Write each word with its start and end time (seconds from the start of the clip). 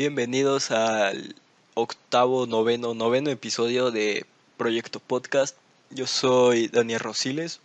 Bienvenidos 0.00 0.70
al 0.70 1.34
octavo, 1.74 2.46
noveno, 2.46 2.94
noveno 2.94 3.28
episodio 3.28 3.90
de 3.90 4.24
Proyecto 4.56 4.98
Podcast. 4.98 5.58
Yo 5.90 6.06
soy 6.06 6.68
Daniel 6.68 7.00
Rosiles, 7.00 7.60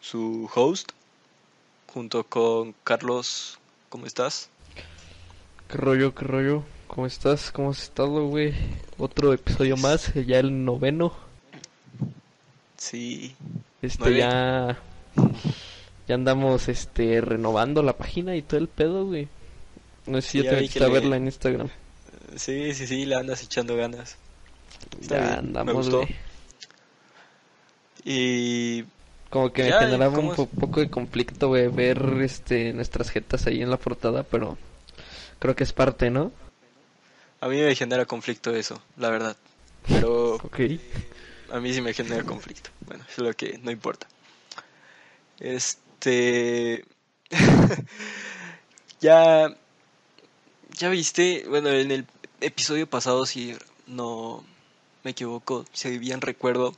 su 0.00 0.48
host, 0.54 0.92
junto 1.92 2.24
con 2.24 2.74
Carlos. 2.84 3.58
¿Cómo 3.90 4.06
estás? 4.06 4.48
¿Qué 5.68 5.76
rollo, 5.76 6.14
qué 6.14 6.24
rollo? 6.24 6.62
¿Cómo 6.86 7.06
estás? 7.06 7.52
¿Cómo 7.52 7.72
has 7.72 7.82
estado, 7.82 8.28
güey? 8.28 8.54
Otro 8.96 9.34
episodio 9.34 9.76
más, 9.76 10.10
ya 10.14 10.38
el 10.38 10.64
noveno. 10.64 11.12
Sí. 12.78 13.36
Este 13.82 14.16
ya 14.16 14.78
ya 16.08 16.14
andamos 16.14 16.66
este 16.68 17.20
renovando 17.20 17.82
la 17.82 17.98
página 17.98 18.36
y 18.36 18.40
todo 18.40 18.58
el 18.58 18.68
pedo, 18.68 19.04
güey. 19.04 19.28
No 20.06 20.20
sé 20.20 20.28
si 20.30 20.42
ya 20.42 20.52
ya 20.52 20.58
te 20.58 20.68
que 20.68 20.84
a 20.84 20.88
le- 20.88 20.92
verla 20.94 21.16
en 21.16 21.24
Instagram. 21.26 21.68
Sí, 22.36 22.74
sí, 22.74 22.86
sí, 22.86 23.04
le 23.06 23.14
andas 23.14 23.42
echando 23.42 23.76
ganas. 23.76 24.16
Está 25.00 25.14
Ya 25.16 25.20
bien, 25.20 25.30
me 25.32 25.38
andamos, 25.60 25.74
gustó. 25.88 25.98
güey. 26.02 26.16
Y 28.04 28.84
Como 29.30 29.52
que 29.52 29.62
me 29.64 29.72
generaba 29.72 30.14
¿cómo 30.14 30.30
un 30.30 30.36
po- 30.36 30.46
poco 30.46 30.80
de 30.80 30.90
conflicto, 30.90 31.48
güey, 31.48 31.68
ver 31.68 31.98
este 32.22 32.72
nuestras 32.72 33.10
jetas 33.10 33.46
ahí 33.46 33.62
en 33.62 33.70
la 33.70 33.78
portada, 33.78 34.22
pero 34.24 34.58
creo 35.38 35.56
que 35.56 35.64
es 35.64 35.72
parte, 35.72 36.10
¿no? 36.10 36.32
a 37.40 37.48
mí 37.48 37.60
me 37.60 37.74
genera 37.74 38.06
conflicto 38.06 38.54
eso, 38.54 38.80
la 38.96 39.10
verdad. 39.10 39.36
Pero 39.86 40.34
Ok. 40.44 40.60
A 41.52 41.60
mí 41.60 41.72
sí 41.74 41.80
me 41.82 41.92
genera 41.92 42.22
conflicto. 42.24 42.70
Bueno, 42.86 43.04
es 43.10 43.18
lo 43.18 43.32
que 43.34 43.58
no 43.62 43.70
importa. 43.70 44.06
Este. 45.38 46.84
ya. 49.00 49.54
Ya 50.76 50.88
viste. 50.88 51.44
Bueno, 51.48 51.68
en 51.68 51.92
el 51.92 52.06
episodio 52.40 52.88
pasado, 52.88 53.26
si 53.26 53.56
no 53.86 54.44
me 55.04 55.12
equivoco, 55.12 55.64
si 55.72 55.98
bien 55.98 56.20
recuerdo, 56.20 56.74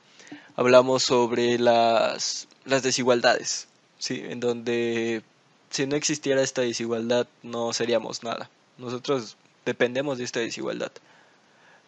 hablamos 0.54 1.02
sobre 1.02 1.58
las, 1.58 2.46
las 2.66 2.82
desigualdades. 2.82 3.68
Sí, 3.98 4.22
en 4.22 4.40
donde 4.40 5.22
si 5.70 5.86
no 5.86 5.96
existiera 5.96 6.42
esta 6.42 6.60
desigualdad, 6.60 7.26
no 7.42 7.72
seríamos 7.72 8.22
nada. 8.22 8.50
Nosotros 8.76 9.38
dependemos 9.64 10.18
de 10.18 10.24
esta 10.24 10.40
desigualdad. 10.40 10.92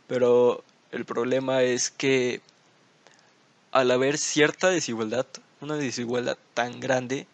Pero 0.06 0.64
el 0.92 1.04
problema 1.04 1.62
es 1.62 1.90
que 1.90 2.40
al 3.70 3.90
haber 3.90 4.16
cierta 4.16 4.70
desigualdad, 4.70 5.26
una 5.60 5.76
desigualdad 5.76 6.38
tan 6.54 6.80
grande, 6.80 7.26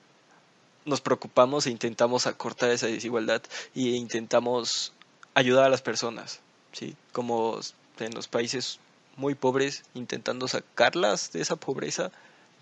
nos 0.85 1.01
preocupamos 1.01 1.67
e 1.67 1.71
intentamos 1.71 2.27
acortar 2.27 2.71
esa 2.71 2.87
desigualdad 2.87 3.43
e 3.75 3.81
intentamos 3.81 4.93
ayudar 5.35 5.65
a 5.65 5.69
las 5.69 5.83
personas, 5.83 6.41
¿sí? 6.73 6.97
Como 7.13 7.59
en 7.99 8.15
los 8.15 8.29
países 8.29 8.79
muy 9.17 9.35
pobres, 9.35 9.85
intentando 9.95 10.49
sacarlas 10.49 11.33
de 11.33 11.41
esa 11.41 11.57
pobreza, 11.57 12.11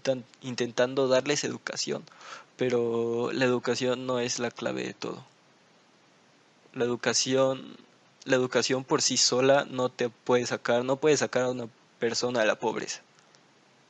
tan- 0.02 0.24
intentando 0.42 1.08
darles 1.08 1.44
educación, 1.44 2.04
pero 2.56 3.32
la 3.32 3.44
educación 3.44 4.06
no 4.06 4.20
es 4.20 4.38
la 4.38 4.50
clave 4.50 4.84
de 4.84 4.94
todo. 4.94 5.24
La 6.74 6.84
educación, 6.84 7.76
la 8.24 8.36
educación 8.36 8.84
por 8.84 9.02
sí 9.02 9.16
sola 9.16 9.66
no 9.70 9.88
te 9.88 10.08
puede 10.10 10.46
sacar, 10.46 10.84
no 10.84 10.96
puede 10.96 11.16
sacar 11.16 11.44
a 11.44 11.50
una 11.50 11.68
persona 11.98 12.40
de 12.40 12.46
la 12.46 12.56
pobreza 12.56 13.02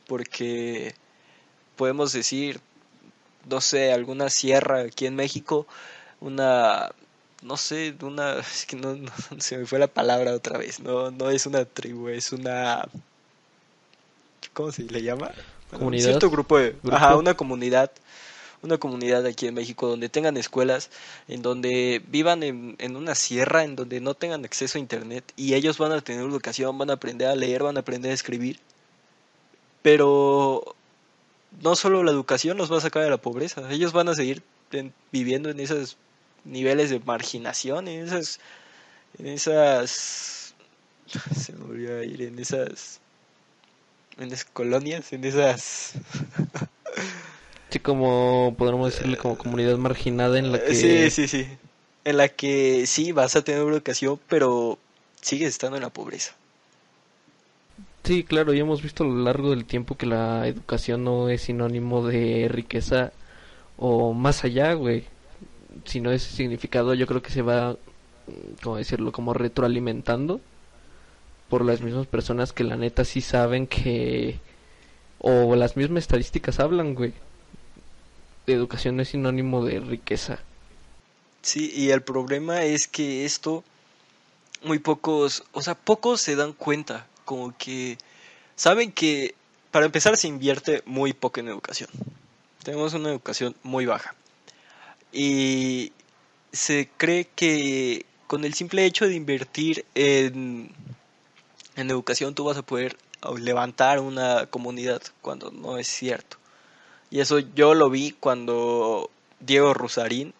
porque 0.07 0.95
podemos 1.77 2.13
decir, 2.13 2.61
no 3.49 3.61
sé, 3.61 3.93
alguna 3.93 4.31
sierra 4.31 4.81
aquí 4.83 5.07
en 5.07 5.17
México, 5.17 5.67
una, 6.21 6.91
no 7.43 7.57
sé, 7.57 7.95
una, 8.03 8.39
es 8.41 8.67
que 8.67 8.77
no, 8.77 8.95
no- 8.97 9.13
se 9.41 9.59
me 9.59 9.67
fue 9.67 9.79
la 9.79 9.89
palabra 9.89 10.35
otra 10.35 10.59
vez, 10.59 10.81
no, 10.81 11.11
no 11.11 11.31
es 11.31 11.47
una 11.47 11.65
tribu, 11.67 12.09
es 12.09 12.33
una, 12.33 12.89
¿cómo 14.53 14.73
se 14.73 14.83
le 14.85 15.03
llama? 15.03 15.35
Un 15.79 15.79
Comunidad. 15.79 16.01
cierto 16.01 16.31
grupo 16.31 16.59
de, 16.59 16.77
Grupo. 16.83 16.97
ajá, 16.97 17.17
una 17.17 17.35
comunidad, 17.35 17.91
una 18.63 18.79
comunidad 18.79 19.27
aquí 19.27 19.47
en 19.49 19.55
México 19.55 19.89
donde 19.89 20.09
tengan 20.11 20.37
escuelas, 20.39 20.91
en 21.29 21.43
donde 21.43 22.03
vivan 22.09 22.43
en, 22.45 22.77
en 22.79 22.97
una 22.97 23.15
sierra, 23.17 23.65
en 23.65 23.77
donde 23.77 24.01
no 24.01 24.15
tengan 24.15 24.45
acceso 24.45 24.79
a 24.79 24.81
internet 24.83 25.33
y 25.37 25.55
ellos 25.55 25.79
van 25.79 25.93
a 25.93 26.01
tener 26.03 26.23
educación, 26.25 26.79
van 26.79 26.91
a 26.91 26.95
aprender 26.95 27.29
a 27.29 27.37
leer, 27.37 27.63
van 27.65 27.77
a 27.79 27.81
aprender 27.81 28.13
a 28.13 28.15
escribir 28.15 28.61
pero 29.83 30.75
no 31.61 31.77
solo 31.77 32.03
la 32.03 32.11
educación 32.11 32.57
los 32.57 32.73
va 32.73 32.79
a 32.79 32.81
sacar 32.81 33.03
de 33.05 33.11
la 33.11 33.19
pobreza, 33.19 33.63
ellos 33.71 33.93
van 33.93 34.09
a 34.09 34.15
seguir 34.15 34.43
en- 34.73 34.93
viviendo 35.13 35.51
en 35.51 35.61
esos 35.61 35.97
niveles 36.45 36.91
de 36.91 36.99
marginación, 37.01 37.89
en 37.89 38.07
esas, 38.07 38.41
en 39.19 39.27
esas, 39.29 40.55
se 41.39 41.53
me 41.53 41.65
olvidó 41.65 42.03
ir, 42.03 42.23
en 42.23 42.39
esas, 42.39 43.01
en 44.19 44.29
esas 44.33 44.45
colonias, 44.47 45.13
en 45.13 45.25
esas, 45.25 45.93
Sí, 47.71 47.79
como 47.79 48.55
podríamos 48.59 48.93
decirle 48.93 49.17
como 49.17 49.39
comunidad 49.39 49.79
marginada 49.79 50.39
en 50.39 50.53
la 50.53 50.63
que 50.63 50.75
sí, 50.75 51.11
sí, 51.11 51.29
sí, 51.29 51.49
en 52.05 52.17
la 52.19 52.29
que 52.29 52.87
sí 52.87 53.13
vas 53.13 53.35
a 53.35 53.43
tener 53.43 53.63
educación, 53.63 54.21
pero 54.29 54.79
sigues 55.23 55.49
estando 55.49 55.77
en 55.79 55.83
la 55.83 55.89
pobreza. 55.91 56.35
Sí, 58.05 58.25
claro, 58.25 58.53
ya 58.53 58.63
hemos 58.63 58.83
visto 58.83 59.05
a 59.05 59.07
lo 59.07 59.17
largo 59.23 59.51
del 59.51 59.65
tiempo 59.65 59.97
que 59.97 60.07
la 60.07 60.47
educación 60.49 61.05
no 61.05 61.29
es 61.29 61.43
sinónimo 61.43 62.05
de 62.07 62.49
riqueza 62.49 63.13
o 63.77 64.13
más 64.13 64.45
allá, 64.45 64.73
güey. 64.75 65.05
Sino 65.85 66.11
ese 66.11 66.31
significado 66.35 66.95
yo 66.95 67.07
creo 67.07 67.23
que 67.23 67.31
se 67.31 67.43
va, 67.43 67.73
mm, 67.73 68.63
¿cómo 68.63 68.77
decirlo? 68.77 69.13
Como 69.13 69.35
retroalimentando 69.35 70.41
por 71.49 71.65
las 71.65 71.81
mismas 71.81 72.07
personas 72.07 72.53
que 72.53 72.65
la 72.65 72.77
neta 72.77 73.05
sí 73.05 73.21
saben 73.21 73.67
que... 73.67 74.39
O 75.19 75.55
las 75.55 75.77
mismas 75.77 76.03
estadísticas 76.03 76.59
hablan, 76.59 76.95
güey. 76.95 77.13
Educación 78.49 78.97
no 78.97 79.03
es 79.03 79.11
sinónimo 79.11 79.65
de 79.65 79.79
riqueza. 79.79 80.41
Sí, 81.43 81.73
y 81.75 81.91
el 81.91 82.03
problema 82.03 82.65
es 82.65 82.89
que 82.89 83.25
esto 83.25 83.63
muy 84.65 84.79
pocos, 84.79 85.45
o 85.53 85.63
sea, 85.63 85.75
pocos 85.75 86.21
se 86.21 86.37
dan 86.37 86.53
cuenta, 86.53 87.07
como 87.25 87.57
que 87.57 87.99
saben 88.57 88.93
que 88.93 89.35
para 89.71 89.87
empezar 89.87 90.17
se 90.17 90.29
invierte 90.29 90.83
muy 90.87 91.13
poco 91.13 91.41
en 91.41 91.49
educación. 91.49 91.91
Tenemos 92.63 92.95
una 92.95 93.11
educación 93.11 93.57
muy 93.63 93.87
baja. 93.87 94.15
Y 95.13 95.93
se 96.53 96.89
cree 96.97 97.29
que 97.35 98.07
con 98.27 98.45
el 98.45 98.55
simple 98.55 98.85
hecho 98.85 99.07
de 99.07 99.15
invertir 99.15 99.85
en, 99.95 100.71
en 101.77 101.91
educación 101.91 102.35
tú 102.35 102.45
vas 102.45 102.57
a 102.57 102.63
poder 102.63 102.97
levantar 103.39 104.01
una 104.01 104.47
comunidad 104.47 105.03
cuando 105.21 105.51
no 105.51 105.79
es 105.79 105.89
cierto. 105.89 106.37
Y 107.11 107.21
eso 107.21 107.39
yo 107.39 107.75
lo 107.75 107.91
vi 107.91 108.13
cuando 108.13 109.11
Diego 109.41 109.75
Rusarín 109.75 110.33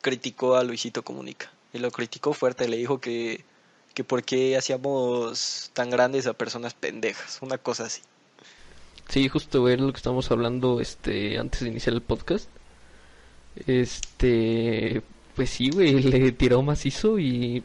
criticó 0.00 0.56
a 0.56 0.64
Luisito 0.64 1.02
Comunica. 1.02 1.50
Y 1.72 1.78
lo 1.78 1.90
criticó 1.90 2.34
fuerte, 2.34 2.68
le 2.68 2.76
dijo 2.76 3.00
que, 3.00 3.44
por 4.02 4.22
qué 4.22 4.56
hacíamos 4.56 5.70
tan 5.72 5.90
grandes 5.90 6.26
a 6.26 6.34
personas 6.34 6.74
pendejas, 6.74 7.38
una 7.42 7.58
cosa 7.58 7.84
así. 7.84 8.02
Sí, 9.08 9.28
justo 9.28 9.62
ver 9.62 9.80
lo 9.80 9.92
que 9.92 9.96
estamos 9.96 10.30
hablando 10.30 10.80
este 10.80 11.38
antes 11.38 11.60
de 11.60 11.68
iniciar 11.68 11.94
el 11.94 12.02
podcast. 12.02 12.48
Este, 13.66 15.02
pues 15.34 15.50
sí, 15.50 15.70
güey, 15.70 16.02
le 16.02 16.32
tiró 16.32 16.62
macizo 16.62 17.18
y 17.18 17.64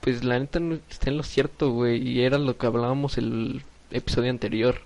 pues 0.00 0.22
la 0.24 0.38
neta 0.38 0.60
no 0.60 0.78
está 0.88 1.10
en 1.10 1.16
lo 1.16 1.22
cierto, 1.24 1.70
güey, 1.70 2.00
y 2.06 2.22
era 2.22 2.38
lo 2.38 2.56
que 2.56 2.66
hablábamos 2.66 3.18
el 3.18 3.62
episodio 3.90 4.30
anterior. 4.30 4.80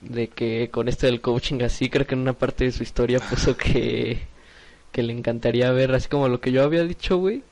De 0.00 0.28
que 0.28 0.70
con 0.70 0.88
esto 0.88 1.06
del 1.06 1.20
coaching 1.20 1.62
así, 1.62 1.90
creo 1.90 2.06
que 2.06 2.14
en 2.14 2.20
una 2.20 2.34
parte 2.34 2.64
de 2.64 2.72
su 2.72 2.84
historia 2.84 3.18
puso 3.20 3.56
que 3.56 4.28
que 4.92 5.02
le 5.02 5.12
encantaría 5.12 5.70
ver, 5.72 5.92
así 5.94 6.08
como 6.08 6.28
lo 6.28 6.40
que 6.40 6.52
yo 6.52 6.62
había 6.62 6.84
dicho, 6.84 7.18
güey, 7.18 7.42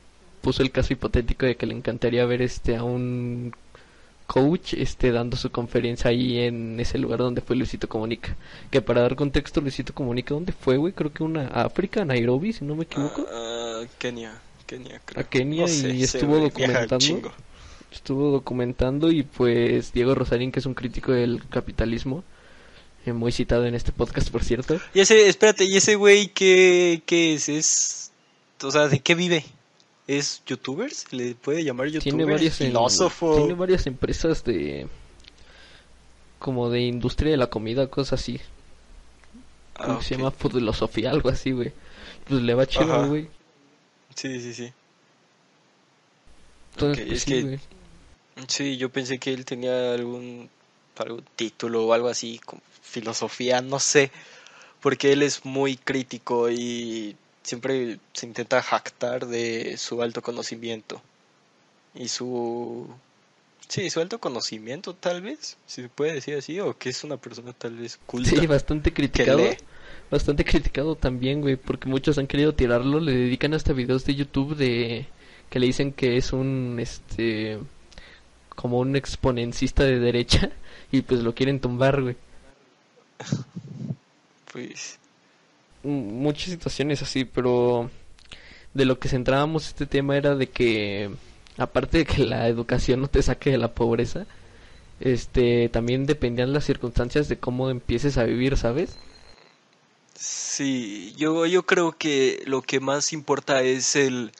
puso 0.46 0.62
el 0.62 0.70
caso 0.70 0.92
hipotético 0.92 1.44
de 1.44 1.56
que 1.56 1.66
le 1.66 1.74
encantaría 1.74 2.24
ver 2.24 2.40
este 2.40 2.76
a 2.76 2.84
un 2.84 3.52
coach 4.28 4.74
este 4.74 5.10
dando 5.10 5.36
su 5.36 5.50
conferencia 5.50 6.08
ahí 6.08 6.38
en 6.38 6.78
ese 6.78 6.98
lugar 6.98 7.18
donde 7.18 7.40
fue 7.40 7.56
Luisito 7.56 7.88
Comunica. 7.88 8.36
Que 8.70 8.80
para 8.80 9.00
dar 9.00 9.16
contexto, 9.16 9.60
Luisito 9.60 9.92
Comunica, 9.92 10.34
¿dónde 10.34 10.52
fue, 10.52 10.76
güey? 10.76 10.92
Creo 10.92 11.12
que 11.12 11.24
una 11.24 11.48
a 11.48 11.62
África, 11.62 12.04
Nairobi, 12.04 12.52
si 12.52 12.64
no 12.64 12.76
me 12.76 12.84
equivoco. 12.84 13.26
Ah, 13.28 13.82
Kenia, 13.98 14.40
Kenia 14.66 15.00
creo. 15.04 15.20
A 15.20 15.28
Kenia 15.28 15.62
No 15.62 15.66
sé, 15.66 15.90
y 15.90 16.04
estuvo 16.04 16.38
documentando. 16.38 17.32
Estuvo 17.90 18.30
documentando 18.30 19.10
y 19.10 19.24
pues 19.24 19.92
Diego 19.92 20.14
Rosarín, 20.14 20.52
que 20.52 20.60
es 20.60 20.66
un 20.66 20.74
crítico 20.74 21.10
del 21.10 21.42
capitalismo, 21.48 22.22
eh, 23.04 23.12
muy 23.12 23.32
citado 23.32 23.66
en 23.66 23.74
este 23.74 23.90
podcast, 23.90 24.30
por 24.30 24.44
cierto. 24.44 24.78
Y 24.94 25.00
ese, 25.00 25.28
espérate, 25.28 25.64
¿y 25.64 25.76
ese 25.76 25.96
güey 25.96 26.28
qué, 26.28 27.02
qué 27.04 27.34
es? 27.34 27.48
Es, 27.48 28.12
o 28.62 28.70
sea, 28.70 28.86
¿de 28.86 29.00
qué 29.00 29.16
vive? 29.16 29.44
¿Es 30.06 30.42
youtuber? 30.46 30.92
¿Se 30.92 31.14
le 31.16 31.34
puede 31.34 31.64
llamar 31.64 31.88
youtuber? 31.88 32.02
Tiene 32.16 32.24
varias, 32.32 32.56
filósofo. 32.56 33.34
tiene 33.36 33.54
varias 33.54 33.86
empresas 33.86 34.44
de 34.44 34.86
como 36.38 36.70
de 36.70 36.82
industria 36.82 37.32
de 37.32 37.36
la 37.36 37.48
comida, 37.48 37.88
cosas 37.88 38.20
así. 38.20 38.40
Ah, 39.74 39.98
se 40.00 40.16
llama 40.16 40.30
filosofía, 40.30 41.10
algo 41.10 41.28
así, 41.28 41.50
güey. 41.52 41.72
Pues 42.28 42.40
le 42.42 42.54
va 42.54 42.66
chido, 42.66 43.08
güey. 43.08 43.28
Sí, 44.14 44.40
sí, 44.40 44.54
sí. 44.54 44.72
Entonces, 46.74 47.02
Ok, 47.02 47.08
pues, 47.08 47.18
es 47.18 47.22
sí, 47.24 47.30
que-. 47.30 47.60
Sí, 48.48 48.76
yo 48.76 48.90
pensé 48.90 49.18
que 49.18 49.32
él 49.32 49.44
tenía 49.44 49.94
algún, 49.94 50.48
algún 50.98 51.24
título 51.36 51.86
o 51.86 51.92
algo 51.92 52.08
así, 52.08 52.38
como 52.44 52.62
filosofía, 52.82 53.60
no 53.62 53.80
sé, 53.80 54.10
porque 54.80 55.12
él 55.12 55.22
es 55.22 55.44
muy 55.44 55.76
crítico 55.76 56.50
y 56.50 57.16
siempre 57.46 57.98
se 58.12 58.26
intenta 58.26 58.60
jactar 58.60 59.26
de 59.26 59.76
su 59.76 60.02
alto 60.02 60.20
conocimiento 60.20 61.00
y 61.94 62.08
su... 62.08 62.88
Sí, 63.68 63.90
su 63.90 64.00
alto 64.00 64.20
conocimiento 64.20 64.94
tal 64.94 65.22
vez, 65.22 65.56
si 65.66 65.82
se 65.82 65.88
puede 65.88 66.14
decir 66.14 66.36
así, 66.36 66.60
o 66.60 66.76
que 66.76 66.90
es 66.90 67.02
una 67.02 67.16
persona 67.16 67.52
tal 67.52 67.76
vez 67.76 67.98
culta. 68.06 68.30
Sí, 68.30 68.46
bastante 68.46 68.92
criticado. 68.92 69.42
Bastante 70.08 70.44
criticado 70.44 70.94
también, 70.94 71.40
güey, 71.40 71.56
porque 71.56 71.88
muchos 71.88 72.18
han 72.18 72.28
querido 72.28 72.54
tirarlo, 72.54 73.00
le 73.00 73.12
dedican 73.12 73.54
hasta 73.54 73.72
videos 73.72 74.04
de 74.04 74.14
YouTube 74.14 74.54
de 74.56 75.06
que 75.50 75.58
le 75.58 75.66
dicen 75.66 75.92
que 75.92 76.16
es 76.16 76.32
un 76.32 76.78
este 76.78 77.58
como 78.54 78.78
un 78.78 78.96
exponencista 78.96 79.84
de 79.84 79.98
derecha 79.98 80.50
y 80.92 81.02
pues 81.02 81.22
lo 81.22 81.34
quieren 81.34 81.60
tumbar, 81.60 82.02
güey. 82.02 82.16
Pues 84.52 84.98
Muchas 85.86 86.50
situaciones 86.50 87.02
así, 87.02 87.24
pero 87.24 87.90
de 88.74 88.84
lo 88.84 88.98
que 88.98 89.08
centrábamos 89.08 89.68
este 89.68 89.86
tema 89.86 90.16
era 90.16 90.34
de 90.34 90.48
que 90.48 91.10
aparte 91.56 91.98
de 91.98 92.04
que 92.04 92.24
la 92.24 92.48
educación 92.48 93.00
no 93.00 93.08
te 93.08 93.22
saque 93.22 93.50
de 93.50 93.58
la 93.58 93.74
pobreza, 93.74 94.26
este 95.00 95.68
también 95.68 96.06
dependían 96.06 96.52
las 96.52 96.64
circunstancias 96.64 97.28
de 97.28 97.38
cómo 97.38 97.70
empieces 97.70 98.18
a 98.18 98.24
vivir, 98.24 98.56
¿sabes? 98.56 98.96
Sí, 100.18 101.14
yo, 101.16 101.46
yo 101.46 101.64
creo 101.64 101.92
que 101.92 102.42
lo 102.46 102.62
que 102.62 102.80
más 102.80 103.12
importa 103.12 103.62
es 103.62 103.96
el, 103.96 104.32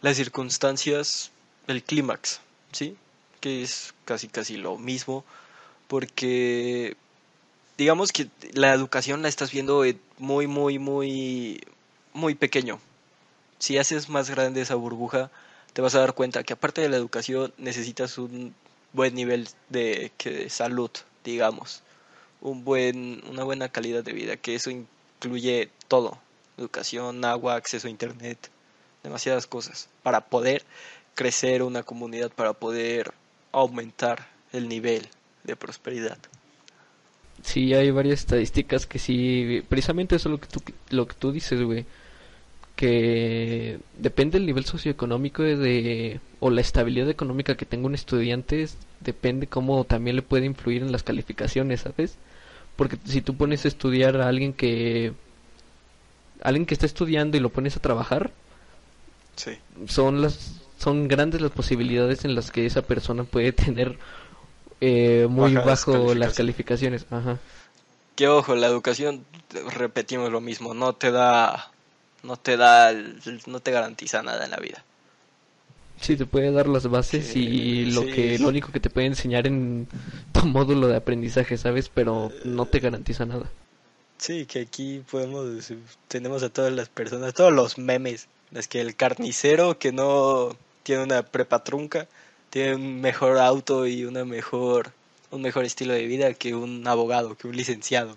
las 0.00 0.16
circunstancias, 0.16 1.30
el 1.68 1.82
clímax, 1.82 2.40
¿sí? 2.72 2.96
Que 3.40 3.62
es 3.62 3.94
casi 4.04 4.28
casi 4.28 4.56
lo 4.56 4.76
mismo, 4.78 5.24
porque 5.86 6.96
digamos 7.78 8.12
que 8.12 8.28
la 8.52 8.72
educación 8.72 9.22
la 9.22 9.28
estás 9.28 9.50
viendo 9.52 9.84
en 9.84 10.00
muy, 10.18 10.46
muy, 10.46 10.78
muy, 10.78 11.60
muy 12.12 12.34
pequeño. 12.34 12.80
Si 13.58 13.78
haces 13.78 14.08
más 14.08 14.30
grande 14.30 14.60
esa 14.60 14.74
burbuja, 14.74 15.30
te 15.72 15.82
vas 15.82 15.94
a 15.94 16.00
dar 16.00 16.14
cuenta 16.14 16.42
que 16.42 16.52
aparte 16.52 16.80
de 16.80 16.88
la 16.88 16.96
educación 16.96 17.52
necesitas 17.58 18.18
un 18.18 18.54
buen 18.92 19.14
nivel 19.14 19.48
de, 19.68 20.12
de 20.24 20.50
salud, 20.50 20.90
digamos 21.24 21.82
un 22.40 22.64
buen, 22.64 23.22
una 23.28 23.44
buena 23.44 23.68
calidad 23.68 24.04
de 24.04 24.12
vida, 24.12 24.36
que 24.36 24.54
eso 24.54 24.70
incluye 24.70 25.70
todo, 25.88 26.18
educación, 26.58 27.24
agua, 27.24 27.56
acceso 27.56 27.88
a 27.88 27.90
internet, 27.90 28.50
demasiadas 29.02 29.46
cosas, 29.46 29.88
para 30.02 30.20
poder 30.20 30.64
crecer 31.14 31.62
una 31.62 31.82
comunidad, 31.82 32.30
para 32.30 32.52
poder 32.52 33.12
aumentar 33.52 34.28
el 34.52 34.68
nivel 34.68 35.08
de 35.44 35.56
prosperidad. 35.56 36.18
Sí, 37.42 37.74
hay 37.74 37.90
varias 37.90 38.20
estadísticas 38.20 38.86
que 38.86 38.98
sí, 38.98 39.62
precisamente 39.68 40.16
eso 40.16 40.28
es 40.28 40.32
lo 40.32 40.40
que 40.40 40.48
tú, 40.48 40.62
lo 40.90 41.06
que 41.06 41.14
tú 41.14 41.32
dices, 41.32 41.62
güey, 41.62 41.86
que 42.76 43.78
depende 43.98 44.38
del 44.38 44.46
nivel 44.46 44.64
socioeconómico 44.66 45.42
de, 45.42 46.20
o 46.40 46.50
la 46.50 46.60
estabilidad 46.62 47.10
económica 47.10 47.56
que 47.56 47.66
tenga 47.66 47.86
un 47.86 47.94
estudiante, 47.94 48.62
es- 48.62 48.78
depende 49.00 49.46
cómo 49.48 49.84
también 49.84 50.16
le 50.16 50.22
puede 50.22 50.46
influir 50.46 50.82
en 50.82 50.92
las 50.92 51.02
calificaciones, 51.04 51.82
¿sabes? 51.82 52.16
Porque 52.76 52.98
si 53.06 53.22
tú 53.22 53.36
pones 53.36 53.64
a 53.64 53.68
estudiar 53.68 54.16
a 54.20 54.28
alguien 54.28 54.52
que, 54.54 55.12
alguien 56.42 56.66
que 56.66 56.74
está 56.74 56.86
estudiando 56.86 57.36
y 57.36 57.40
lo 57.40 57.50
pones 57.50 57.76
a 57.76 57.80
trabajar, 57.80 58.30
Sí. 59.36 59.58
son 59.86 60.22
las, 60.22 60.60
son 60.78 61.08
grandes 61.08 61.40
las 61.40 61.50
posibilidades 61.52 62.24
en 62.24 62.34
las 62.34 62.50
que 62.50 62.66
esa 62.66 62.82
persona 62.82 63.24
puede 63.24 63.52
tener 63.52 63.98
eh, 64.80 65.26
muy 65.28 65.54
bajo 65.54 66.14
las 66.14 66.34
calificaciones, 66.34 67.06
ajá. 67.10 67.38
Que 68.14 68.28
ojo, 68.28 68.54
la 68.54 68.66
educación, 68.66 69.24
repetimos 69.74 70.30
lo 70.32 70.40
mismo, 70.40 70.74
no 70.74 70.94
te 70.94 71.10
da, 71.10 71.70
no 72.22 72.36
te 72.36 72.56
da, 72.56 72.92
no 73.46 73.60
te 73.60 73.70
garantiza 73.70 74.22
nada 74.22 74.44
en 74.44 74.50
la 74.50 74.56
vida. 74.56 74.82
Sí, 76.00 76.16
te 76.16 76.26
puede 76.26 76.52
dar 76.52 76.68
las 76.68 76.88
bases 76.88 77.26
Sí, 77.26 77.40
y 77.40 77.86
lo 77.86 78.02
sí. 78.02 78.10
que 78.10 78.38
lo 78.38 78.48
único 78.48 78.70
que 78.70 78.80
te 78.80 78.90
puede 78.90 79.06
enseñar 79.06 79.46
en 79.46 79.88
tu 80.32 80.40
módulo 80.46 80.88
de 80.88 80.96
aprendizaje, 80.96 81.56
¿sabes? 81.56 81.90
Pero 81.92 82.32
no 82.44 82.66
te 82.66 82.80
garantiza 82.80 83.24
nada. 83.24 83.50
Sí, 84.18 84.46
que 84.46 84.60
aquí 84.60 85.02
podemos, 85.10 85.46
tenemos 86.08 86.42
a 86.42 86.48
todas 86.48 86.72
las 86.72 86.88
personas, 86.88 87.34
todos 87.34 87.52
los 87.52 87.78
memes, 87.78 88.28
las 88.50 88.66
que 88.68 88.80
el 88.80 88.96
carnicero 88.96 89.78
que 89.78 89.92
no 89.92 90.56
tiene 90.82 91.02
una 91.02 91.22
prepa 91.22 91.64
trunca, 91.64 92.06
tiene 92.56 92.74
un 92.74 93.02
mejor 93.02 93.36
auto 93.36 93.86
y 93.86 94.06
una 94.06 94.24
mejor, 94.24 94.90
un 95.30 95.42
mejor 95.42 95.66
estilo 95.66 95.92
de 95.92 96.06
vida 96.06 96.32
que 96.32 96.54
un 96.54 96.88
abogado, 96.88 97.36
que 97.36 97.48
un 97.48 97.54
licenciado. 97.54 98.16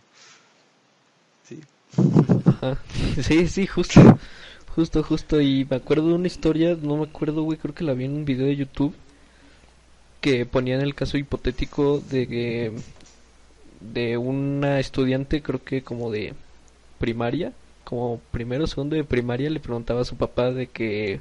Sí. 3.22 3.48
Sí, 3.48 3.68
justo. 3.68 4.18
Justo, 4.76 5.04
justo. 5.04 5.42
Y 5.42 5.66
me 5.70 5.76
acuerdo 5.76 6.08
de 6.08 6.14
una 6.14 6.28
historia, 6.28 6.78
no 6.82 6.96
me 6.96 7.04
acuerdo, 7.04 7.44
güey, 7.44 7.58
creo 7.58 7.76
que 7.76 7.84
la 7.84 7.94
vi 7.94 8.06
en 8.06 8.14
un 8.14 8.26
video 8.26 8.46
de 8.46 8.56
YouTube 8.56 8.94
que 10.22 10.46
ponían 10.46 10.80
el 10.80 10.96
caso 10.96 11.18
hipotético 11.18 12.00
de 12.00 12.28
que 12.28 12.72
de 13.82 14.18
una 14.18 14.80
estudiante, 14.80 15.42
creo 15.42 15.62
que 15.62 15.82
como 15.82 16.12
de 16.12 16.34
primaria, 16.98 17.52
como 17.84 18.22
primero 18.32 18.68
segundo 18.68 18.96
de 18.96 19.04
primaria, 19.04 19.50
le 19.50 19.60
preguntaba 19.60 20.02
a 20.02 20.06
su 20.06 20.16
papá 20.16 20.52
de 20.52 20.68
que 20.68 21.20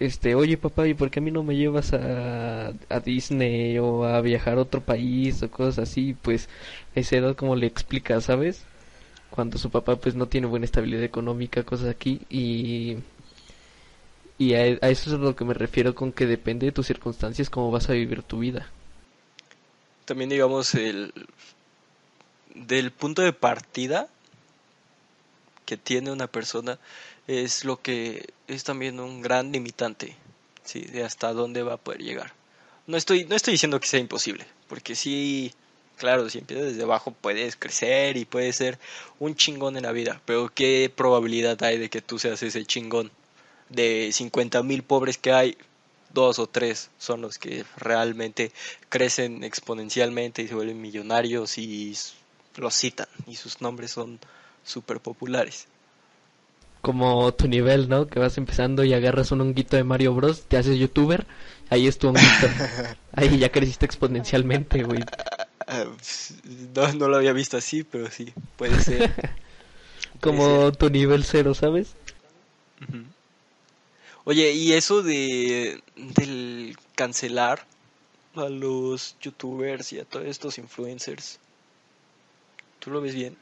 este, 0.00 0.34
oye 0.34 0.56
papá, 0.56 0.88
¿y 0.88 0.94
por 0.94 1.10
qué 1.10 1.20
a 1.20 1.22
mí 1.22 1.30
no 1.30 1.42
me 1.42 1.56
llevas 1.56 1.92
a, 1.92 2.68
a 2.88 3.00
Disney 3.00 3.78
o 3.78 4.04
a 4.04 4.20
viajar 4.22 4.56
a 4.58 4.62
otro 4.62 4.80
país 4.80 5.42
o 5.42 5.50
cosas 5.50 5.78
así? 5.90 6.16
Pues 6.20 6.48
a 6.96 7.00
esa 7.00 7.16
edad 7.16 7.36
como 7.36 7.54
le 7.54 7.66
explica, 7.66 8.20
¿sabes? 8.22 8.64
Cuando 9.30 9.58
su 9.58 9.70
papá 9.70 9.96
pues 9.96 10.14
no 10.14 10.26
tiene 10.26 10.46
buena 10.46 10.64
estabilidad 10.64 11.04
económica, 11.04 11.62
cosas 11.64 11.88
aquí 11.88 12.22
y 12.30 12.96
y 14.38 14.54
a, 14.54 14.60
a 14.60 14.88
eso 14.88 15.10
es 15.10 15.12
a 15.12 15.18
lo 15.18 15.36
que 15.36 15.44
me 15.44 15.52
refiero 15.52 15.94
con 15.94 16.12
que 16.12 16.26
depende 16.26 16.64
de 16.66 16.72
tus 16.72 16.86
circunstancias 16.86 17.50
cómo 17.50 17.70
vas 17.70 17.90
a 17.90 17.92
vivir 17.92 18.22
tu 18.22 18.38
vida. 18.38 18.70
También 20.06 20.30
digamos 20.30 20.74
el 20.74 21.12
del 22.54 22.90
punto 22.90 23.20
de 23.20 23.34
partida 23.34 24.08
que 25.66 25.76
tiene 25.76 26.10
una 26.10 26.26
persona 26.26 26.78
es 27.30 27.64
lo 27.64 27.80
que 27.80 28.28
es 28.48 28.64
también 28.64 28.98
un 28.98 29.22
gran 29.22 29.52
limitante, 29.52 30.16
sí, 30.64 30.80
de 30.80 31.04
hasta 31.04 31.32
dónde 31.32 31.62
va 31.62 31.74
a 31.74 31.76
poder 31.76 32.02
llegar. 32.02 32.32
No 32.88 32.96
estoy 32.96 33.24
no 33.24 33.36
estoy 33.36 33.52
diciendo 33.52 33.78
que 33.78 33.86
sea 33.86 34.00
imposible, 34.00 34.44
porque 34.68 34.96
sí, 34.96 35.52
claro, 35.96 36.28
si 36.28 36.38
empiezas 36.38 36.66
desde 36.66 36.82
abajo 36.82 37.12
puedes 37.12 37.54
crecer 37.54 38.16
y 38.16 38.24
puedes 38.24 38.56
ser 38.56 38.80
un 39.20 39.36
chingón 39.36 39.76
en 39.76 39.84
la 39.84 39.92
vida, 39.92 40.20
pero 40.24 40.50
qué 40.52 40.92
probabilidad 40.94 41.62
hay 41.62 41.78
de 41.78 41.88
que 41.88 42.02
tú 42.02 42.18
seas 42.18 42.42
ese 42.42 42.64
chingón 42.66 43.12
de 43.68 44.10
50 44.12 44.64
mil 44.64 44.82
pobres 44.82 45.16
que 45.16 45.32
hay, 45.32 45.56
dos 46.12 46.40
o 46.40 46.48
tres 46.48 46.90
son 46.98 47.20
los 47.22 47.38
que 47.38 47.64
realmente 47.76 48.50
crecen 48.88 49.44
exponencialmente 49.44 50.42
y 50.42 50.48
se 50.48 50.56
vuelven 50.56 50.80
millonarios 50.80 51.58
y 51.58 51.96
los 52.56 52.74
citan 52.74 53.06
y 53.28 53.36
sus 53.36 53.60
nombres 53.60 53.92
son 53.92 54.18
súper 54.64 54.98
populares. 54.98 55.68
Como 56.80 57.32
tu 57.34 57.46
nivel, 57.46 57.88
¿no? 57.88 58.06
Que 58.06 58.18
vas 58.18 58.38
empezando 58.38 58.84
y 58.84 58.94
agarras 58.94 59.32
un 59.32 59.42
honguito 59.42 59.76
de 59.76 59.84
Mario 59.84 60.14
Bros, 60.14 60.42
te 60.42 60.56
haces 60.56 60.78
youtuber, 60.78 61.26
ahí 61.68 61.86
es 61.86 61.98
tu 61.98 62.08
honguito. 62.08 62.26
Ahí 63.12 63.38
ya 63.38 63.50
creciste 63.50 63.84
exponencialmente, 63.86 64.84
güey. 64.84 65.00
No, 66.74 66.92
no 66.94 67.08
lo 67.08 67.16
había 67.16 67.32
visto 67.32 67.56
así, 67.56 67.84
pero 67.84 68.10
sí, 68.10 68.32
puede 68.56 68.80
ser. 68.80 69.14
Puede 70.20 70.36
Como 70.36 70.72
tu 70.72 70.90
nivel 70.90 71.22
cero, 71.24 71.54
¿sabes? 71.54 71.94
Oye, 74.24 74.52
y 74.52 74.72
eso 74.72 75.02
de 75.02 75.80
del 75.96 76.76
cancelar 76.94 77.64
a 78.34 78.48
los 78.48 79.16
youtubers 79.20 79.92
y 79.92 80.00
a 80.00 80.04
todos 80.04 80.26
estos 80.26 80.58
influencers, 80.58 81.38
¿tú 82.80 82.90
lo 82.90 83.00
ves 83.00 83.14
bien? 83.14 83.36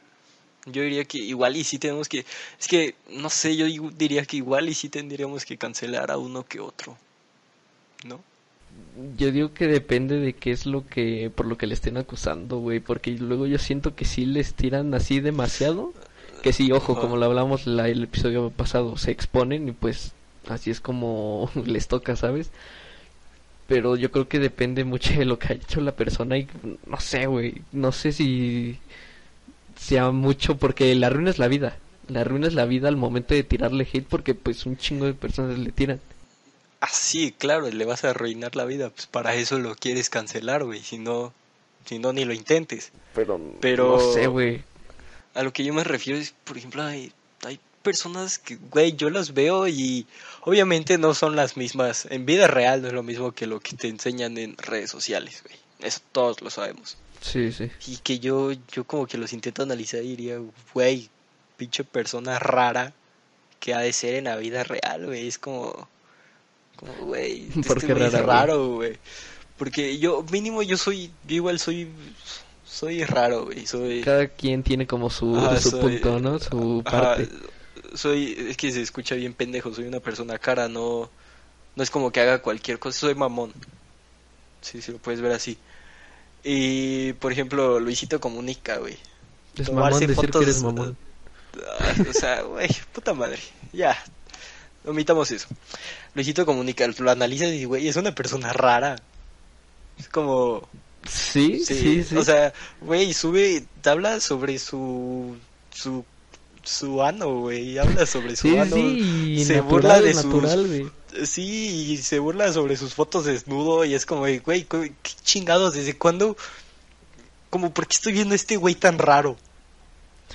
Yo 0.71 0.81
diría 0.83 1.05
que 1.05 1.17
igual 1.17 1.55
y 1.55 1.63
sí 1.63 1.79
tenemos 1.79 2.09
que, 2.09 2.25
es 2.59 2.67
que 2.67 2.95
no 3.09 3.29
sé, 3.29 3.55
yo 3.55 3.65
diría 3.97 4.25
que 4.25 4.37
igual 4.37 4.69
y 4.69 4.73
sí 4.73 4.89
tendríamos 4.89 5.45
que 5.45 5.57
cancelar 5.57 6.11
a 6.11 6.17
uno 6.17 6.45
que 6.45 6.59
otro, 6.59 6.97
¿no? 8.05 8.21
Yo 9.17 9.31
digo 9.31 9.53
que 9.53 9.67
depende 9.67 10.19
de 10.19 10.33
qué 10.33 10.51
es 10.51 10.65
lo 10.65 10.85
que, 10.85 11.31
por 11.33 11.45
lo 11.45 11.57
que 11.57 11.67
le 11.67 11.73
estén 11.73 11.97
acusando, 11.97 12.57
güey, 12.59 12.79
porque 12.79 13.11
luego 13.11 13.47
yo 13.47 13.57
siento 13.57 13.95
que 13.95 14.05
sí 14.05 14.25
les 14.25 14.53
tiran 14.53 14.93
así 14.93 15.19
demasiado, 15.19 15.93
que 16.41 16.53
sí, 16.53 16.71
ojo, 16.71 16.99
como 16.99 17.17
lo 17.17 17.25
hablamos 17.25 17.67
la, 17.67 17.87
el 17.87 18.03
episodio 18.03 18.49
pasado, 18.51 18.97
se 18.97 19.11
exponen 19.11 19.69
y 19.69 19.71
pues 19.71 20.13
así 20.47 20.71
es 20.71 20.81
como 20.81 21.49
les 21.65 21.87
toca, 21.87 22.15
¿sabes? 22.15 22.51
Pero 23.67 23.95
yo 23.95 24.11
creo 24.11 24.27
que 24.27 24.39
depende 24.39 24.83
mucho 24.83 25.13
de 25.13 25.25
lo 25.25 25.37
que 25.37 25.53
haya 25.53 25.61
hecho 25.61 25.81
la 25.81 25.91
persona 25.95 26.37
y 26.37 26.47
no 26.87 26.99
sé, 26.99 27.27
güey, 27.27 27.61
no 27.71 27.91
sé 27.91 28.11
si 28.11 28.79
sea 29.79 30.11
mucho 30.11 30.57
porque 30.57 30.93
la 30.95 31.07
arruina 31.07 31.29
es 31.29 31.39
la 31.39 31.47
vida, 31.47 31.77
la 32.07 32.21
arruina 32.21 32.47
es 32.47 32.53
la 32.53 32.65
vida 32.65 32.87
al 32.87 32.97
momento 32.97 33.33
de 33.33 33.43
tirarle 33.43 33.87
hate 33.91 34.05
porque 34.07 34.35
pues 34.35 34.65
un 34.65 34.77
chingo 34.77 35.05
de 35.05 35.13
personas 35.13 35.57
le 35.57 35.71
tiran. 35.71 35.99
Ah, 36.81 36.89
sí, 36.91 37.33
claro, 37.37 37.69
le 37.69 37.85
vas 37.85 38.03
a 38.05 38.11
arruinar 38.11 38.55
la 38.55 38.65
vida. 38.65 38.89
Pues 38.89 39.05
para 39.07 39.35
eso 39.35 39.59
lo 39.59 39.75
quieres 39.75 40.09
cancelar, 40.09 40.63
güey. 40.63 40.81
Si 40.81 40.97
no, 40.97 41.33
si 41.85 41.99
no, 41.99 42.13
ni 42.13 42.23
lo 42.23 42.33
intentes. 42.33 42.91
Pero, 43.13 43.39
Pero- 43.59 43.97
no 43.97 44.13
sé, 44.13 44.27
güey. 44.27 44.63
A 45.33 45.43
lo 45.43 45.51
que 45.53 45.63
yo 45.63 45.73
me 45.73 45.83
refiero 45.83 46.17
es, 46.19 46.33
por 46.45 46.57
ejemplo, 46.57 46.81
hay, 46.83 47.11
hay 47.45 47.59
personas 47.83 48.39
que, 48.39 48.55
güey, 48.71 48.93
yo 48.95 49.09
las 49.09 49.33
veo 49.33 49.67
y 49.67 50.05
obviamente 50.41 50.97
no 50.97 51.13
son 51.13 51.35
las 51.35 51.57
mismas. 51.57 52.07
En 52.09 52.25
vida 52.25 52.47
real 52.47 52.81
no 52.81 52.87
es 52.87 52.93
lo 52.93 53.03
mismo 53.03 53.33
que 53.33 53.45
lo 53.45 53.59
que 53.59 53.75
te 53.75 53.87
enseñan 53.89 54.37
en 54.37 54.55
redes 54.57 54.89
sociales, 54.89 55.43
güey. 55.45 55.55
Eso 55.79 55.99
todos 56.13 56.41
lo 56.41 56.49
sabemos. 56.49 56.97
Sí, 57.21 57.51
sí. 57.51 57.69
Y 57.87 57.97
que 57.97 58.19
yo, 58.19 58.51
yo 58.71 58.83
como 58.85 59.05
que 59.07 59.17
los 59.17 59.33
intento 59.33 59.63
analizar 59.63 60.01
y 60.03 60.09
diría, 60.15 60.37
güey, 60.73 61.09
pinche 61.57 61.83
persona 61.83 62.39
rara 62.39 62.93
que 63.59 63.73
ha 63.73 63.79
de 63.79 63.91
ser 63.93 64.15
en 64.15 64.25
la 64.25 64.35
vida 64.37 64.63
real, 64.63 65.05
güey. 65.05 65.27
Es 65.27 65.37
como, 65.37 65.87
como, 66.77 66.93
güey, 66.93 67.47
¿Por 67.67 67.77
este 67.77 68.05
es 68.07 68.13
raro, 68.25 68.75
güey. 68.75 68.97
Porque 69.57 69.97
yo, 69.99 70.23
mínimo, 70.31 70.61
yo 70.63 70.77
soy, 70.77 71.11
yo 71.27 71.35
igual 71.35 71.59
soy, 71.59 71.89
soy 72.65 73.03
raro, 73.03 73.45
güey. 73.45 73.65
Soy, 73.65 74.01
Cada 74.01 74.27
quien 74.27 74.63
tiene 74.63 74.87
como 74.87 75.09
su, 75.09 75.35
Ajá, 75.35 75.59
su 75.59 75.71
soy- 75.71 75.81
punto, 75.97 76.19
¿no? 76.19 76.39
Su 76.39 76.81
Ajá, 76.85 77.15
parte. 77.15 77.29
soy, 77.95 78.35
es 78.49 78.55
que 78.55 78.71
se 78.71 78.81
escucha 78.81 79.15
bien 79.15 79.33
pendejo, 79.33 79.73
soy 79.73 79.85
una 79.85 79.99
persona 79.99 80.37
cara, 80.37 80.69
no, 80.69 81.09
no 81.75 81.83
es 81.83 81.89
como 81.89 82.11
que 82.11 82.21
haga 82.21 82.41
cualquier 82.41 82.79
cosa, 82.79 82.99
soy 82.99 83.15
mamón. 83.15 83.51
Sí, 84.61 84.81
sí 84.81 84.91
lo 84.91 84.97
puedes 84.97 85.19
ver 85.21 85.31
así. 85.33 85.57
Y, 86.43 87.13
por 87.13 87.31
ejemplo, 87.31 87.79
Luisito 87.79 88.19
Comunica, 88.19 88.77
güey. 88.77 88.97
Es 89.57 89.65
tomarse 89.67 89.73
mamón 89.75 89.99
decir 89.99 90.15
que 90.15 90.27
fotos, 90.27 90.41
eres 90.43 90.63
mamón. 90.63 90.97
Ah, 91.79 91.93
o 92.09 92.13
sea, 92.13 92.41
güey, 92.43 92.69
puta 92.93 93.13
madre. 93.13 93.39
Ya, 93.73 93.97
omitamos 94.85 95.31
eso. 95.31 95.47
Luisito 96.15 96.45
Comunica, 96.45 96.87
lo 96.97 97.11
analizas 97.11 97.51
y, 97.51 97.65
güey, 97.65 97.87
es 97.87 97.95
una 97.97 98.13
persona 98.15 98.53
rara. 98.53 98.95
Es 99.97 100.07
como... 100.07 100.67
Sí, 101.07 101.63
Sí, 101.65 101.75
sí, 101.75 102.03
sí. 102.03 102.15
o 102.17 102.23
sea, 102.23 102.53
güey, 102.81 103.13
sube, 103.13 103.65
habla 103.85 104.19
sobre 104.19 104.59
su... 104.59 105.35
su 105.73 106.05
su 106.61 107.01
ano, 107.01 107.39
güey, 107.39 107.77
habla 107.79 108.05
sobre 108.05 108.35
su 108.35 108.49
sí, 108.49 108.57
ano. 108.57 108.75
sí, 108.75 109.35
y 109.39 109.45
se 109.45 109.55
natural, 109.55 109.71
burla 109.71 110.01
de 110.01 110.13
sus- 110.13 110.25
natural, 110.25 110.67
güey. 110.67 110.91
Sí, 111.25 111.91
y 111.91 111.97
se 111.97 112.19
burla 112.19 112.51
sobre 112.53 112.77
sus 112.77 112.93
fotos 112.93 113.25
desnudo 113.25 113.83
y 113.85 113.93
es 113.95 114.05
como, 114.05 114.25
de, 114.25 114.39
güey, 114.39 114.65
¿qué 114.65 114.93
chingados? 115.23 115.73
¿Desde 115.73 115.97
cuándo? 115.97 116.37
Como, 117.49 117.73
¿por 117.73 117.87
qué 117.87 117.95
estoy 117.95 118.13
viendo 118.13 118.33
a 118.33 118.35
este 118.35 118.57
güey 118.57 118.75
tan 118.75 118.99
raro? 118.99 119.37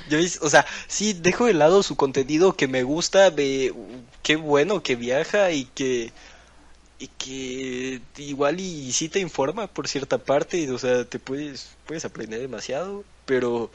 ¿Ya 0.09 0.19
ves? 0.19 0.41
O 0.43 0.51
sea, 0.51 0.67
sí, 0.89 1.13
dejo 1.15 1.47
de 1.47 1.55
lado 1.55 1.83
su 1.83 1.97
contenido 1.97 2.57
que 2.57 2.69
me 2.69 2.83
gusta, 2.83 3.31
ve, 3.31 3.73
qué 4.23 4.37
bueno 4.37 4.83
que 4.83 4.97
viaja 4.97 5.51
y 5.53 5.67
que 5.67 6.13
y 6.99 7.09
que 7.09 8.01
igual 8.19 8.61
y 8.61 8.93
sí 8.93 9.09
te 9.09 9.21
informa 9.21 9.67
por 9.67 9.89
cierta 9.89 10.19
parte, 10.19 10.71
o 10.71 10.79
sea, 10.79 11.05
te 11.05 11.19
puedes 11.19 11.71
puedes 11.87 12.05
aprender 12.05 12.41
demasiado, 12.41 13.05
pero 13.27 13.71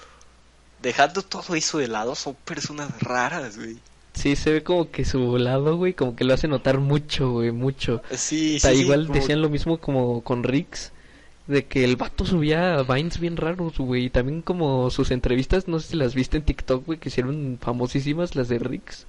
dejando 0.81 1.21
todo 1.23 1.55
eso 1.55 1.77
de 1.79 1.87
lado 1.87 2.15
son 2.15 2.35
personas 2.35 2.89
raras, 3.01 3.57
güey. 3.57 3.79
Sí, 4.19 4.35
se 4.35 4.51
ve 4.51 4.63
como 4.63 4.91
que 4.91 5.05
su 5.05 5.37
lado, 5.37 5.77
güey, 5.77 5.93
como 5.93 6.15
que 6.15 6.23
lo 6.25 6.33
hace 6.33 6.47
notar 6.47 6.79
mucho, 6.79 7.31
güey, 7.31 7.51
mucho. 7.51 8.01
Sí, 8.11 8.57
O 8.57 8.59
sea, 8.59 8.71
sí, 8.71 8.77
sí, 8.77 8.83
igual 8.83 9.07
como- 9.07 9.19
decían 9.19 9.41
lo 9.41 9.49
mismo 9.49 9.77
como 9.77 10.21
con 10.21 10.43
Rix, 10.43 10.91
de 11.47 11.65
que 11.65 11.83
el 11.85 11.95
vato 11.95 12.25
subía 12.25 12.83
vines 12.83 13.19
bien 13.19 13.37
raros, 13.37 13.77
güey, 13.77 14.05
y 14.05 14.09
también 14.09 14.41
como 14.41 14.89
sus 14.89 15.11
entrevistas, 15.11 15.67
no 15.67 15.79
sé 15.79 15.89
si 15.91 15.95
las 15.95 16.13
viste 16.15 16.37
en 16.37 16.43
TikTok, 16.43 16.85
güey, 16.85 16.99
que 16.99 17.09
hicieron 17.09 17.57
famosísimas 17.61 18.35
las 18.35 18.49
de 18.49 18.59
Rix, 18.59 19.05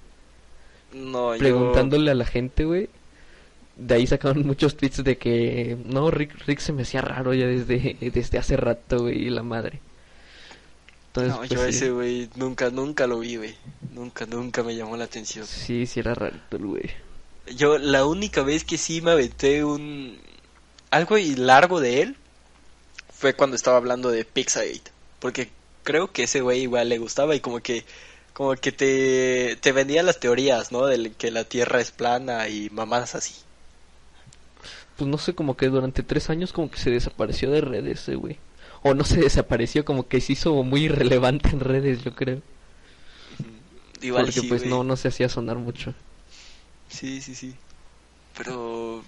No, 0.95 1.35
yo- 1.35 1.39
preguntándole 1.39 2.11
a 2.11 2.15
la 2.15 2.25
gente, 2.25 2.65
güey. 2.65 2.89
De 3.77 3.95
ahí 3.95 4.07
sacaron 4.07 4.47
muchos 4.47 4.77
tweets 4.77 5.03
de 5.05 5.17
que, 5.19 5.77
no, 5.87 6.11
Rick, 6.11 6.35
Rick 6.47 6.59
se 6.61 6.73
me 6.73 6.83
hacía 6.83 7.01
raro 7.01 7.33
ya 7.35 7.47
desde, 7.47 7.97
desde 8.01 8.39
hace 8.39 8.57
rato, 8.57 9.01
güey, 9.03 9.27
y 9.27 9.31
la 9.31 9.43
madre. 9.43 9.81
Entonces, 11.11 11.33
No, 11.33 11.39
pues, 11.39 11.51
yo 11.51 11.63
sí. 11.65 11.69
ese 11.71 11.91
güey 11.91 12.31
nunca, 12.37 12.71
nunca 12.71 13.07
lo 13.07 13.19
vi, 13.19 13.37
güey. 13.37 13.55
Nunca, 13.93 14.27
nunca 14.27 14.63
me 14.63 14.77
llamó 14.77 14.97
la 14.97 15.05
atención. 15.05 15.45
Sí, 15.47 15.87
sí 15.87 16.01
era 16.01 16.15
rarito 16.15 16.57
el 16.57 16.67
güey. 16.67 16.91
Yo 17.57 17.79
la 17.79 18.07
única 18.07 18.43
vez 18.43 18.65
que 18.65 18.79
sí 18.79 19.01
me 19.01 19.11
aventé 19.11 19.65
un... 19.65 20.19
Algo 20.91 21.19
y 21.19 21.35
largo 21.35 21.81
de 21.81 22.03
él 22.03 22.17
fue 23.13 23.35
cuando 23.35 23.57
estaba 23.57 23.77
hablando 23.77 24.11
de 24.11 24.25
Pixagate. 24.25 24.93
Porque 25.19 25.51
creo 25.83 26.13
que 26.13 26.25
ese 26.25 26.41
güey 26.43 26.63
igual 26.63 26.89
le 26.89 26.99
gustaba 26.99 27.35
y 27.35 27.41
como 27.41 27.61
que... 27.61 27.85
Como 28.33 28.55
que 28.55 28.71
te, 28.73 29.57
te 29.61 29.73
vendía 29.73 30.03
las 30.05 30.21
teorías, 30.21 30.71
¿no? 30.73 30.87
De 30.87 31.13
que 31.13 31.31
la 31.31 31.45
Tierra 31.45 31.81
es 31.81 31.91
plana 31.91 32.49
y 32.49 32.71
mamadas 32.71 33.15
así. 33.17 33.35
Pues 34.97 35.11
no 35.11 35.19
sé, 35.19 35.35
como 35.35 35.57
que 35.57 35.67
durante 35.69 36.03
tres 36.03 36.31
años 36.31 36.53
como 36.53 36.71
que 36.71 36.79
se 36.79 36.91
desapareció 36.91 37.51
de 37.51 37.61
redes, 37.61 38.01
ese 38.03 38.15
güey. 38.15 38.39
O 38.83 38.95
no 38.95 39.05
se 39.05 39.21
desapareció, 39.21 39.85
como 39.85 40.09
que 40.09 40.21
se 40.21 40.33
hizo 40.33 40.63
muy 40.63 40.85
irrelevante 40.85 41.51
en 41.51 41.61
redes, 41.61 42.03
yo 42.03 42.15
creo. 42.15 42.41
Igual 44.01 44.25
Porque 44.25 44.41
sí, 44.41 44.49
pues 44.49 44.65
no, 44.65 44.85
no 44.85 44.97
se 44.97 45.09
hacía 45.09 45.29
sonar 45.29 45.57
mucho. 45.57 45.95
Sí, 46.89 47.21
sí, 47.21 47.35
sí. 47.35 47.55
Pero 48.37 49.05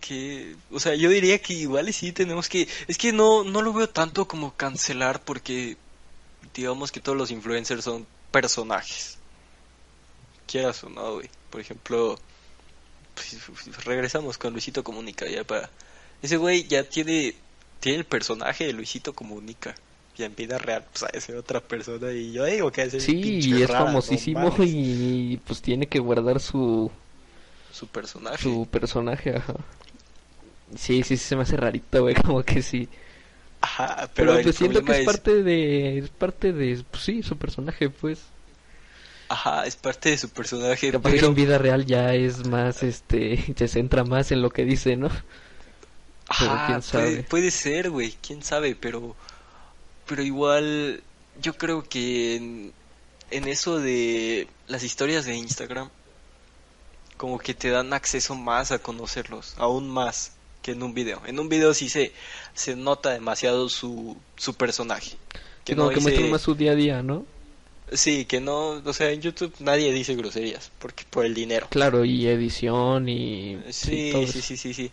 que, 0.00 0.56
o 0.70 0.80
sea, 0.80 0.94
yo 0.94 1.10
diría 1.10 1.40
que 1.40 1.52
igual 1.52 1.92
sí 1.92 2.12
tenemos 2.12 2.48
que, 2.48 2.66
es 2.88 2.98
que 2.98 3.12
no, 3.12 3.44
no 3.44 3.62
lo 3.62 3.72
veo 3.72 3.88
tanto 3.88 4.26
como 4.26 4.54
cancelar 4.54 5.22
porque 5.22 5.76
digamos 6.54 6.90
que 6.90 7.00
todos 7.00 7.16
los 7.16 7.30
influencers 7.30 7.84
son 7.84 8.06
personajes. 8.30 9.18
Quieras 10.46 10.82
o 10.84 10.88
no, 10.88 11.14
güey. 11.14 11.30
Por 11.50 11.60
ejemplo, 11.60 12.18
pues, 13.14 13.84
regresamos 13.84 14.38
con 14.38 14.52
Luisito 14.52 14.82
Comunica 14.82 15.26
ya 15.28 15.44
para... 15.44 15.70
Ese 16.22 16.36
güey 16.36 16.66
ya 16.66 16.84
tiene, 16.84 17.34
tiene 17.80 17.98
el 17.98 18.04
personaje 18.04 18.66
de 18.66 18.72
Luisito 18.72 19.12
Comunica. 19.12 19.74
Y 20.16 20.22
en 20.24 20.34
vida 20.36 20.58
real, 20.58 20.84
pues 20.92 21.02
a 21.04 21.20
ser 21.20 21.36
otra 21.36 21.60
persona. 21.60 22.12
Y 22.12 22.32
yo 22.32 22.44
digo 22.44 22.70
que 22.70 22.82
es 22.82 22.92
Sí, 23.02 23.40
y 23.42 23.62
es 23.62 23.70
famosísimo 23.70 24.54
y 24.58 25.38
pues 25.46 25.62
tiene 25.62 25.86
que 25.86 25.98
guardar 25.98 26.40
su, 26.40 26.90
Su 27.72 27.86
personaje. 27.86 28.42
su 28.42 28.66
personaje, 28.70 29.36
ajá. 29.36 29.54
Sí, 30.76 31.02
sí, 31.02 31.16
sí, 31.16 31.24
se 31.24 31.36
me 31.36 31.42
hace 31.42 31.56
rarito, 31.56 32.02
güey, 32.02 32.14
como 32.26 32.42
que 32.42 32.62
sí. 32.62 32.88
Ajá, 33.62 34.10
Pero, 34.14 34.32
pero, 34.32 34.42
pues 34.42 34.56
siento 34.56 34.82
que 34.84 34.92
es 34.92 35.06
parte 35.06 35.42
de, 35.42 35.98
es 35.98 36.08
parte 36.10 36.52
de, 36.52 36.82
pues 36.90 37.02
sí, 37.02 37.22
su 37.22 37.36
personaje, 37.36 37.90
pues. 37.90 38.20
Ajá, 39.28 39.64
es 39.66 39.76
parte 39.76 40.10
de 40.10 40.18
su 40.18 40.28
personaje, 40.28 40.90
Capaz 40.90 41.12
que 41.12 41.18
en 41.20 41.34
vida 41.34 41.56
real 41.58 41.86
ya 41.86 42.14
es 42.14 42.46
más, 42.46 42.82
este, 42.82 43.54
se 43.56 43.68
centra 43.68 44.04
más 44.04 44.32
en 44.32 44.42
lo 44.42 44.50
que 44.50 44.64
dice, 44.64 44.96
¿no? 44.96 45.08
Pero 46.38 46.52
quién 46.66 46.82
sabe. 46.82 47.04
Puede, 47.10 47.22
puede 47.24 47.50
ser, 47.50 47.90
güey, 47.90 48.16
quién 48.22 48.42
sabe, 48.42 48.74
pero... 48.74 49.16
Pero 50.06 50.22
igual, 50.22 51.02
yo 51.40 51.56
creo 51.56 51.82
que 51.84 52.36
en, 52.36 52.72
en 53.30 53.46
eso 53.46 53.78
de 53.78 54.48
las 54.66 54.82
historias 54.82 55.24
de 55.24 55.36
Instagram, 55.36 55.88
como 57.16 57.38
que 57.38 57.54
te 57.54 57.70
dan 57.70 57.92
acceso 57.92 58.34
más 58.34 58.72
a 58.72 58.78
conocerlos, 58.80 59.54
aún 59.56 59.88
más 59.88 60.32
que 60.62 60.72
en 60.72 60.82
un 60.82 60.94
video. 60.94 61.22
En 61.26 61.38
un 61.38 61.48
video 61.48 61.74
sí 61.74 61.88
se, 61.88 62.12
se 62.54 62.74
nota 62.76 63.10
demasiado 63.10 63.68
su, 63.68 64.16
su 64.36 64.54
personaje. 64.54 65.16
Que 65.64 65.76
como 65.76 65.90
que 65.90 65.96
dice- 65.96 66.02
muestran 66.10 66.30
más 66.30 66.42
su 66.42 66.54
día 66.54 66.72
a 66.72 66.74
día, 66.74 67.02
¿no? 67.02 67.24
Sí, 67.92 68.24
que 68.24 68.40
no, 68.40 68.82
o 68.84 68.92
sea, 68.92 69.10
en 69.10 69.20
YouTube 69.20 69.52
nadie 69.60 69.92
dice 69.92 70.14
groserías, 70.14 70.70
porque 70.78 71.04
por 71.08 71.24
el 71.24 71.34
dinero. 71.34 71.66
Claro, 71.70 72.04
y 72.04 72.26
edición 72.26 73.08
y... 73.08 73.58
Sí, 73.70 74.12
sí, 74.32 74.42
sí, 74.42 74.56
sí, 74.56 74.74
sí. 74.74 74.90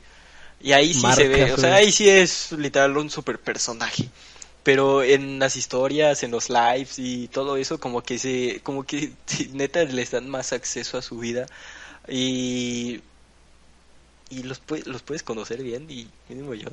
Y 0.61 0.71
ahí 0.71 0.93
sí 0.93 1.05
se 1.15 1.27
ve, 1.27 1.51
o 1.53 1.57
sea, 1.57 1.75
ahí 1.75 1.91
sí 1.91 2.09
es 2.09 2.51
literal 2.51 2.97
un 2.97 3.09
super 3.09 3.39
personaje. 3.39 4.09
Pero 4.63 5.01
en 5.01 5.39
las 5.39 5.55
historias, 5.55 6.23
en 6.23 6.31
los 6.31 6.49
lives 6.49 6.99
y 6.99 7.27
todo 7.29 7.55
eso, 7.55 7.79
como 7.79 8.03
que 8.03 8.19
se, 8.19 8.59
como 8.63 8.83
que 8.83 9.11
neta 9.53 9.83
les 9.83 10.11
dan 10.11 10.29
más 10.29 10.51
acceso 10.53 10.97
a 10.97 11.01
su 11.01 11.19
vida 11.19 11.45
y 12.07 13.01
y 14.29 14.43
los 14.43 14.61
los 14.85 15.03
puedes 15.03 15.23
conocer 15.23 15.63
bien 15.63 15.89
y 15.89 16.07
mínimo 16.27 16.53
yo 16.53 16.67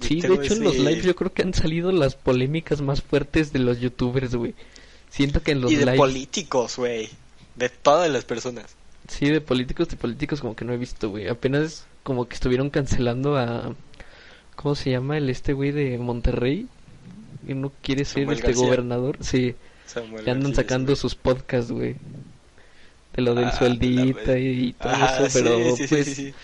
Sí, 0.00 0.20
de 0.20 0.34
hecho 0.34 0.54
en 0.54 0.64
los 0.64 0.78
lives 0.78 1.04
yo 1.04 1.14
creo 1.14 1.32
que 1.32 1.42
han 1.42 1.52
salido 1.52 1.92
las 1.92 2.14
polémicas 2.14 2.80
más 2.80 3.02
fuertes 3.02 3.52
de 3.52 3.58
los 3.58 3.78
youtubers, 3.80 4.34
güey. 4.34 4.54
Siento 5.10 5.42
que 5.42 5.50
en 5.52 5.60
los 5.60 5.70
y 5.70 5.76
de 5.76 5.84
lives... 5.84 5.98
políticos, 5.98 6.76
güey, 6.76 7.10
de 7.56 7.68
todas 7.68 8.10
las 8.10 8.24
personas. 8.24 8.74
Sí, 9.08 9.28
de 9.28 9.42
políticos, 9.42 9.88
de 9.88 9.96
políticos 9.96 10.40
como 10.40 10.56
que 10.56 10.64
no 10.64 10.72
he 10.72 10.78
visto, 10.78 11.10
güey. 11.10 11.28
Apenas 11.28 11.84
como 12.02 12.26
que 12.28 12.34
estuvieron 12.34 12.70
cancelando 12.70 13.36
a... 13.36 13.74
¿Cómo 14.56 14.74
se 14.74 14.90
llama 14.90 15.16
el 15.16 15.28
este 15.30 15.52
güey 15.54 15.72
de 15.72 15.98
Monterrey? 15.98 16.66
Y 17.48 17.54
no 17.54 17.72
quiere 17.82 18.04
ser 18.04 18.22
Samuel 18.24 18.38
este 18.38 18.48
García. 18.48 18.64
gobernador. 18.66 19.16
Sí, 19.20 19.54
Samuel 19.86 20.24
que 20.24 20.30
andan 20.30 20.52
García, 20.52 20.62
sacando 20.64 20.94
sus 20.96 21.14
podcasts, 21.14 21.72
güey. 21.72 21.96
De 23.14 23.22
lo 23.22 23.34
del 23.34 23.46
Ah, 23.48 23.52
sueldito 23.58 24.32
la- 24.32 24.38
y, 24.38 24.72
todo 24.74 24.92
eso, 24.92 25.28
pero 25.32 25.76
sí, 25.76 25.86
sí, 25.88 26.04
sí, 26.04 26.34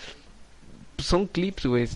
pues 0.96 1.06
son 1.08 1.26
clips, 1.26 1.66
güey. 1.66 1.88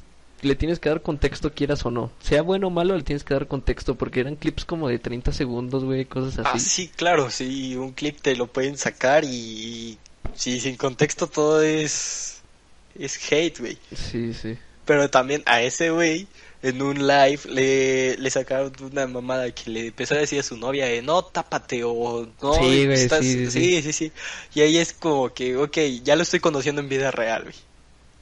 Le 0.43 0.55
tienes 0.57 0.79
que 0.81 0.89
dar 0.89 1.03
contexto 1.03 1.53
quieras 1.53 1.85
o 1.87 1.91
no. 1.91 2.11
Sea 2.21 2.43
bueno 2.43 2.67
o 2.67 2.71
malo, 2.71 2.97
le 2.97 3.03
tienes 3.05 3.23
que 3.25 3.35
dar 3.35 3.47
contexto 3.49 3.95
porque 3.97 4.21
eran 4.21 4.37
clips 4.37 4.65
como 4.65 4.89
de 4.89 4.99
30 4.99 5.33
segundos, 5.33 5.85
güey, 5.85 6.05
cosas 6.05 6.45
Ah, 6.45 6.53
así. 6.55 6.61
sí, 6.69 6.89
claro, 6.89 7.31
sí, 7.31 7.77
un 7.77 7.93
clip 7.93 8.21
te 8.21 8.35
lo 8.37 8.47
pueden 8.49 8.77
sacar 8.77 9.25
y 9.25 9.99
sí, 10.35 10.59
sin 10.61 10.77
contexto 10.77 11.27
todo 11.27 11.63
es 11.63 12.42
Es 12.99 13.19
hate, 13.33 13.59
güey. 13.59 13.79
Sí, 13.95 14.33
sí. 14.35 14.57
Pero 14.85 15.09
también 15.11 15.43
a 15.47 15.63
ese 15.63 15.91
güey, 15.91 16.27
en 16.63 16.83
un 16.83 17.07
live, 17.07 17.41
le, 17.47 18.17
le 18.17 18.31
sacaron 18.31 18.73
una 18.81 19.07
mamada 19.07 19.51
que 19.53 19.71
le 19.71 19.87
empezó 19.89 20.15
a 20.15 20.19
decir 20.19 20.41
a 20.41 20.43
su 20.43 20.57
novia, 20.57 20.87
de, 20.87 21.03
no, 21.03 21.25
tápate 21.25 21.83
o 21.85 22.29
no. 22.43 22.55
Sí, 22.55 22.87
güey, 22.87 22.93
estás- 22.93 23.25
sí, 23.25 23.51
sí. 23.51 23.51
sí, 23.51 23.83
sí, 23.83 23.93
sí. 23.93 24.13
Y 24.55 24.61
ahí 24.61 24.79
es 24.79 24.93
como 24.93 25.33
que, 25.33 25.57
ok, 25.57 25.77
ya 26.03 26.17
lo 26.17 26.23
estoy 26.23 26.41
conociendo 26.41 26.81
en 26.81 26.89
vida 26.89 27.11
real, 27.11 27.45
güey. 27.45 27.55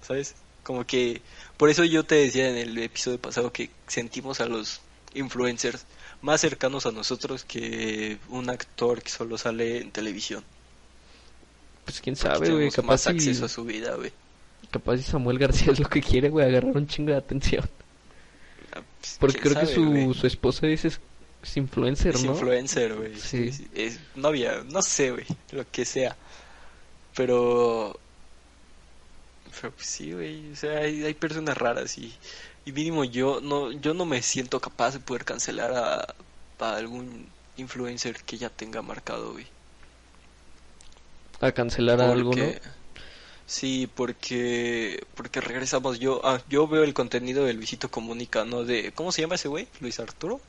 ¿Sabes? 0.07 0.35
Como 0.63 0.87
que, 0.87 1.23
por 1.57 1.71
eso 1.71 1.85
yo 1.85 2.05
te 2.05 2.15
decía 2.17 2.49
en 2.49 2.57
el 2.57 2.79
episodio 2.79 3.19
pasado 3.19 3.53
que 3.53 3.71
sentimos 3.87 4.41
a 4.41 4.47
los 4.47 4.81
influencers 5.15 5.85
más 6.23 6.41
cercanos 6.43 6.85
a 6.87 6.93
nosotros 6.93 7.45
que 7.45 8.19
un 8.29 8.51
actor 8.51 9.03
que 9.03 9.11
solo 9.11 9.39
sale 9.39 9.79
en 9.79 9.91
televisión. 9.91 10.45
Pues 11.85 12.01
quién 12.01 12.15
sabe, 12.17 12.51
güey. 12.51 12.71
Capaz 12.71 12.87
más 12.87 13.01
si, 13.03 13.09
acceso 13.11 13.47
a 13.47 13.49
su 13.49 13.65
vida, 13.65 13.95
güey. 13.95 14.13
Capaz 14.71 14.99
si 14.99 15.03
Samuel 15.05 15.39
García 15.39 15.73
es 15.73 15.81
lo 15.81 15.89
que 15.89 16.01
quiere, 16.03 16.29
güey, 16.29 16.47
agarrar 16.47 16.77
un 16.77 16.87
chingo 16.87 17.11
de 17.13 17.19
atención. 17.19 17.69
Ah, 18.73 18.83
pues, 19.01 19.17
Porque 19.19 19.39
creo 19.41 19.59
que 19.61 19.67
su, 19.67 20.15
su 20.15 20.27
esposa 20.27 20.67
es, 20.67 20.85
es 20.85 21.01
influencer, 21.57 22.15
Es 22.15 22.25
¿no? 22.25 22.33
influencer, 22.33 22.95
güey. 22.95 23.17
Sí. 23.19 23.51
Es 23.75 23.99
novia, 24.15 24.63
no 24.71 24.83
sé, 24.83 25.11
güey. 25.11 25.27
Lo 25.53 25.65
que 25.71 25.85
sea. 25.85 26.17
Pero. 27.17 27.99
Pero 29.61 29.73
pues 29.73 29.87
sí, 29.87 30.13
güey. 30.13 30.53
O 30.53 30.57
sea, 30.57 30.79
hay, 30.79 31.05
hay 31.05 31.15
personas 31.15 31.57
raras 31.59 31.99
y. 31.99 32.15
Y 32.65 32.73
mínimo 32.73 33.05
yo 33.05 33.41
no, 33.41 33.73
yo 33.73 33.95
no 33.95 34.05
me 34.05 34.21
siento 34.23 34.61
capaz 34.61 34.93
de 34.93 35.01
poder 35.01 35.25
cancelar 35.25 35.73
a, 35.73 36.15
a 36.65 36.77
algún 36.77 37.27
influencer 37.57 38.23
que 38.23 38.37
ya 38.39 38.51
tenga 38.51 38.83
marcado, 38.83 39.33
güey. 39.33 39.47
A 41.41 41.51
cancelar 41.53 42.01
a 42.03 42.13
algo, 42.13 42.31
¿no? 42.35 42.45
Porque- 42.45 42.61
Sí, 43.51 43.91
porque 43.97 45.05
porque 45.17 45.41
regresamos 45.41 45.99
yo 45.99 46.21
ah, 46.23 46.41
yo 46.49 46.69
veo 46.69 46.85
el 46.85 46.95
contenido 46.95 47.45
de 47.45 47.53
Luisito 47.53 47.91
Comunica, 47.91 48.45
¿no? 48.45 48.63
De 48.63 48.93
¿cómo 48.93 49.11
se 49.11 49.23
llama 49.23 49.35
ese 49.35 49.49
güey? 49.49 49.67
Luis 49.81 49.99
Arturo. 49.99 50.41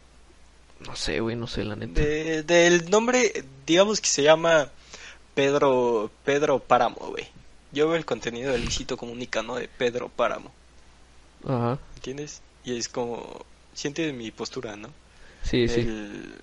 No 0.86 0.96
sé, 0.96 1.20
güey, 1.20 1.36
no 1.36 1.48
sé, 1.48 1.64
la 1.64 1.76
neta. 1.76 2.00
De, 2.00 2.44
del 2.44 2.92
nombre, 2.92 3.44
digamos 3.66 4.02
que 4.02 4.08
se 4.08 4.22
llama 4.22 4.70
Pedro 5.34 6.12
Pedro 6.24 6.60
Páramo, 6.60 6.98
güey. 7.10 7.28
Yo 7.72 7.88
veo 7.88 7.96
el 7.98 8.06
contenido 8.06 8.52
de 8.52 8.60
Luisito 8.60 8.98
Comunica, 8.98 9.42
¿no? 9.42 9.56
De 9.56 9.68
Pedro 9.68 10.10
Páramo, 10.10 10.52
Ajá. 11.48 11.80
¿entiendes? 11.96 12.42
Y 12.64 12.78
es 12.78 12.88
como 12.88 13.44
sientes 13.74 14.14
mi 14.14 14.30
postura, 14.30 14.76
¿no? 14.76 14.90
Sí, 15.42 15.68
sí. 15.68 15.80
El- 15.80 16.36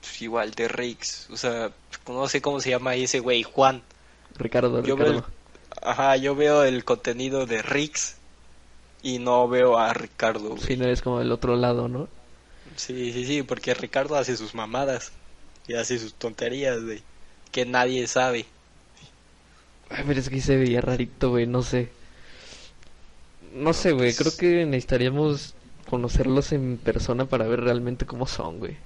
pues, 0.00 0.22
igual 0.22 0.52
de 0.52 0.66
Rix, 0.68 1.28
o 1.30 1.36
sea, 1.36 1.70
no 2.06 2.26
sé 2.26 2.40
cómo 2.40 2.58
se 2.60 2.70
llama 2.70 2.94
ese 2.94 3.20
güey, 3.20 3.42
Juan. 3.42 3.82
Ricardo, 4.36 4.82
Yo 4.82 4.96
veo 4.96 5.06
Ricardo. 5.12 5.18
el- 5.28 5.37
Ajá, 5.82 6.16
yo 6.16 6.34
veo 6.34 6.64
el 6.64 6.84
contenido 6.84 7.46
de 7.46 7.62
Rix 7.62 8.16
y 9.02 9.18
no 9.18 9.48
veo 9.48 9.78
a 9.78 9.92
Ricardo, 9.92 10.50
güey. 10.50 10.62
Si 10.62 10.76
no 10.76 10.84
eres 10.84 11.02
como 11.02 11.18
del 11.18 11.32
otro 11.32 11.56
lado, 11.56 11.88
¿no? 11.88 12.08
Sí, 12.76 13.12
sí, 13.12 13.24
sí, 13.24 13.42
porque 13.42 13.74
Ricardo 13.74 14.16
hace 14.16 14.36
sus 14.36 14.54
mamadas 14.54 15.12
y 15.66 15.74
hace 15.74 15.98
sus 15.98 16.14
tonterías, 16.14 16.82
güey, 16.82 17.02
que 17.52 17.64
nadie 17.64 18.06
sabe. 18.06 18.46
Ay, 19.90 20.04
pero 20.06 20.20
es 20.20 20.28
que 20.28 20.40
se 20.40 20.56
veía 20.56 20.80
rarito, 20.80 21.30
güey, 21.30 21.46
no 21.46 21.62
sé. 21.62 21.90
No 23.54 23.72
sé, 23.72 23.92
güey, 23.92 24.14
creo 24.14 24.36
que 24.36 24.66
necesitaríamos 24.66 25.54
conocerlos 25.88 26.52
en 26.52 26.76
persona 26.76 27.24
para 27.24 27.46
ver 27.46 27.60
realmente 27.60 28.04
cómo 28.04 28.26
son, 28.26 28.58
güey. 28.58 28.76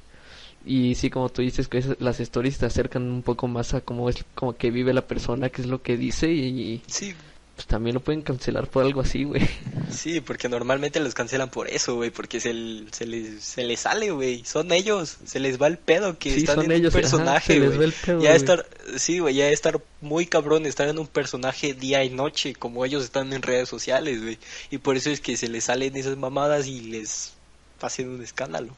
Y 0.64 0.95
sí, 0.95 1.11
como 1.11 1.28
tú 1.28 1.42
dices, 1.42 1.69
que 1.69 1.83
las 1.99 2.21
stories 2.21 2.59
te 2.59 2.66
acercan 2.66 3.02
un 3.11 3.23
poco 3.23 3.49
más 3.49 3.75
a 3.75 3.81
cómo 3.81 4.09
es, 4.09 4.25
como 4.35 4.57
que 4.57 4.71
vive 4.71 4.92
la 4.95 5.07
persona, 5.07 5.49
qué 5.50 5.62
es 5.62 5.66
lo 5.69 5.83
que 5.83 5.97
dice 5.97 6.31
y 6.33 6.83
Sí, 6.87 7.14
pues 7.54 7.66
también 7.66 7.95
lo 7.95 8.00
pueden 8.00 8.23
cancelar 8.23 8.69
por 8.69 8.85
algo 8.85 9.00
así, 9.00 9.25
güey. 9.25 9.42
sí, 9.90 10.21
porque 10.21 10.49
normalmente 10.49 11.00
los 11.00 11.14
cancelan 11.14 11.50
por 11.50 11.69
eso, 11.69 11.97
güey, 11.97 12.11
porque 12.11 12.40
se, 12.40 12.53
se, 12.92 13.07
les, 13.07 13.42
se 13.44 13.64
les 13.64 13.81
sale, 13.81 14.11
güey, 14.11 14.42
son 14.44 14.72
ellos, 14.72 15.18
se 15.25 15.38
les 15.40 15.61
va 15.61 15.66
el 15.66 15.79
pedo 15.79 16.18
que 16.18 16.31
Sí, 16.33 16.40
están 16.40 16.57
son 16.57 16.64
en 16.66 16.72
ellos, 16.72 16.94
un 16.94 17.01
personaje, 17.01 17.61
güey. 17.61 17.92
ya 18.22 18.35
estar, 18.35 18.66
sí, 18.96 19.18
güey, 19.18 19.35
ya 19.35 19.48
estar 19.51 19.81
muy 20.01 20.27
cabrón, 20.27 20.64
estar 20.66 20.88
en 20.88 20.98
un 20.98 21.07
personaje 21.07 21.75
día 21.75 22.03
y 22.05 22.11
noche, 22.11 22.55
como 22.55 22.85
ellos 22.85 23.05
están 23.05 23.33
en 23.33 23.42
redes 23.42 23.68
sociales, 23.68 24.22
güey, 24.22 24.38
y 24.70 24.79
por 24.79 24.96
eso 24.96 25.11
es 25.11 25.20
que 25.20 25.37
se 25.37 25.48
les 25.48 25.64
salen 25.64 25.96
esas 25.96 26.16
mamadas 26.16 26.66
y 26.66 26.81
les 26.81 27.35
hacen 27.81 28.09
un 28.09 28.22
escándalo. 28.22 28.75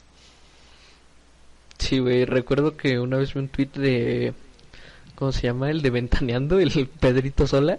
Sí, 1.79 1.99
güey, 1.99 2.25
recuerdo 2.25 2.77
que 2.77 2.99
una 2.99 3.17
vez 3.17 3.35
vi 3.35 3.41
un 3.41 3.49
tweet 3.49 3.69
de... 3.75 4.35
¿Cómo 5.17 5.33
se 5.33 5.43
llama? 5.43 5.71
El 5.71 5.83
de 5.83 5.91
Ventaneando, 5.91 6.59
el 6.59 6.89
Pedrito 7.01 7.47
Sola. 7.47 7.79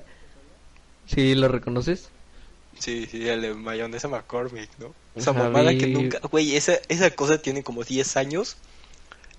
¿Sí 1.07 1.35
lo 1.35 1.47
reconoces? 1.47 2.09
Sí, 2.79 3.07
sí, 3.09 3.27
el 3.27 3.41
de 3.41 3.53
mayonesa 3.53 4.07
McCormick, 4.07 4.69
¿no? 4.79 4.93
Esa 5.15 5.31
mamada 5.33 5.71
que 5.77 5.87
nunca, 5.87 6.19
güey, 6.29 6.55
esa, 6.55 6.73
esa 6.89 7.09
cosa 7.11 7.41
tiene 7.41 7.63
como 7.63 7.83
10 7.83 8.17
años 8.17 8.57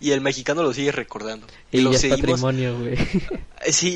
y 0.01 0.13
el 0.13 0.21
mexicano 0.23 0.63
lo 0.63 0.73
sigue 0.73 0.91
recordando. 0.93 1.47
Y 1.71 1.81
lo 1.83 1.91
ya 1.91 1.97
es 1.97 2.01
seguimos, 2.03 2.21
patrimonio, 2.41 2.79
güey. 2.79 2.95
eh, 2.95 3.73
sí, 3.73 3.89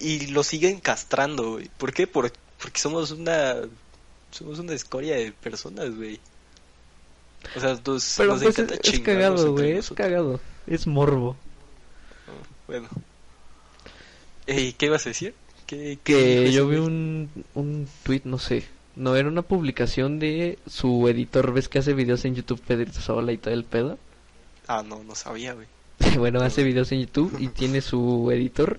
y, 0.00 0.06
y 0.08 0.26
lo 0.28 0.42
siguen 0.42 0.80
castrando, 0.80 1.52
güey. 1.52 1.70
¿Por 1.78 1.92
qué? 1.92 2.06
Por- 2.08 2.32
porque 2.60 2.80
somos 2.80 3.10
una, 3.12 3.56
somos 4.30 4.58
una 4.58 4.72
escoria 4.74 5.16
de 5.16 5.30
personas, 5.32 5.94
güey. 5.94 6.18
O 7.56 7.60
sea, 7.60 7.78
nos, 7.86 8.14
Pero 8.16 8.32
nos 8.32 8.42
pues 8.42 8.42
es, 8.42 8.58
encanta 8.58 8.74
es 8.74 8.80
chingarnos 8.80 9.40
cagado, 9.40 9.52
güey, 9.52 9.70
es 9.70 9.76
nosotros. 9.76 9.96
cagado. 9.96 10.40
Es 10.66 10.86
morbo. 10.86 11.36
Bueno. 12.66 12.88
Ey, 14.46 14.72
¿Qué 14.74 14.86
ibas 14.86 15.06
a 15.06 15.10
decir? 15.10 15.34
¿Qué, 15.66 15.98
qué 16.02 16.44
Que 16.44 16.52
yo 16.52 16.66
vi 16.68 16.76
un, 16.76 17.30
un 17.54 17.88
tweet, 18.02 18.22
no 18.24 18.38
sé. 18.38 18.64
No, 18.96 19.16
era 19.16 19.28
una 19.28 19.42
publicación 19.42 20.18
de 20.18 20.58
su 20.66 21.08
editor. 21.08 21.52
¿Ves 21.52 21.68
que 21.68 21.78
hace 21.80 21.94
videos 21.94 22.24
en 22.24 22.34
YouTube, 22.34 22.60
Pedrito 22.60 23.00
Sola 23.00 23.32
y 23.32 23.38
todo 23.38 23.54
el 23.54 23.64
pedo? 23.64 23.98
Ah, 24.66 24.82
no, 24.86 25.02
no 25.02 25.14
sabía, 25.14 25.54
güey. 25.54 25.66
bueno, 26.18 26.40
hace 26.40 26.62
videos 26.62 26.92
en 26.92 27.00
YouTube 27.00 27.36
y 27.38 27.48
tiene 27.48 27.80
su 27.80 28.30
editor. 28.30 28.78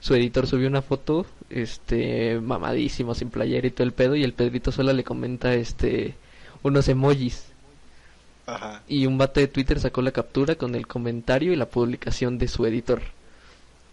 Su 0.00 0.14
editor 0.14 0.48
subió 0.48 0.66
una 0.66 0.82
foto, 0.82 1.26
este, 1.48 2.40
mamadísimo, 2.40 3.14
sin 3.14 3.30
playera 3.30 3.68
y 3.68 3.70
todo 3.70 3.84
el 3.84 3.92
pedo. 3.92 4.16
Y 4.16 4.24
el 4.24 4.32
Pedrito 4.32 4.72
Sola 4.72 4.92
le 4.92 5.04
comenta, 5.04 5.54
este, 5.54 6.16
unos 6.62 6.88
emojis. 6.88 7.51
Ajá. 8.54 8.82
Y 8.88 9.06
un 9.06 9.18
vato 9.18 9.40
de 9.40 9.48
Twitter 9.48 9.78
sacó 9.80 10.02
la 10.02 10.10
captura 10.12 10.54
con 10.54 10.74
el 10.74 10.86
comentario 10.86 11.52
y 11.52 11.56
la 11.56 11.66
publicación 11.66 12.38
de 12.38 12.48
su 12.48 12.64
editor. 12.66 13.02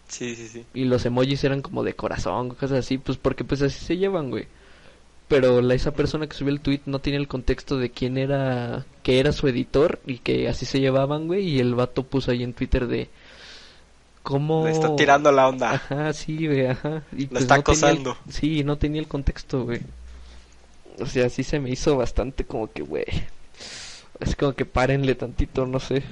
Sí, 0.08 0.36
sí, 0.36 0.48
sí. 0.48 0.66
Y 0.74 0.86
los 0.86 1.06
emojis 1.06 1.44
eran 1.44 1.62
como 1.62 1.84
de 1.84 1.94
corazón, 1.94 2.50
cosas 2.50 2.72
así, 2.80 2.98
pues 2.98 3.18
porque 3.18 3.44
pues 3.44 3.62
así 3.62 3.84
se 3.84 3.98
llevan, 3.98 4.30
güey. 4.32 4.48
Pero 5.28 5.62
la, 5.62 5.76
esa 5.76 5.92
persona 5.92 6.26
que 6.26 6.36
subió 6.36 6.52
el 6.52 6.60
tweet 6.62 6.82
no 6.88 6.98
tenía 7.00 7.20
el 7.20 7.28
contexto 7.28 7.78
de 7.78 7.92
quién 7.92 8.18
era, 8.18 8.86
que 9.04 9.20
era 9.20 9.32
su 9.32 9.48
editor 9.48 10.00
y 10.08 10.18
que 10.18 10.50
así 10.50 10.66
se 10.66 10.80
llevaban, 10.80 11.28
güey. 11.28 11.48
Y 11.48 11.60
el 11.60 11.76
vato 11.76 12.02
puso 12.02 12.32
ahí 12.32 12.42
en 12.42 12.54
Twitter 12.54 12.88
de 12.88 13.08
cómo... 14.24 14.66
Le 14.66 14.72
está 14.72 14.96
tirando 14.96 15.32
la 15.32 15.48
onda. 15.48 15.74
Ajá, 15.74 16.14
sí, 16.14 16.48
güey, 16.48 16.66
ajá. 16.66 17.04
Y 17.16 17.28
Lo 17.28 17.38
está 17.40 17.58
no 17.58 17.64
tenía 17.64 17.90
el- 17.92 17.98
acosando. 18.00 18.18
Sí, 18.30 18.64
no 18.64 18.78
tenía 18.80 19.02
el 19.02 19.08
contexto, 19.08 19.66
güey. 19.66 19.82
O 21.00 21.06
sea, 21.06 21.30
sí 21.30 21.44
se 21.44 21.60
me 21.60 21.70
hizo 21.70 21.96
bastante 21.96 22.44
como 22.44 22.72
que, 22.72 22.82
güey. 22.82 23.06
Es 24.20 24.36
como 24.36 24.54
que 24.54 24.66
párenle 24.66 25.16
tantito, 25.16 25.66
no 25.66 25.80
sé. 25.80 26.04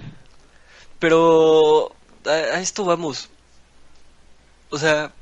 Pero 1.00 1.92
a, 2.26 2.32
a 2.32 2.62
esto 2.62 2.86
vamos. 2.86 3.30
O 4.70 4.78
sea, 4.78 5.14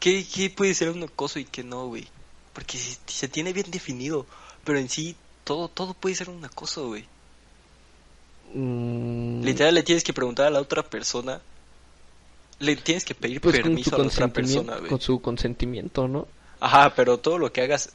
¿qué, 0.00 0.26
qué 0.26 0.50
puede 0.50 0.74
ser 0.74 0.90
un 0.90 1.02
acoso 1.02 1.38
y 1.38 1.44
qué 1.44 1.62
no, 1.62 1.86
güey? 1.86 2.08
Porque 2.52 2.78
si, 2.78 2.96
si 3.06 3.14
se 3.14 3.28
tiene 3.28 3.52
bien 3.52 3.70
definido, 3.70 4.26
pero 4.64 4.78
en 4.78 4.88
sí 4.88 5.16
todo 5.44 5.68
todo 5.68 5.94
puede 5.94 6.14
ser 6.14 6.30
un 6.30 6.44
acoso, 6.44 6.88
güey. 6.88 7.06
Mm, 8.54 9.42
Literal 9.42 9.74
le 9.74 9.82
tienes 9.82 10.04
que 10.04 10.12
preguntar 10.12 10.46
a 10.46 10.50
la 10.50 10.60
otra 10.60 10.82
persona, 10.82 11.40
le 12.58 12.76
tienes 12.76 13.04
que 13.04 13.14
pedir 13.14 13.40
pues 13.40 13.56
permiso 13.56 13.96
a 13.96 13.98
la 13.98 14.06
otra 14.06 14.28
persona, 14.28 14.76
güey. 14.76 14.88
con 14.88 15.00
su 15.00 15.20
consentimiento, 15.20 16.08
¿no? 16.08 16.28
Ajá, 16.60 16.94
pero 16.94 17.18
todo 17.18 17.38
lo 17.38 17.52
que 17.52 17.62
hagas 17.62 17.94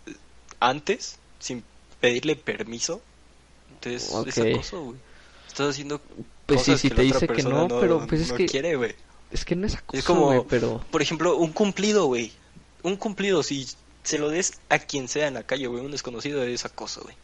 antes 0.59 1.19
sin 1.39 1.63
pedirle 1.99 2.35
permiso, 2.35 3.01
entonces 3.73 4.03
es 4.09 4.37
Ok. 4.37 4.47
acoso, 4.53 4.81
güey. 4.83 4.97
Estás 5.47 5.69
haciendo 5.69 5.99
Pues 6.45 6.61
sí, 6.61 6.71
cosas 6.71 6.81
si 6.81 6.89
que 6.89 6.95
te 6.95 7.03
la 7.03 7.09
otra 7.09 7.19
dice 7.19 7.33
que 7.33 7.43
no, 7.49 7.67
pero 7.79 8.05
pues 8.07 8.21
es 8.21 8.29
no 8.31 8.35
que 8.37 8.45
quiere, 8.45 8.75
güey. 8.75 8.95
es 9.31 9.43
que 9.45 9.55
no 9.55 9.65
es 9.67 9.75
acoso, 9.75 9.97
Es 9.97 10.05
como, 10.05 10.45
pero 10.47 10.83
por 10.91 11.01
ejemplo, 11.01 11.35
un 11.37 11.51
cumplido, 11.51 12.05
güey. 12.05 12.31
Un 12.83 12.95
cumplido, 12.95 13.41
si 13.43 13.67
se 14.03 14.17
lo 14.19 14.29
des 14.29 14.53
a 14.69 14.79
quien 14.79 15.07
sea 15.07 15.27
en 15.27 15.33
la 15.33 15.43
calle, 15.43 15.67
güey, 15.67 15.83
un 15.83 15.91
desconocido 15.91 16.43
es 16.43 16.63
acoso, 16.65 17.01
güey. 17.03 17.15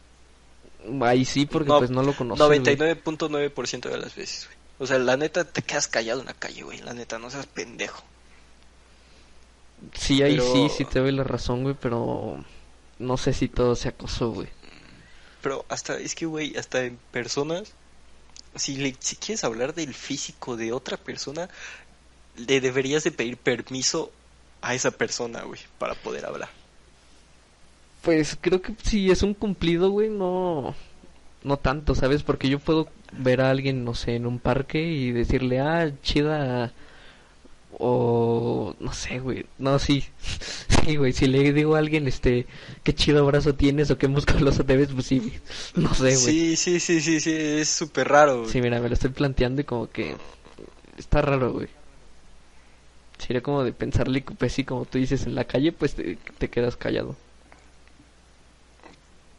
ahí 1.08 1.24
sí 1.24 1.46
porque 1.46 1.68
No, 1.68 1.78
pues 1.78 1.90
no 1.90 2.02
lo 2.02 2.14
conoces. 2.14 2.44
güey. 2.46 2.58
99.9% 2.60 3.88
de 3.88 3.96
las 3.98 4.14
veces, 4.16 4.46
güey. 4.46 4.58
O 4.80 4.86
sea, 4.86 4.98
la 4.98 5.16
neta, 5.16 5.44
te 5.44 5.62
quedas 5.62 5.86
callado 5.88 6.20
en 6.20 6.26
la 6.26 6.34
calle, 6.34 6.62
güey. 6.64 6.78
La 6.82 6.92
neta, 6.92 7.18
no 7.18 7.30
seas 7.30 7.46
pendejo. 7.46 8.02
Sí, 9.94 10.22
ahí 10.22 10.36
pero- 10.38 10.52
sí, 10.52 10.68
sí 10.76 10.84
te 10.84 10.98
doy 11.00 11.12
la 11.12 11.24
razón, 11.24 11.62
güey, 11.62 11.76
pero 11.80 12.42
no 12.98 13.16
sé 13.16 13.32
si 13.32 13.48
todo 13.48 13.76
sea 13.76 13.90
acoso, 13.92 14.30
güey. 14.32 14.48
Pero 15.44 15.66
hasta, 15.68 15.98
es 15.98 16.14
que, 16.14 16.24
güey, 16.24 16.56
hasta 16.56 16.84
en 16.84 16.98
personas, 17.10 17.74
si, 18.54 18.76
le, 18.76 18.96
si 18.98 19.16
quieres 19.16 19.44
hablar 19.44 19.74
del 19.74 19.92
físico 19.92 20.56
de 20.56 20.72
otra 20.72 20.96
persona, 20.96 21.50
le 22.38 22.62
deberías 22.62 23.04
de 23.04 23.10
pedir 23.10 23.36
permiso 23.36 24.10
a 24.62 24.74
esa 24.74 24.90
persona, 24.90 25.42
güey, 25.42 25.60
para 25.78 25.96
poder 25.96 26.24
hablar. 26.24 26.48
Pues 28.00 28.38
creo 28.40 28.62
que 28.62 28.74
si 28.82 29.10
es 29.10 29.22
un 29.22 29.34
cumplido, 29.34 29.90
güey, 29.90 30.08
no, 30.08 30.74
no 31.42 31.58
tanto, 31.58 31.94
¿sabes? 31.94 32.22
Porque 32.22 32.48
yo 32.48 32.58
puedo 32.58 32.88
ver 33.12 33.42
a 33.42 33.50
alguien, 33.50 33.84
no 33.84 33.94
sé, 33.94 34.16
en 34.16 34.24
un 34.24 34.38
parque 34.38 34.80
y 34.80 35.12
decirle, 35.12 35.60
ah, 35.60 35.92
chida, 36.02 36.72
o 37.78 38.74
no 38.80 38.92
sé, 38.92 39.18
güey, 39.18 39.46
no, 39.58 39.78
sí, 39.78 40.04
sí, 40.84 40.96
güey, 40.96 41.12
si 41.12 41.26
le 41.26 41.52
digo 41.52 41.74
a 41.76 41.78
alguien, 41.78 42.06
este, 42.06 42.46
qué 42.82 42.94
chido 42.94 43.26
brazo 43.26 43.54
tienes 43.54 43.90
o 43.90 43.98
qué 43.98 44.08
musculoso 44.08 44.64
te 44.64 44.76
ves, 44.76 44.90
pues 44.92 45.06
sí, 45.06 45.32
no 45.74 45.92
sé, 45.94 46.16
güey. 46.16 46.16
Sí, 46.16 46.56
sí, 46.56 46.80
sí, 46.80 47.00
sí, 47.00 47.20
sí, 47.20 47.32
es 47.32 47.68
súper 47.68 48.08
raro, 48.08 48.40
güey. 48.40 48.50
Sí, 48.50 48.60
mira, 48.60 48.80
me 48.80 48.88
lo 48.88 48.94
estoy 48.94 49.10
planteando 49.10 49.60
y 49.60 49.64
como 49.64 49.90
que 49.90 50.16
está 50.96 51.22
raro, 51.22 51.52
güey. 51.52 51.68
Sería 53.18 53.42
como 53.42 53.64
de 53.64 53.72
pensarle, 53.72 54.22
pues 54.22 54.52
sí, 54.52 54.64
como 54.64 54.84
tú 54.84 54.98
dices, 54.98 55.26
en 55.26 55.34
la 55.34 55.44
calle, 55.44 55.72
pues 55.72 55.94
te, 55.94 56.18
te 56.38 56.48
quedas 56.48 56.76
callado. 56.76 57.16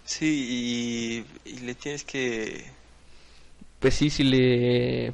Sí, 0.06 1.26
y, 1.46 1.50
y 1.50 1.60
le 1.60 1.76
tienes 1.76 2.04
que... 2.04 2.64
Pues 3.80 3.96
sí, 3.96 4.10
si 4.10 4.24
le... 4.24 5.14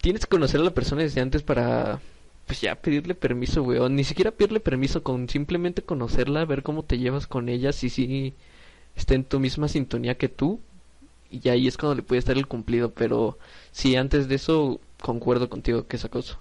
Tienes 0.00 0.24
que 0.24 0.30
conocer 0.30 0.60
a 0.60 0.64
la 0.64 0.74
persona 0.74 1.02
desde 1.02 1.20
antes 1.20 1.42
para, 1.42 2.00
pues 2.46 2.60
ya 2.60 2.74
pedirle 2.74 3.14
permiso, 3.14 3.62
güey. 3.62 3.78
O 3.78 3.88
ni 3.88 4.04
siquiera 4.04 4.30
pedirle 4.30 4.60
permiso, 4.60 5.02
con 5.02 5.28
simplemente 5.28 5.82
conocerla, 5.82 6.44
ver 6.44 6.62
cómo 6.62 6.82
te 6.82 6.98
llevas 6.98 7.26
con 7.26 7.48
ella, 7.48 7.72
si 7.72 7.90
sí 7.90 8.34
está 8.96 9.14
en 9.14 9.24
tu 9.24 9.40
misma 9.40 9.68
sintonía 9.68 10.16
que 10.16 10.28
tú. 10.28 10.60
Y 11.30 11.48
ahí 11.48 11.68
es 11.68 11.76
cuando 11.76 11.94
le 11.94 12.02
puede 12.02 12.18
estar 12.18 12.36
el 12.36 12.46
cumplido. 12.46 12.90
Pero 12.90 13.38
sí, 13.72 13.94
antes 13.96 14.26
de 14.28 14.36
eso, 14.36 14.80
concuerdo 15.00 15.48
contigo 15.48 15.86
que 15.86 15.96
es 15.96 16.04
acoso. 16.04 16.38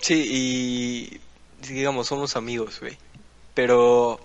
Sí, 0.00 0.24
y 0.30 1.20
digamos, 1.68 2.06
somos 2.06 2.36
amigos, 2.36 2.80
güey. 2.80 2.96
Pero 3.54 4.20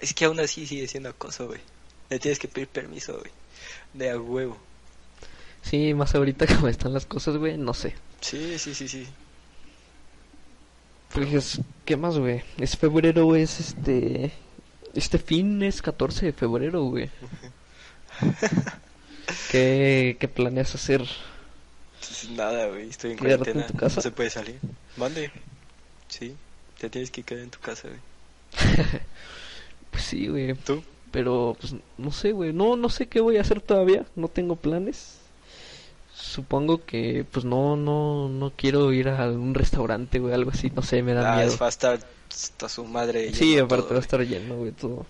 es 0.00 0.12
que 0.12 0.26
aún 0.26 0.38
así 0.40 0.66
sigue 0.66 0.86
siendo 0.88 1.08
acoso, 1.08 1.46
güey. 1.46 1.60
Le 2.10 2.18
tienes 2.18 2.38
que 2.38 2.48
pedir 2.48 2.68
permiso, 2.68 3.18
güey. 3.18 3.32
De 3.94 4.10
a 4.10 4.20
huevo. 4.20 4.58
Sí, 5.62 5.94
más 5.94 6.14
ahorita 6.14 6.46
como 6.54 6.68
están 6.68 6.92
las 6.92 7.06
cosas, 7.06 7.36
güey, 7.36 7.56
no 7.56 7.74
sé. 7.74 7.94
Sí, 8.20 8.58
sí, 8.58 8.74
sí, 8.74 8.88
sí. 8.88 9.06
Pues, 11.12 11.60
¿qué 11.84 11.96
más, 11.96 12.18
güey? 12.18 12.42
Es 12.58 12.76
febrero, 12.76 13.24
güey, 13.26 13.42
es 13.42 13.60
este... 13.60 14.32
Este 14.94 15.18
fin 15.18 15.62
es 15.62 15.80
14 15.80 16.26
de 16.26 16.32
febrero, 16.32 16.84
güey. 16.84 17.08
¿Qué, 19.50 20.16
¿Qué 20.20 20.28
planeas 20.28 20.74
hacer? 20.74 21.06
Pues 22.00 22.28
nada, 22.30 22.66
güey, 22.66 22.88
estoy 22.90 23.12
en 23.12 23.18
¿Quedarte 23.18 23.52
cuarentena. 23.52 23.66
en 23.66 23.72
tu 23.72 23.78
casa? 23.78 23.96
No 23.96 24.02
se 24.02 24.10
puede 24.10 24.30
salir. 24.30 24.58
Mande. 24.96 25.30
Sí, 26.08 26.34
te 26.78 26.90
tienes 26.90 27.10
que 27.10 27.22
quedar 27.22 27.44
en 27.44 27.50
tu 27.50 27.60
casa, 27.60 27.88
güey. 27.88 28.00
Pues 29.90 30.04
sí, 30.04 30.26
güey. 30.28 30.54
¿Tú? 30.54 30.82
Pero, 31.10 31.54
pues, 31.60 31.74
no 31.98 32.10
sé, 32.12 32.32
güey. 32.32 32.52
No, 32.54 32.76
no 32.76 32.88
sé 32.88 33.08
qué 33.08 33.20
voy 33.20 33.36
a 33.36 33.42
hacer 33.42 33.60
todavía. 33.60 34.06
No 34.16 34.28
tengo 34.28 34.56
planes. 34.56 35.18
Supongo 36.22 36.84
que, 36.84 37.26
pues, 37.30 37.44
no, 37.44 37.76
no, 37.76 38.28
no 38.28 38.52
quiero 38.56 38.92
ir 38.92 39.08
a 39.08 39.28
un 39.28 39.54
restaurante, 39.54 40.18
güey, 40.20 40.32
algo 40.32 40.52
así. 40.52 40.70
No 40.70 40.80
sé, 40.82 41.02
me 41.02 41.14
da 41.14 41.34
Ah, 41.34 41.36
miedo. 41.38 41.58
va 41.58 41.66
a 41.66 41.68
estar 41.68 41.98
hasta 42.30 42.68
su 42.68 42.84
madre. 42.84 43.34
Sí, 43.34 43.58
aparte 43.58 43.82
todo, 43.82 43.94
va 43.94 43.96
a 43.98 44.02
estar 44.02 44.20
lleno, 44.20 44.54
güey, 44.56 44.70
todo. 44.72 45.04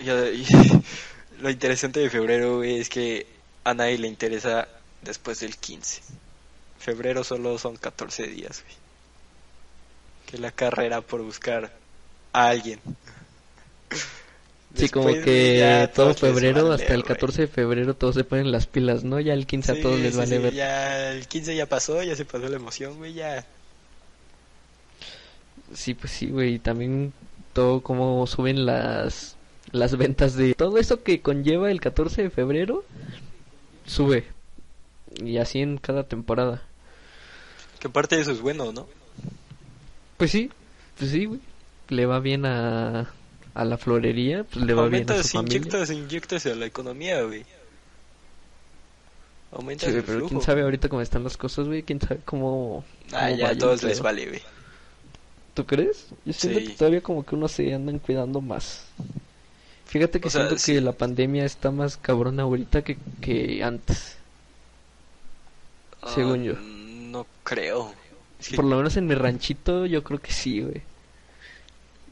Y- 0.00 0.46
lo 1.40 1.50
interesante 1.50 2.00
de 2.00 2.10
febrero, 2.10 2.56
güey, 2.56 2.78
es 2.78 2.88
que 2.88 3.26
a 3.64 3.74
nadie 3.74 3.98
le 3.98 4.08
interesa 4.08 4.66
después 5.02 5.40
del 5.40 5.56
15. 5.56 6.00
Febrero 6.78 7.22
solo 7.24 7.58
son 7.58 7.76
14 7.76 8.26
días, 8.26 8.62
güey. 8.64 8.76
Que 10.26 10.38
la 10.38 10.50
carrera 10.50 11.02
por 11.02 11.22
buscar 11.22 11.70
a 12.32 12.48
alguien. 12.48 12.80
Sí, 14.74 14.88
como 14.90 15.08
que 15.08 15.88
todo 15.94 16.14
febrero, 16.14 16.64
vale, 16.68 16.82
hasta 16.82 16.94
el 16.94 17.02
güey. 17.02 17.14
14 17.14 17.42
de 17.42 17.48
febrero, 17.48 17.94
todos 17.94 18.14
se 18.14 18.24
ponen 18.24 18.52
las 18.52 18.66
pilas, 18.66 19.02
¿no? 19.02 19.18
Ya 19.18 19.32
el 19.32 19.46
15 19.46 19.72
a 19.72 19.80
todos 19.80 19.98
les 19.98 20.12
sí, 20.12 20.18
vale 20.18 20.36
sí, 20.36 20.42
ver. 20.42 20.54
Ya 20.54 21.12
el 21.12 21.26
15 21.26 21.56
ya 21.56 21.66
pasó, 21.66 22.02
ya 22.02 22.14
se 22.14 22.24
pasó 22.24 22.48
la 22.48 22.56
emoción, 22.56 22.96
güey, 22.98 23.14
ya. 23.14 23.44
Sí, 25.74 25.94
pues 25.94 26.12
sí, 26.12 26.26
güey. 26.26 26.54
Y 26.54 26.58
también 26.58 27.12
todo 27.54 27.80
como 27.80 28.26
suben 28.26 28.66
las, 28.66 29.36
las 29.72 29.96
ventas 29.96 30.34
de 30.36 30.54
todo 30.54 30.78
eso 30.78 31.02
que 31.02 31.22
conlleva 31.22 31.70
el 31.70 31.80
14 31.80 32.24
de 32.24 32.30
febrero, 32.30 32.84
sube. 33.86 34.26
Y 35.24 35.38
así 35.38 35.60
en 35.60 35.78
cada 35.78 36.04
temporada. 36.04 36.62
Que 37.80 37.88
parte 37.88 38.16
de 38.16 38.22
eso 38.22 38.32
es 38.32 38.40
bueno, 38.40 38.70
¿no? 38.70 38.86
Pues 40.18 40.30
sí, 40.30 40.50
pues 40.98 41.10
sí, 41.10 41.24
güey. 41.24 41.40
Le 41.88 42.04
va 42.04 42.20
bien 42.20 42.44
a, 42.44 43.10
a 43.58 43.64
la 43.64 43.76
florería, 43.76 44.44
pues 44.44 44.64
le 44.64 44.72
va 44.72 44.86
bien 44.86 45.10
a 45.10 45.22
su 45.22 45.28
familia. 45.38 45.56
inyectas, 45.58 45.90
inyectas 45.90 46.46
a 46.46 46.54
la 46.54 46.66
economía, 46.66 47.22
güey. 47.22 47.44
Aumentas 49.50 49.90
Sí, 49.90 49.96
el 49.96 50.02
pero 50.04 50.18
flujo. 50.18 50.28
quién 50.28 50.42
sabe 50.42 50.62
ahorita 50.62 50.88
cómo 50.88 51.00
están 51.02 51.24
las 51.24 51.36
cosas, 51.36 51.66
güey. 51.66 51.82
Quién 51.82 52.00
sabe 52.00 52.20
cómo. 52.24 52.84
Ah, 53.12 53.30
ya 53.30 53.48
a 53.50 53.58
todos 53.58 53.82
les 53.82 54.00
vale, 54.00 54.26
güey. 54.26 54.42
¿Tú 55.54 55.64
crees? 55.66 56.06
Yo 56.24 56.32
siento 56.32 56.60
Sí. 56.60 56.66
que 56.66 56.72
todavía 56.74 57.00
como 57.00 57.24
que 57.24 57.34
unos 57.34 57.52
se 57.52 57.72
andan 57.74 57.98
cuidando 57.98 58.40
más. 58.40 58.84
Fíjate 59.86 60.20
que 60.20 60.28
O 60.28 60.30
sea, 60.30 60.42
siento 60.42 60.58
sí. 60.58 60.74
que 60.74 60.80
la 60.82 60.92
pandemia 60.92 61.44
está 61.44 61.70
más 61.70 61.96
cabrona 61.96 62.42
ahorita 62.44 62.82
que, 62.82 62.98
que 63.20 63.64
antes. 63.64 64.16
Según 66.14 66.42
Ah, 66.42 66.44
yo. 66.44 66.52
No 66.60 67.26
creo. 67.42 67.92
Por 68.54 68.66
lo 68.66 68.76
menos 68.76 68.96
en 68.96 69.06
mi 69.06 69.14
ranchito 69.14 69.86
yo 69.86 70.04
creo 70.04 70.20
que 70.20 70.30
sí, 70.30 70.60
güey. 70.60 70.82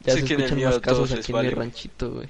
Ya 0.07 0.15
Sí, 0.15 0.27
se 0.27 0.35
escuchan 0.35 0.63
más 0.63 0.79
casos 0.79 1.13
aquí 1.13 1.33
en 1.33 1.43
mi 1.43 1.51
ranchito, 1.51 2.11
güey. 2.13 2.29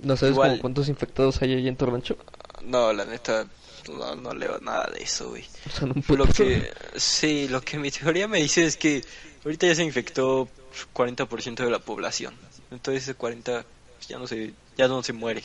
¿No 0.00 0.16
sabes 0.16 0.34
Igual. 0.34 0.50
como 0.50 0.60
cuántos 0.60 0.88
infectados 0.88 1.40
hay 1.42 1.54
ahí 1.54 1.68
en 1.68 1.76
tu 1.76 1.86
rancho? 1.86 2.16
No, 2.64 2.92
la 2.92 3.04
neta, 3.04 3.46
no, 3.88 4.14
no 4.16 4.34
leo 4.34 4.58
nada 4.60 4.90
de 4.92 5.02
eso, 5.02 5.30
güey. 5.30 5.44
Son 5.72 5.90
un 5.90 6.04
Lo 6.16 6.26
que, 6.26 6.72
sí, 6.96 7.48
lo 7.48 7.60
que 7.60 7.78
mi 7.78 7.90
teoría 7.90 8.28
me 8.28 8.38
dice 8.38 8.64
es 8.64 8.76
que 8.76 9.02
ahorita 9.44 9.66
ya 9.66 9.74
se 9.74 9.84
infectó 9.84 10.48
40% 10.94 11.64
de 11.64 11.70
la 11.70 11.78
población. 11.78 12.34
Entonces 12.70 13.04
ese 13.04 13.14
40 13.14 13.64
ya 14.08 14.18
no 14.18 14.26
se, 14.26 14.52
ya 14.76 14.88
no 14.88 15.02
se 15.02 15.12
muere. 15.12 15.44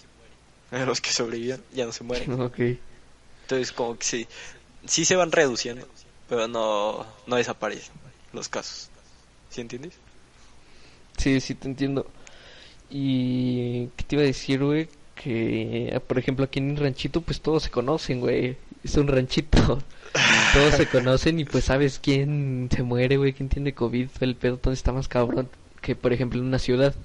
Los 0.72 1.02
que 1.02 1.12
sobreviven 1.12 1.64
ya 1.74 1.86
no 1.86 1.92
se 1.92 2.04
mueren. 2.04 2.42
Ok. 2.42 2.60
Entonces 3.44 3.72
como 3.72 3.98
que 3.98 4.06
sí, 4.06 4.28
sí 4.86 5.06
se 5.06 5.16
van 5.16 5.32
reduciendo, 5.32 5.88
pero 6.28 6.50
no, 6.50 7.06
no 7.28 7.36
desaparecen 7.38 7.94
los 8.34 8.50
casos. 8.50 8.90
¿Sí 9.50 9.62
entiendes? 9.62 9.94
Sí, 11.18 11.40
sí, 11.42 11.56
te 11.56 11.68
entiendo. 11.68 12.08
Y... 12.90 13.90
¿Qué 13.96 14.04
te 14.06 14.16
iba 14.16 14.24
a 14.24 14.28
decir, 14.28 14.64
güey? 14.64 14.88
Que, 15.16 16.00
por 16.08 16.20
ejemplo, 16.20 16.46
aquí 16.46 16.60
en 16.60 16.72
el 16.72 16.78
ranchito, 16.78 17.22
pues 17.22 17.42
todos 17.42 17.64
se 17.64 17.70
conocen, 17.70 18.20
güey. 18.20 18.58
Es 18.84 18.96
un 18.96 19.08
ranchito. 19.08 19.80
Todos 20.54 20.76
se 20.76 20.88
conocen 20.88 21.40
y 21.40 21.46
pues 21.46 21.66
sabes 21.66 22.00
quién 22.02 22.70
se 22.74 22.82
muere, 22.82 23.18
güey, 23.18 23.34
quién 23.34 23.50
tiene 23.50 23.74
COVID. 23.74 24.08
El 24.22 24.36
pedo 24.36 24.60
está 24.72 24.94
más 24.94 25.08
cabrón 25.08 25.50
que, 25.82 25.96
por 25.96 26.14
ejemplo, 26.14 26.40
en 26.40 26.46
una 26.46 26.60
ciudad. 26.60 26.96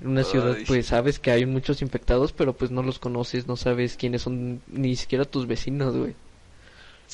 En 0.00 0.08
una 0.08 0.24
ciudad, 0.24 0.54
Ay. 0.56 0.64
pues 0.66 0.86
sabes 0.86 1.18
que 1.18 1.30
hay 1.30 1.46
muchos 1.46 1.82
infectados, 1.82 2.32
pero 2.32 2.52
pues 2.52 2.70
no 2.70 2.82
los 2.82 2.98
conoces, 2.98 3.46
no 3.46 3.56
sabes 3.56 3.96
quiénes 3.96 4.22
son 4.22 4.60
ni 4.68 4.96
siquiera 4.96 5.24
tus 5.24 5.46
vecinos, 5.46 5.96
güey. 5.96 6.14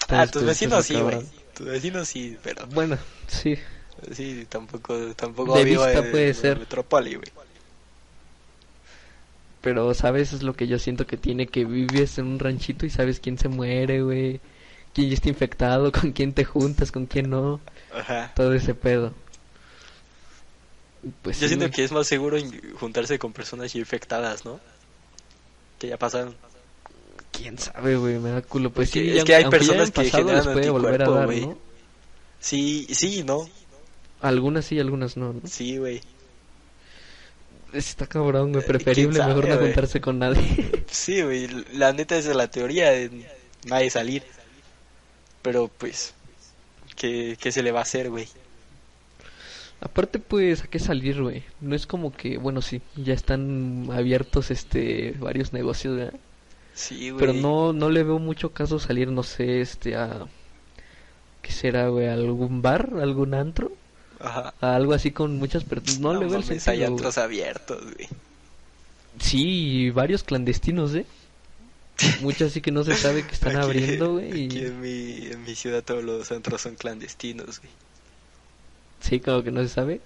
Ah, 0.09 0.27
tus 0.27 0.43
pues, 0.43 0.47
vecinos 0.47 0.87
sí, 0.87 0.95
güey. 0.95 1.19
Tus 1.55 1.67
vecinos 1.67 2.09
sí, 2.09 2.37
pero 2.43 2.67
Bueno, 2.69 2.99
sí. 3.27 3.59
Sí, 4.13 4.47
tampoco, 4.49 5.15
tampoco 5.15 5.57
De 5.57 5.65
vista 5.65 6.03
puede 6.11 6.35
ser. 6.35 6.59
Metrópoli, 6.59 7.15
güey. 7.15 7.29
Pero, 9.61 9.93
¿sabes? 9.95 10.33
Es 10.33 10.43
lo 10.43 10.55
que 10.55 10.67
yo 10.67 10.79
siento 10.79 11.07
que 11.07 11.17
tiene 11.17 11.47
que 11.47 11.65
vives 11.65 12.19
en 12.19 12.27
un 12.27 12.39
ranchito 12.39 12.87
y 12.87 12.91
sabes 12.91 13.21
quién 13.21 13.39
se 13.39 13.49
muere, 13.49 14.03
güey. 14.03 14.41
Quién 14.95 15.09
ya 15.09 15.15
está 15.15 15.29
infectado, 15.29 15.93
con 16.01 16.13
quién 16.13 16.33
te 16.33 16.45
juntas, 16.45 16.91
con 16.93 17.07
quién 17.07 17.31
no. 17.31 17.61
Ajá. 17.95 18.33
Todo 18.35 18.55
ese 18.55 18.75
pedo. 18.75 19.13
Pues 21.23 21.37
Yo 21.39 21.43
sí, 21.45 21.49
siento 21.49 21.67
güey. 21.67 21.73
que 21.73 21.85
es 21.85 21.93
más 21.93 22.07
seguro 22.07 22.39
juntarse 22.79 23.19
con 23.19 23.33
personas 23.33 23.73
ya 23.73 23.79
infectadas, 23.79 24.45
¿no? 24.45 24.61
Que 25.79 25.89
ya 25.89 25.99
pasaron. 25.99 26.35
¿Quién 27.33 27.59
sabe, 27.59 27.97
güey? 27.97 28.19
Me 28.19 28.31
da 28.31 28.43
culo. 28.43 28.71
Pues 28.71 28.91
Porque 28.91 29.13
sí, 29.13 29.19
es 29.19 29.25
que 29.25 29.35
hay 29.35 29.49
personas 29.49 29.91
que 29.91 30.03
pasado, 30.05 30.29
generan 30.29 30.53
puede 30.53 30.71
volver 30.71 31.03
a 31.03 31.11
dar. 31.11 31.29
¿no? 31.29 31.59
Sí, 32.39 32.87
sí, 32.91 33.23
¿no? 33.25 33.49
Algunas 34.21 34.67
sí, 34.67 34.79
algunas 34.79 35.17
no, 35.17 35.33
¿no? 35.33 35.41
Sí, 35.45 35.79
güey. 35.79 36.01
Está 37.73 38.07
cabrón, 38.07 38.53
güey. 38.53 38.65
Eh, 38.65 38.67
Preferible 38.67 39.25
mejor 39.25 39.49
no 39.49 39.57
juntarse 39.59 40.01
con 40.01 40.19
nadie. 40.19 40.85
Sí, 40.91 41.23
güey. 41.23 41.47
La 41.73 41.93
neta 41.93 42.17
es 42.17 42.27
la 42.27 42.51
teoría 42.51 42.91
de 42.91 43.27
nadie 43.65 43.91
salir. 43.91 44.25
Pero 45.43 45.69
pues, 45.69 46.15
¿qué, 46.97 47.37
qué 47.41 47.53
se 47.53 47.63
le 47.63 47.73
va 47.73 47.81
a 47.81 47.83
hacer, 47.83 48.11
güey? 48.11 48.29
Aparte, 49.81 50.19
pues, 50.19 50.63
¿a 50.63 50.67
qué 50.67 50.79
salir, 50.79 51.23
güey? 51.23 51.43
No 51.61 51.75
es 51.75 51.87
como 51.87 52.13
que, 52.13 52.37
bueno, 52.37 52.61
sí, 52.61 52.83
ya 52.97 53.15
están 53.15 53.89
abiertos, 53.93 54.51
este, 54.51 55.13
varios 55.19 55.53
negocios, 55.55 55.97
¿verdad? 55.97 56.21
Sí, 56.75 57.11
güey. 57.11 57.21
Pero 57.21 57.33
no, 57.33 57.73
no 57.73 57.89
le 57.89 58.03
veo 58.03 58.19
mucho 58.19 58.53
caso 58.53 58.79
salir, 58.79 59.09
no 59.11 59.23
sé, 59.23 59.61
este, 59.63 59.97
a... 59.97 60.27
¿Qué 61.43 61.49
¿qué 61.49 61.53
será, 61.53 61.89
güey? 61.89 62.09
¿Algún 62.09 62.61
bar? 62.63 62.91
¿Algún 63.01 63.33
antro? 63.35 63.73
Ajá. 64.21 64.55
Algo 64.61 64.93
así 64.95 65.11
con 65.11 65.37
muchas 65.39 65.65
personas. 65.65 66.01
No, 66.01 66.13
le 66.13 66.21
veo 66.21 66.29
el 66.29 66.33
mames, 66.45 66.51
hay 66.51 66.61
sentido, 66.61 66.87
antros 66.89 67.19
abiertos, 67.19 67.83
güey. 67.95 68.09
Sí, 69.19 69.43
y 69.87 69.91
varios 69.91 70.23
clandestinos, 70.23 70.95
¿eh? 70.95 71.07
Muchos 72.23 72.53
sí 72.53 72.61
que 72.63 72.71
no 72.71 72.83
se 72.85 72.97
sabe 72.97 73.27
que 73.27 73.33
están 73.35 73.51
Aquí- 73.57 73.65
abriendo, 73.65 74.13
güey. 74.13 74.47
Aquí 74.47 74.59
en 74.65 74.81
mi, 74.81 75.27
en 75.27 75.43
mi 75.43 75.55
ciudad 75.55 75.83
todos 75.83 76.03
los 76.05 76.31
antros 76.33 76.61
son 76.63 76.75
clandestinos, 76.77 77.59
güey. 77.61 77.71
Sí, 79.01 79.21
como 79.21 79.43
que 79.43 79.51
no 79.51 79.63
se 79.63 79.69
sabe. 79.69 80.01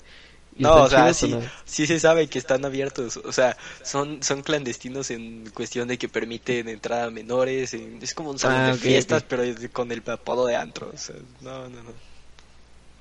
¿Y 0.57 0.63
No, 0.63 0.85
o 0.85 0.89
sea, 0.89 1.13
sí, 1.13 1.29
no? 1.29 1.41
sí 1.65 1.85
se 1.87 1.99
sabe 1.99 2.29
que 2.29 2.39
están 2.39 2.65
abiertos. 2.65 3.17
O 3.17 3.33
sea, 3.33 3.57
son, 3.83 4.23
son 4.23 4.43
clandestinos 4.43 5.11
en 5.11 5.51
cuestión 5.51 5.89
de 5.89 5.99
que 5.99 6.09
permiten 6.09 6.69
entrada 6.69 7.07
a 7.07 7.11
menores. 7.11 7.75
en- 7.75 7.99
es 8.03 8.15
como 8.15 8.31
un 8.31 8.39
salón 8.39 8.61
Ah, 8.61 8.67
de 8.69 8.75
fiestas, 8.79 9.25
pero 9.25 9.43
con 9.73 9.91
el 9.91 10.03
apodo 10.07 10.47
de 10.47 10.55
antro. 10.57 10.91
O 10.95 10.99
sea, 10.99 11.17
no, 11.41 11.69
no, 11.69 11.83
no. 11.83 12.14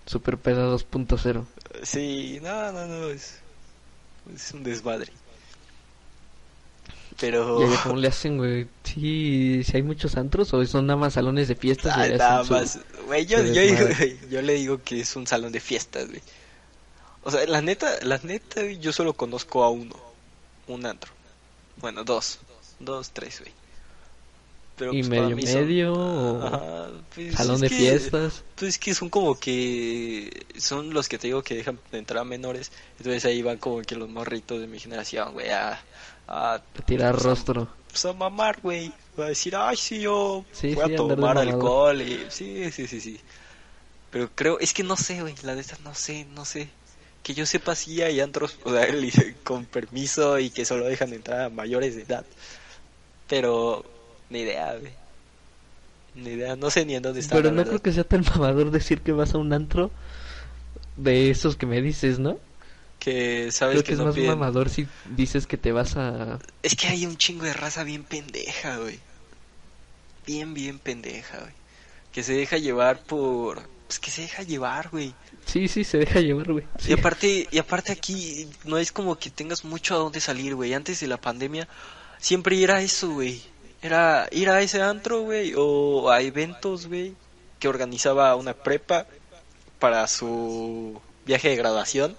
Super 0.05 0.37
peda 0.37 0.67
2.0. 0.67 1.45
Sí, 1.83 2.39
no, 2.41 2.71
no, 2.71 2.85
no. 2.87 3.09
Es, 3.09 3.39
es 4.35 4.51
un 4.53 4.63
desmadre. 4.63 5.11
Pero. 7.19 7.71
¿Y 7.71 7.75
cómo 7.77 7.95
le 7.95 8.07
hacen, 8.07 8.37
güey? 8.37 8.67
Sí, 8.83 9.63
si 9.63 9.77
hay 9.77 9.83
muchos 9.83 10.17
antros 10.17 10.53
o 10.53 10.65
son 10.65 10.87
nada 10.87 10.97
más 10.97 11.13
salones 11.13 11.47
de 11.47 11.55
fiestas. 11.55 11.93
Ah, 11.95 12.07
nada 12.07 12.43
más. 12.43 12.79
Güey, 13.05 13.25
yo, 13.25 13.41
yo, 13.43 13.61
digo- 13.61 13.87
yo 14.29 14.41
le 14.41 14.53
digo 14.53 14.81
que 14.83 14.99
es 15.01 15.15
un 15.15 15.27
salón 15.27 15.51
de 15.51 15.59
fiestas, 15.59 16.07
güey. 16.07 16.21
O 17.23 17.31
sea, 17.31 17.45
la 17.45 17.61
neta, 17.61 17.89
la 18.01 18.17
neta, 18.23 18.63
yo 18.65 18.91
solo 18.91 19.13
conozco 19.13 19.63
a 19.63 19.69
uno. 19.69 19.95
Un 20.67 20.85
antro. 20.85 21.11
Bueno, 21.77 22.03
dos. 22.03 22.39
Dos, 22.79 23.11
tres, 23.11 23.39
güey. 23.41 23.51
Pero, 24.75 24.91
¿Y 24.93 24.99
pues, 25.03 25.09
medio 25.09 25.29
son- 25.47 25.59
medio 25.61 25.93
o 25.93 26.43
Ajá, 26.47 26.87
pues, 27.13 27.35
salón 27.35 27.61
de 27.61 27.69
que- 27.69 27.75
fiestas? 27.75 28.43
Pues 28.55 28.69
es 28.69 28.77
que 28.79 28.93
son 28.95 29.09
como 29.09 29.39
que 29.39 30.45
son 30.57 30.93
los 30.93 31.07
que 31.07 31.17
te 31.19 31.27
digo 31.27 31.43
que 31.43 31.55
dejan 31.55 31.79
de 31.91 31.99
entrar 31.99 32.21
a 32.21 32.23
menores. 32.23 32.71
Entonces 32.97 33.23
ahí 33.25 33.41
van 33.43 33.57
como 33.57 33.81
que 33.83 33.95
los 33.95 34.09
morritos 34.09 34.59
de 34.59 34.65
mi 34.67 34.79
generación, 34.79 35.33
güey, 35.33 35.49
a, 35.51 35.79
a, 36.27 36.53
A 36.55 36.59
tirar 36.85 37.13
pues, 37.13 37.25
a- 37.25 37.29
rostro. 37.29 37.67
pues, 37.89 38.03
a 38.05 38.13
mamar, 38.13 38.59
güey. 38.61 38.91
Va 39.19 39.25
a 39.25 39.29
decir, 39.29 39.55
ay, 39.55 39.77
sí, 39.77 39.99
yo 40.01 40.43
Sí, 40.51 40.73
voy 40.73 40.75
sí, 40.75 40.81
a 40.81 40.87
de 40.87 40.95
tomar 40.95 41.37
alcohol. 41.37 42.01
Y... 42.01 42.25
Sí, 42.29 42.71
sí, 42.71 42.87
sí, 42.87 42.99
sí. 42.99 43.19
Pero 44.09 44.29
creo, 44.33 44.59
es 44.59 44.73
que 44.73 44.81
no 44.83 44.95
sé, 44.97 45.21
güey, 45.21 45.35
la 45.43 45.53
neta 45.53 45.77
no 45.83 45.93
sé, 45.93 46.25
no 46.33 46.45
sé. 46.45 46.67
Que 47.21 47.35
yo 47.35 47.45
sepa 47.45 47.75
si 47.75 48.01
hay 48.01 48.19
antros, 48.21 48.57
o 48.63 48.71
sea, 48.71 48.87
li- 48.87 49.11
con 49.43 49.65
permiso 49.65 50.39
y 50.39 50.49
que 50.49 50.65
solo 50.65 50.85
dejan 50.85 51.13
entrar 51.13 51.41
a 51.41 51.49
mayores 51.49 51.95
de 51.95 52.01
edad. 52.03 52.25
Pero, 53.27 53.85
ni 54.29 54.39
idea, 54.39 54.75
güey. 54.79 54.91
Ni 56.15 56.31
idea, 56.31 56.55
no 56.55 56.69
sé 56.69 56.85
ni 56.85 56.95
en 56.95 57.01
dónde 57.03 57.19
está. 57.21 57.35
Pero 57.35 57.49
no 57.49 57.57
verdad. 57.57 57.71
creo 57.71 57.81
que 57.81 57.91
sea 57.93 58.03
tan 58.03 58.21
mamador 58.35 58.71
decir 58.71 59.01
que 59.01 59.11
vas 59.11 59.33
a 59.33 59.37
un 59.37 59.51
antro 59.53 59.89
de 60.97 61.31
esos 61.31 61.55
que 61.55 61.65
me 61.65 61.81
dices, 61.81 62.19
¿no? 62.19 62.37
que 62.99 63.51
sabes 63.51 63.73
Creo 63.73 63.83
que, 63.83 63.87
que 63.87 63.93
es 63.93 63.99
no 63.99 64.05
más 64.05 64.15
piden- 64.15 64.27
mamador 64.27 64.69
si 64.69 64.87
dices 65.09 65.45
que 65.45 65.57
te 65.57 65.73
vas 65.73 65.97
a... 65.97 66.39
Es 66.61 66.73
que 66.77 66.87
hay 66.87 67.05
un 67.05 67.17
chingo 67.17 67.43
de 67.43 67.51
raza 67.51 67.83
bien 67.83 68.03
pendeja, 68.05 68.77
güey. 68.77 68.97
Bien, 70.25 70.53
bien 70.53 70.79
pendeja, 70.79 71.39
güey. 71.39 71.51
Que 72.13 72.23
se 72.23 72.31
deja 72.33 72.57
llevar 72.57 72.99
por... 73.01 73.61
Pues 73.87 73.99
que 73.99 74.09
se 74.09 74.21
deja 74.21 74.43
llevar, 74.43 74.87
güey. 74.89 75.13
Sí, 75.45 75.67
sí, 75.67 75.83
se 75.83 75.97
deja 75.97 76.21
llevar, 76.21 76.49
güey. 76.53 76.63
Sí. 76.79 76.91
Y 76.91 76.93
aparte, 76.93 77.47
y 77.51 77.57
aparte 77.57 77.91
aquí 77.91 78.47
no 78.63 78.77
es 78.77 78.93
como 78.93 79.17
que 79.19 79.29
tengas 79.29 79.65
mucho 79.65 79.95
a 79.95 79.97
dónde 79.97 80.21
salir, 80.21 80.55
güey. 80.55 80.73
Antes 80.73 81.01
de 81.01 81.07
la 81.07 81.17
pandemia 81.19 81.67
siempre 82.19 82.63
era 82.63 82.81
eso, 82.81 83.09
güey. 83.09 83.41
Era 83.83 84.29
ir 84.31 84.49
a 84.49 84.61
ese 84.61 84.81
antro, 84.81 85.21
güey, 85.23 85.53
o 85.57 86.09
a 86.09 86.21
eventos, 86.21 86.87
güey, 86.87 87.15
que 87.59 87.67
organizaba 87.67 88.35
una 88.35 88.53
prepa 88.53 89.05
para 89.77 90.07
su 90.07 91.01
viaje 91.25 91.49
de 91.49 91.57
graduación. 91.57 92.15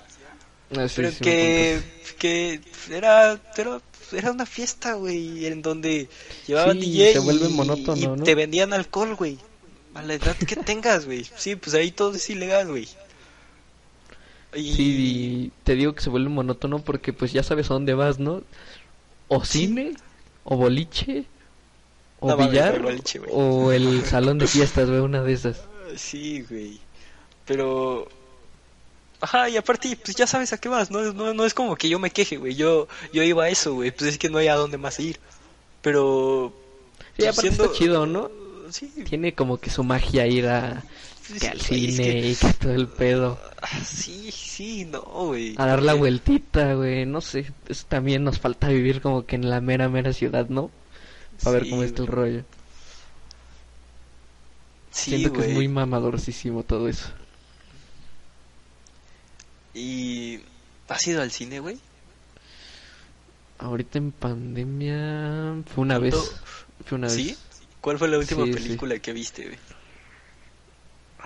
Ah, 0.76 0.86
sí, 0.88 0.94
pero 0.96 1.10
sí 1.10 1.24
que, 1.24 1.82
que 2.18 2.60
era, 2.90 3.40
era, 3.56 3.80
era 4.12 4.30
una 4.30 4.44
fiesta, 4.44 4.92
güey, 4.94 5.46
en 5.46 5.62
donde 5.62 6.08
llevaban 6.46 6.80
Sí, 6.80 6.90
DJ 6.90 7.12
se 7.14 7.18
vuelve 7.20 7.46
y, 7.46 7.52
monótono, 7.52 7.96
y 7.96 8.06
¿no? 8.06 8.22
te 8.24 8.34
vendían 8.34 8.74
alcohol, 8.74 9.14
güey. 9.14 9.38
A 9.94 10.02
la 10.02 10.14
edad 10.14 10.36
que 10.36 10.56
tengas, 10.56 11.06
güey. 11.06 11.24
Sí, 11.36 11.56
pues 11.56 11.74
ahí 11.74 11.90
todo 11.92 12.14
es 12.14 12.28
ilegal, 12.28 12.68
güey. 12.68 12.88
Y... 14.54 14.74
Sí, 14.74 14.82
y 14.82 15.52
te 15.62 15.76
digo 15.76 15.94
que 15.94 16.02
se 16.02 16.10
vuelve 16.10 16.28
monótono 16.28 16.80
porque 16.80 17.12
pues 17.12 17.32
ya 17.32 17.42
sabes 17.42 17.70
a 17.70 17.74
dónde 17.74 17.94
vas, 17.94 18.18
¿no? 18.18 18.42
O 19.28 19.44
cine, 19.44 19.94
o 20.44 20.56
boliche, 20.56 21.24
o 22.24 22.28
No 22.28 22.36
mames, 22.36 22.50
billar, 22.52 22.74
el 22.76 22.82
boliche, 22.82 23.18
güey. 23.18 23.30
o 23.32 23.72
el 23.72 24.04
salón 24.04 24.38
de 24.38 24.46
fiestas, 24.46 24.88
güey, 24.88 25.00
una 25.00 25.22
de 25.22 25.32
esas. 25.32 25.62
Sí, 25.96 26.42
güey. 26.48 26.80
Pero... 27.44 28.08
Ajá, 29.20 29.48
y 29.48 29.56
aparte, 29.56 29.96
pues 30.02 30.16
ya 30.16 30.26
sabes 30.26 30.52
a 30.52 30.58
qué 30.58 30.68
vas, 30.68 30.90
¿no? 30.90 31.12
No, 31.12 31.32
no 31.32 31.44
es 31.46 31.54
como 31.54 31.76
que 31.76 31.88
yo 31.88 31.98
me 31.98 32.10
queje, 32.10 32.36
güey. 32.36 32.54
Yo, 32.56 32.88
yo 33.12 33.22
iba 33.22 33.44
a 33.44 33.48
eso, 33.48 33.74
güey. 33.74 33.90
Pues 33.90 34.10
es 34.10 34.18
que 34.18 34.28
no 34.28 34.38
hay 34.38 34.48
a 34.48 34.54
dónde 34.56 34.76
más 34.76 34.98
ir. 35.00 35.18
Pero... 35.82 36.52
Sí, 36.98 37.02
pues, 37.18 37.28
aparte 37.28 37.48
siendo- 37.48 37.64
está 37.64 37.76
chido, 37.78 38.06
¿no? 38.06 38.30
Sí, 38.70 38.86
Tiene 39.08 39.34
como 39.34 39.58
que 39.58 39.70
su 39.70 39.84
magia 39.84 40.26
ir 40.26 40.46
a 40.48 40.82
sí, 41.22 41.38
que 41.38 41.48
al 41.48 41.58
es 41.58 41.62
cine 41.66 41.96
que- 42.04 42.28
y 42.30 42.34
que 42.34 42.52
todo 42.54 42.72
el 42.72 42.88
pedo. 42.88 43.38
Ah, 43.62 43.68
Sí, 43.84 44.30
sí, 44.32 44.84
no, 44.84 45.00
güey. 45.02 45.54
A 45.58 45.66
dar 45.66 45.82
la 45.82 45.94
vueltita, 45.94 46.74
güey, 46.74 47.06
no 47.06 47.20
sé. 47.20 47.46
Eso 47.68 47.84
también 47.88 48.24
nos 48.24 48.40
falta 48.40 48.68
vivir 48.68 49.00
como 49.00 49.24
que 49.26 49.36
en 49.36 49.48
la 49.48 49.60
mera, 49.60 49.88
mera 49.88 50.12
ciudad, 50.12 50.48
¿no? 50.48 50.70
Para 51.42 51.54
ver 51.54 51.64
Sí, 51.64 51.70
cómo 51.70 51.82
está 51.82 52.02
el 52.02 52.08
rollo. 52.08 52.44
Sí, 54.90 55.10
Siento 55.10 55.32
que 55.32 55.46
es 55.48 55.52
muy 55.54 55.66
mamadorcísimo 55.68 56.62
todo 56.62 56.88
eso. 56.88 57.08
¿Y 59.74 60.40
has 60.88 61.06
ido 61.06 61.20
al 61.22 61.30
cine, 61.30 61.60
güey? 61.60 61.78
Ahorita 63.58 63.98
en 63.98 64.12
pandemia 64.12 65.62
fue 65.74 65.82
una 65.82 65.98
vez. 65.98 66.14
Fue 66.84 66.96
una 66.98 67.08
¿Sí? 67.08 67.28
vez. 67.28 67.38
¿Cuál 67.80 67.98
fue 67.98 68.08
la 68.08 68.18
última 68.18 68.44
Sí, 68.44 68.52
sí. 68.52 68.58
película 68.58 68.98
que 68.98 69.12
viste, 69.12 69.44
güey? 69.46 69.58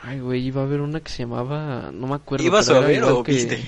Ay, 0.01 0.21
güey, 0.21 0.47
iba 0.47 0.62
a 0.62 0.64
haber 0.64 0.81
una 0.81 1.01
que 1.01 1.11
se 1.11 1.18
llamaba, 1.25 1.90
no 1.92 2.07
me 2.07 2.14
acuerdo. 2.14 2.44
¿Ibas 2.44 2.68
a 2.71 2.81
ver 2.81 3.03
o 3.05 3.23
que- 3.23 3.33
viste? 3.33 3.64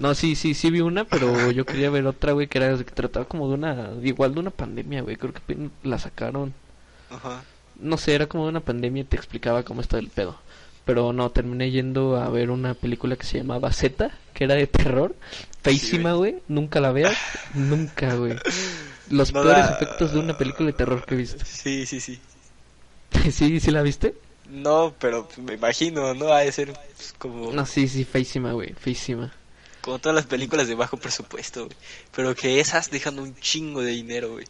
No, 0.00 0.14
sí, 0.14 0.34
sí, 0.34 0.54
sí 0.54 0.70
vi 0.70 0.80
una, 0.80 1.04
pero 1.04 1.50
yo 1.52 1.64
quería 1.66 1.90
ver 1.90 2.06
otra, 2.06 2.32
güey, 2.32 2.46
que 2.48 2.58
era 2.58 2.76
que 2.76 2.84
trataba 2.84 3.26
como 3.26 3.48
de 3.48 3.54
una, 3.54 3.90
igual 4.02 4.34
de 4.34 4.40
una 4.40 4.50
pandemia, 4.50 5.02
güey, 5.02 5.16
creo 5.16 5.32
que 5.32 5.68
la 5.82 5.98
sacaron. 5.98 6.52
Ajá. 7.10 7.42
No 7.78 7.96
sé, 7.98 8.14
era 8.14 8.26
como 8.26 8.44
de 8.44 8.50
una 8.50 8.60
pandemia 8.60 9.02
y 9.02 9.04
te 9.04 9.16
explicaba 9.16 9.62
cómo 9.62 9.80
está 9.82 9.98
el 9.98 10.08
pedo. 10.08 10.38
Pero 10.86 11.12
no, 11.12 11.30
terminé 11.30 11.70
yendo 11.70 12.16
a 12.16 12.28
ver 12.30 12.50
una 12.50 12.74
película 12.74 13.16
que 13.16 13.26
se 13.26 13.38
llamaba 13.38 13.72
Z, 13.72 14.10
que 14.34 14.44
era 14.44 14.54
de 14.54 14.66
terror. 14.66 15.14
Feísima, 15.62 16.14
güey. 16.14 16.38
Nunca 16.48 16.80
la 16.80 16.90
veas. 16.92 17.16
Nunca, 17.54 18.14
güey. 18.14 18.36
Los 19.10 19.32
No 19.32 19.42
peores 19.42 19.68
da- 19.68 19.74
efectos 19.76 20.12
de 20.12 20.18
una 20.20 20.38
película 20.38 20.68
de 20.68 20.72
terror 20.72 21.04
que 21.04 21.14
he 21.14 21.18
visto. 21.18 21.44
Sí, 21.44 21.84
sí, 21.86 22.00
sí. 22.00 22.18
¿Sí? 23.30 23.60
¿Sí 23.60 23.70
la 23.70 23.82
viste? 23.82 24.14
No, 24.48 24.94
pero 24.98 25.28
me 25.44 25.54
imagino, 25.54 26.14
¿no? 26.14 26.32
Ha 26.32 26.40
de 26.40 26.52
ser 26.52 26.72
pues, 26.72 27.14
como, 27.18 27.52
No, 27.52 27.66
sí, 27.66 27.86
sí, 27.86 28.04
feísima, 28.04 28.52
güey. 28.52 28.72
Feísima. 28.72 29.32
Como 29.80 29.98
todas 29.98 30.14
las 30.14 30.26
películas 30.26 30.68
de 30.68 30.74
bajo 30.74 30.96
presupuesto, 30.96 31.66
güey. 31.66 31.76
Pero 32.14 32.34
que 32.34 32.60
esas 32.60 32.90
dejan 32.90 33.18
un 33.18 33.34
chingo 33.36 33.80
de 33.82 33.92
dinero, 33.92 34.32
güey. 34.32 34.46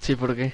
Sí, 0.00 0.14
¿por 0.16 0.34
qué? 0.36 0.52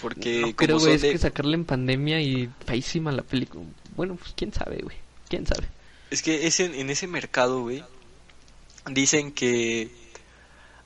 Porque 0.00 0.36
no 0.40 0.42
como 0.48 0.56
creo, 0.56 0.78
güey, 0.78 0.94
es 0.94 1.02
de- 1.02 1.12
que 1.12 1.18
sacarla 1.18 1.54
en 1.54 1.64
pandemia 1.64 2.20
y 2.20 2.50
feísima 2.66 3.10
la 3.12 3.22
película. 3.22 3.64
Bueno, 3.96 4.16
pues 4.16 4.32
quién 4.36 4.52
sabe, 4.52 4.78
güey. 4.82 4.96
Quién 5.28 5.46
sabe. 5.46 5.66
Es 6.10 6.22
que 6.22 6.46
ese, 6.46 6.66
en 6.80 6.90
ese 6.90 7.06
mercado, 7.06 7.62
güey, 7.62 7.82
dicen 8.90 9.32
que 9.32 9.90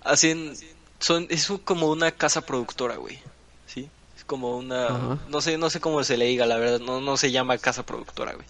hacen, 0.02 0.54
son, 0.98 1.26
es 1.28 1.48
como 1.64 1.90
una 1.90 2.10
casa 2.12 2.40
productora, 2.46 2.96
güey, 2.96 3.18
¿sí? 3.66 3.88
Es 4.16 4.24
como 4.24 4.56
una, 4.56 4.86
Ajá. 4.86 5.18
no 5.28 5.40
sé, 5.42 5.58
no 5.58 5.68
sé 5.68 5.80
cómo 5.80 6.02
se 6.04 6.16
le 6.16 6.24
diga, 6.26 6.46
la 6.46 6.56
verdad, 6.56 6.80
no, 6.80 7.00
no 7.00 7.16
se 7.18 7.30
llama 7.32 7.58
casa 7.58 7.84
productora, 7.84 8.32
güey. 8.34 8.46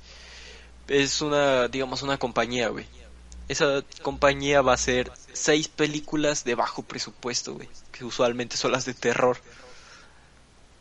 Es 0.86 1.20
una, 1.22 1.66
digamos, 1.68 2.02
una 2.02 2.18
compañía, 2.18 2.68
güey. 2.68 2.84
Esa 3.50 3.82
compañía 4.02 4.62
va 4.62 4.72
a 4.72 4.76
hacer 4.76 5.12
seis 5.32 5.68
películas 5.68 6.44
de 6.44 6.54
bajo 6.54 6.82
presupuesto, 6.84 7.54
güey, 7.54 7.68
que 7.92 8.04
usualmente 8.04 8.56
son 8.56 8.72
las 8.72 8.86
de 8.86 8.94
terror, 8.94 9.38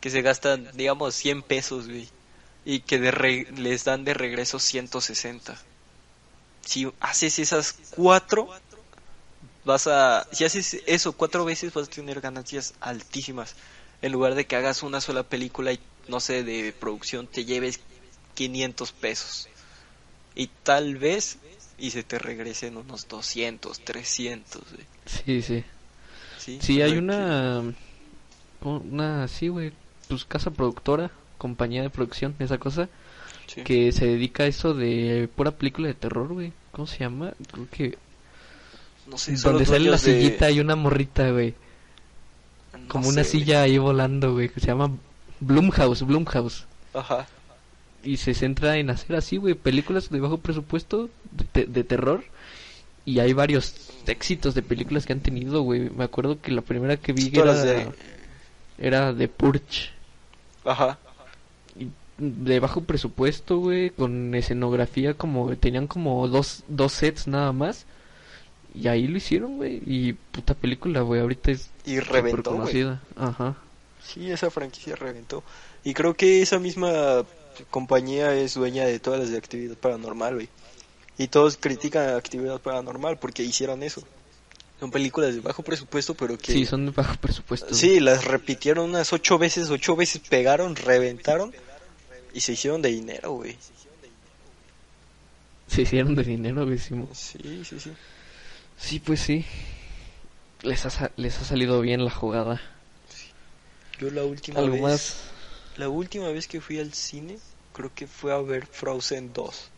que 0.00 0.10
se 0.10 0.22
gastan, 0.22 0.68
digamos, 0.74 1.14
100 1.14 1.42
pesos, 1.42 1.86
güey, 1.86 2.08
y 2.64 2.80
que 2.80 2.98
de 2.98 3.10
re- 3.10 3.46
les 3.56 3.84
dan 3.84 4.04
de 4.04 4.14
regreso 4.14 4.58
160 4.58 5.58
si 6.64 6.90
haces 7.00 7.38
esas 7.38 7.74
cuatro, 7.96 8.48
vas 9.64 9.86
a, 9.86 10.26
si 10.32 10.44
haces 10.44 10.82
eso 10.86 11.12
cuatro 11.12 11.44
veces 11.44 11.72
vas 11.72 11.88
a 11.88 11.90
tener 11.90 12.20
ganancias 12.20 12.74
altísimas. 12.80 13.56
En 14.02 14.12
lugar 14.12 14.34
de 14.34 14.46
que 14.46 14.56
hagas 14.56 14.82
una 14.82 15.00
sola 15.00 15.22
película 15.24 15.72
y 15.72 15.80
no 16.08 16.20
sé, 16.20 16.42
de 16.42 16.72
producción 16.72 17.26
te 17.26 17.44
lleves 17.44 17.80
500 18.34 18.92
pesos. 18.92 19.48
Y 20.34 20.48
tal 20.48 20.96
vez 20.96 21.38
y 21.80 21.90
se 21.90 22.02
te 22.02 22.18
regresen 22.18 22.76
unos 22.76 23.08
200, 23.08 23.80
300, 23.80 24.62
güey. 24.72 24.86
Sí, 25.06 25.42
sí. 25.42 25.64
Sí, 26.38 26.58
Sí, 26.62 26.82
hay 26.82 26.96
una. 26.98 27.62
Una, 28.62 29.28
sí, 29.28 29.48
güey. 29.48 29.72
Pues 30.08 30.24
casa 30.24 30.50
productora. 30.50 31.10
compañía 31.38 31.80
de 31.82 31.88
producción, 31.90 32.34
esa 32.38 32.58
cosa, 32.58 32.88
Sí. 33.46 33.62
que 33.62 33.92
se 33.92 34.04
dedica 34.04 34.42
a 34.42 34.46
eso 34.46 34.74
de 34.74 35.26
pura 35.34 35.52
película 35.52 35.88
de 35.88 35.94
terror, 35.94 36.28
güey. 36.28 36.52
¿Cómo 36.70 36.86
se 36.86 36.98
llama? 36.98 37.32
Creo 37.50 37.66
que... 37.70 37.98
No 39.06 39.16
sé, 39.16 39.32
donde 39.36 39.64
sale 39.64 39.86
la 39.86 39.96
de- 39.96 39.98
sillita 39.98 40.50
y 40.50 40.60
una 40.60 40.76
morrita, 40.76 41.30
güey. 41.30 41.54
no 42.78 42.88
Como 42.88 43.04
sé, 43.04 43.10
una 43.10 43.22
güey. 43.22 43.30
silla 43.32 43.62
ahí 43.62 43.78
volando, 43.78 44.34
güey, 44.34 44.50
que 44.50 44.60
se 44.60 44.66
llama 44.66 44.90
Blumhouse, 45.40 46.02
Blumhouse. 46.02 46.66
Ajá. 46.92 47.26
Y 48.02 48.16
se 48.16 48.34
centra 48.34 48.76
en 48.78 48.90
hacer 48.90 49.16
así, 49.16 49.36
güey, 49.36 49.54
películas 49.54 50.08
de 50.10 50.20
bajo 50.20 50.38
presupuesto, 50.38 51.10
de, 51.32 51.44
te- 51.44 51.66
de 51.66 51.84
terror. 51.84 52.24
Y 53.04 53.18
hay 53.18 53.32
varios 53.32 53.90
éxitos 54.06 54.54
de 54.54 54.62
películas 54.62 55.06
que 55.06 55.12
han 55.12 55.20
tenido, 55.20 55.62
güey. 55.62 55.90
Me 55.90 56.04
acuerdo 56.04 56.40
que 56.40 56.52
la 56.52 56.62
primera 56.62 56.96
que 56.96 57.12
vi 57.12 57.30
era, 57.34 57.54
de- 57.54 57.88
era 58.78 59.14
The 59.14 59.28
Purge. 59.28 59.90
Ajá. 60.64 60.98
De 62.18 62.60
bajo 62.60 62.82
presupuesto, 62.82 63.56
güey, 63.58 63.90
con 63.90 64.34
escenografía 64.34 65.14
como... 65.14 65.56
Tenían 65.56 65.86
como 65.86 66.28
dos, 66.28 66.64
dos 66.68 66.92
sets 66.92 67.26
nada 67.26 67.52
más. 67.52 67.86
Y 68.74 68.88
ahí 68.88 69.08
lo 69.08 69.16
hicieron, 69.16 69.56
güey. 69.56 69.80
Y 69.86 70.12
puta 70.12 70.52
película, 70.54 71.00
güey, 71.00 71.20
ahorita 71.22 71.50
es 71.50 71.70
Y 71.86 71.98
reventó, 72.00 72.50
conocida. 72.52 73.00
Ajá. 73.16 73.56
Sí, 74.02 74.30
esa 74.30 74.50
franquicia 74.50 74.96
reventó. 74.96 75.42
Y 75.84 75.94
creo 75.94 76.14
que 76.14 76.42
esa 76.42 76.58
misma 76.58 77.24
compañía 77.70 78.34
es 78.34 78.54
dueña 78.54 78.84
de 78.84 78.98
todas 78.98 79.20
las 79.20 79.30
de 79.30 79.38
actividad 79.38 79.76
paranormal, 79.76 80.34
güey. 80.34 80.48
Y 81.18 81.28
todos 81.28 81.58
critican 81.58 82.16
actividad 82.16 82.60
paranormal 82.60 83.18
porque 83.18 83.42
hicieron 83.42 83.82
eso. 83.82 84.02
Son 84.78 84.90
películas 84.90 85.34
de 85.34 85.40
bajo 85.40 85.62
presupuesto, 85.62 86.14
pero 86.14 86.38
que... 86.38 86.52
Sí, 86.52 86.64
son 86.64 86.86
de 86.86 86.92
bajo 86.92 87.14
presupuesto. 87.16 87.74
Sí, 87.74 88.00
las 88.00 88.24
repitieron 88.24 88.88
unas 88.88 89.12
ocho 89.12 89.36
veces, 89.36 89.68
ocho 89.68 89.94
veces 89.94 90.22
pegaron, 90.26 90.74
reventaron 90.74 91.52
y 92.32 92.40
se 92.40 92.52
hicieron 92.52 92.80
de 92.80 92.88
dinero, 92.88 93.32
güey. 93.32 93.56
Se 95.66 95.82
hicieron 95.82 96.14
de 96.14 96.24
dinero, 96.24 96.64
güey. 96.64 96.78
sí, 96.78 96.94
Sí, 97.12 97.62
sí, 97.64 97.76
sí. 98.78 98.98
Pues 99.00 99.20
sí. 99.20 99.44
Les 100.62 100.86
ha, 100.86 101.10
les 101.16 101.38
ha 101.38 101.44
salido 101.44 101.80
bien 101.82 102.04
la 102.04 102.10
jugada. 102.10 102.60
Yo 104.00 104.10
la 104.10 104.24
última 104.24 104.60
Algo 104.60 104.72
vez, 104.72 104.82
más. 104.82 105.34
la 105.76 105.88
última 105.88 106.28
vez 106.30 106.48
que 106.48 106.60
fui 106.60 106.78
al 106.80 106.92
cine, 106.94 107.38
creo 107.72 107.92
que 107.94 108.06
fue 108.06 108.32
a 108.32 108.38
ver 108.38 108.66
Frozen 108.66 109.32
2. 109.32 109.72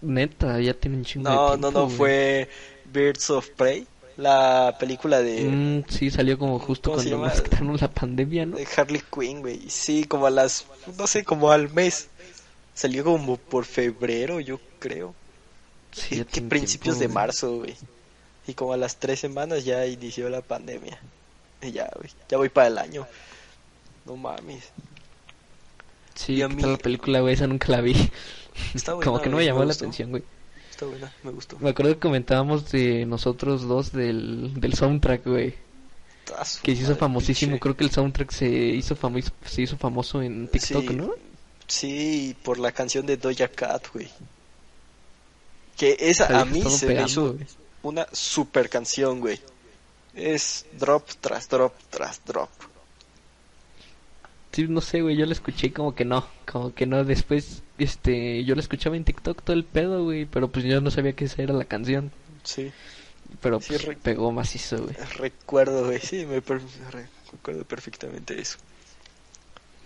Neta, 0.00 0.60
ya 0.60 0.74
tienen 0.74 1.04
chingo 1.04 1.28
No, 1.28 1.50
de 1.50 1.58
no, 1.58 1.70
tiempo, 1.70 1.70
no, 1.72 1.86
güey. 1.86 1.96
fue 1.96 2.48
Birds 2.84 3.30
of 3.30 3.48
Prey, 3.50 3.86
la 4.16 4.76
película 4.78 5.20
de, 5.20 5.44
Mm, 5.44 5.84
sí, 5.88 6.10
salió 6.10 6.38
como 6.38 6.58
justo 6.58 6.90
¿Cómo 6.90 7.02
se 7.02 7.10
cuando 7.10 7.30
quitaron 7.42 7.76
la 7.76 7.88
pandemia, 7.92 8.46
¿no? 8.46 8.56
de 8.56 8.66
Harley 8.76 9.02
Quinn, 9.12 9.40
güey. 9.40 9.68
Sí, 9.70 10.04
como 10.04 10.26
a 10.26 10.30
las, 10.30 10.66
no 10.96 11.06
sé, 11.06 11.24
como 11.24 11.50
al 11.50 11.70
mes. 11.72 12.08
Salió 12.74 13.04
como 13.04 13.36
por 13.36 13.64
febrero, 13.64 14.40
yo 14.40 14.60
creo. 14.78 15.14
Sí, 15.92 16.24
que 16.24 16.42
principios 16.42 16.98
tiempo, 16.98 17.00
de 17.00 17.08
marzo, 17.08 17.56
güey. 17.58 17.76
Y 18.46 18.54
como 18.54 18.72
a 18.72 18.76
las 18.76 18.96
tres 18.96 19.20
semanas 19.20 19.64
ya 19.64 19.86
inició 19.86 20.28
la 20.30 20.42
pandemia. 20.42 20.98
Y 21.62 21.72
ya, 21.72 21.90
güey, 21.96 22.10
ya 22.28 22.38
voy 22.38 22.48
para 22.48 22.68
el 22.68 22.78
año. 22.78 23.06
No 24.08 24.16
mames. 24.16 24.64
Sí, 26.14 26.42
a 26.42 26.48
¿qué 26.48 26.54
mí- 26.56 26.62
la 26.62 26.76
película, 26.78 27.20
güey? 27.20 27.34
Esa 27.34 27.46
nunca 27.46 27.68
la 27.70 27.80
vi. 27.80 27.94
Está 28.74 28.94
buena, 28.94 29.04
como 29.10 29.22
que 29.22 29.28
no 29.28 29.36
me 29.36 29.44
llamó 29.44 29.60
la 29.60 29.66
gustó. 29.66 29.84
atención, 29.84 30.10
güey. 30.10 30.22
Está 30.70 30.86
buena, 30.86 31.12
me 31.22 31.30
gustó. 31.30 31.58
Me 31.60 31.70
acuerdo 31.70 31.92
que 31.94 31.98
comentábamos 32.00 32.70
de 32.72 33.04
nosotros 33.06 33.62
dos 33.62 33.92
del, 33.92 34.52
del 34.60 34.74
soundtrack, 34.74 35.24
güey. 35.26 35.54
Que 36.62 36.76
se 36.76 36.82
hizo 36.82 36.94
famosísimo. 36.96 37.58
Creo 37.58 37.76
que 37.76 37.84
el 37.84 37.90
soundtrack 37.90 38.30
se 38.32 38.48
hizo 38.48 38.94
famoso, 38.96 39.30
se 39.46 39.62
hizo 39.62 39.76
famoso 39.78 40.20
en 40.22 40.48
TikTok, 40.48 40.88
Sí. 40.88 40.94
¿no? 40.94 41.10
Sí, 41.66 42.36
por 42.42 42.58
la 42.58 42.72
canción 42.72 43.06
de 43.06 43.16
Doja 43.16 43.48
Cat, 43.48 43.86
güey. 43.92 44.08
Que 45.76 45.96
esa 46.00 46.40
a 46.40 46.44
mí 46.44 46.62
se 46.62 46.86
me 46.86 46.92
pegando, 46.92 47.08
hizo 47.10 47.32
güey. 47.34 47.46
una 47.82 48.06
super 48.12 48.68
canción, 48.68 49.20
güey. 49.20 49.38
Es 50.14 50.66
drop 50.78 51.08
tras 51.20 51.48
drop 51.48 51.72
tras 51.90 52.20
drop. 52.24 52.50
Sí, 54.52 54.66
no 54.66 54.80
sé, 54.80 55.02
güey, 55.02 55.16
yo 55.16 55.26
la 55.26 55.32
escuché 55.32 55.68
y 55.68 55.70
como 55.70 55.94
que 55.94 56.04
no, 56.04 56.26
como 56.50 56.74
que 56.74 56.86
no, 56.86 57.04
después, 57.04 57.62
este, 57.78 58.44
yo 58.44 58.54
la 58.54 58.60
escuchaba 58.62 58.96
en 58.96 59.04
TikTok 59.04 59.42
todo 59.42 59.54
el 59.54 59.64
pedo, 59.64 60.04
güey, 60.04 60.24
pero 60.24 60.48
pues 60.48 60.64
yo 60.64 60.80
no 60.80 60.90
sabía 60.90 61.12
que 61.12 61.26
esa 61.26 61.42
era 61.42 61.52
la 61.54 61.64
canción, 61.66 62.10
Sí, 62.44 62.72
pero 63.42 63.60
Sí, 63.60 63.74
pues 63.84 63.98
pegó 64.02 64.32
macizo, 64.32 64.82
güey. 64.82 64.96
recuerdo, 65.18 65.84
güey. 65.86 66.00
Sí, 66.00 66.24
me 66.24 66.40
per- 66.40 66.62
recuerdo 67.32 67.64
perfectamente 67.64 68.40
eso. 68.40 68.56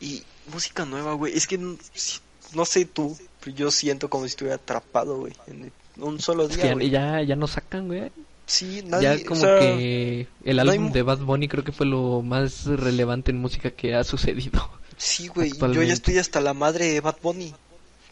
Y 0.01 0.23
música 0.53 0.85
nueva, 0.85 1.15
güey. 1.15 1.37
Es 1.37 1.47
que 1.47 1.59
no 1.59 2.65
sé 2.65 2.85
tú, 2.85 3.17
pero 3.41 3.57
yo 3.57 3.71
siento 3.71 4.09
como 4.09 4.25
si 4.25 4.31
estuviera 4.31 4.57
atrapado, 4.57 5.19
güey. 5.19 5.33
En 5.49 5.73
un 5.97 6.21
solo 6.21 6.45
Es 6.45 6.57
que 6.57 6.57
día, 6.57 6.67
ya, 6.69 6.75
güey. 6.75 6.91
ya, 6.91 7.23
ya 7.23 7.37
no 7.37 7.47
sacan, 7.49 7.89
güey. 7.89 8.13
Sí, 8.53 8.83
nadie, 8.85 9.19
ya 9.19 9.25
como 9.25 9.41
o 9.41 9.45
sea, 9.45 9.59
que 9.61 10.27
el 10.45 10.57
no 10.57 10.63
hay 10.63 10.69
álbum 10.69 10.93
de 10.93 11.01
Bad 11.03 11.19
Bunny 11.21 11.49
creo 11.49 11.65
que 11.65 11.73
fue 11.73 11.87
lo 11.87 12.21
más 12.21 12.67
relevante 12.67 13.31
en 13.31 13.39
música 13.39 13.71
que 13.71 13.95
ha 13.95 14.05
sucedido. 14.05 14.71
Sí, 14.99 15.29
güey, 15.29 15.51
yo 15.59 15.83
ya 15.83 15.95
estoy 15.95 16.19
hasta 16.19 16.41
la 16.41 16.53
madre 16.53 16.87
de 16.93 17.01
Bad 17.01 17.17
Bunny. 17.23 17.55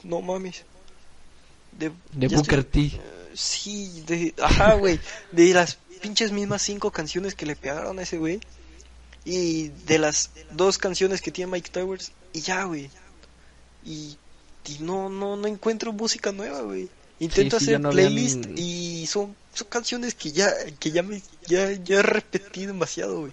No 0.02 0.22
mames. 0.22 0.64
De, 1.78 1.90
Booker 2.28 2.60
estoy- 2.60 2.88
T. 2.90 2.96
eh, 2.96 3.00
sí, 3.34 4.02
de, 4.06 4.34
ajá, 4.42 4.74
güey, 4.74 4.98
de 5.30 5.52
las 5.52 5.76
pinches 6.00 6.32
mismas 6.32 6.62
cinco 6.62 6.90
canciones 6.90 7.34
que 7.34 7.44
le 7.46 7.54
pegaron 7.54 7.98
a 7.98 8.02
ese 8.02 8.16
güey. 8.16 8.40
Y 9.26 9.68
de 9.86 9.98
las 9.98 10.30
dos 10.52 10.78
canciones 10.78 11.20
que 11.20 11.30
tiene 11.30 11.52
Mike 11.52 11.70
Towers 11.70 12.12
y 12.32 12.40
ya, 12.40 12.64
güey. 12.64 12.88
Y, 13.84 14.16
y 14.66 14.78
no, 14.80 15.10
no, 15.10 15.36
no 15.36 15.46
encuentro 15.46 15.92
música 15.92 16.32
nueva, 16.32 16.62
güey. 16.62 16.88
Intento 17.18 17.58
sí, 17.60 17.66
hacer 17.66 17.80
no 17.80 17.90
habían- 17.90 18.08
playlist 18.14 18.46
y 18.56 19.06
son, 19.06 19.36
son 19.52 19.68
canciones 19.68 20.14
que 20.14 20.32
ya, 20.32 20.50
que 20.78 20.90
ya 20.90 21.02
me, 21.02 21.22
ya, 21.46 21.72
ya 21.72 21.98
he 21.98 22.02
repetido 22.02 22.72
demasiado, 22.72 23.20
güey. 23.20 23.32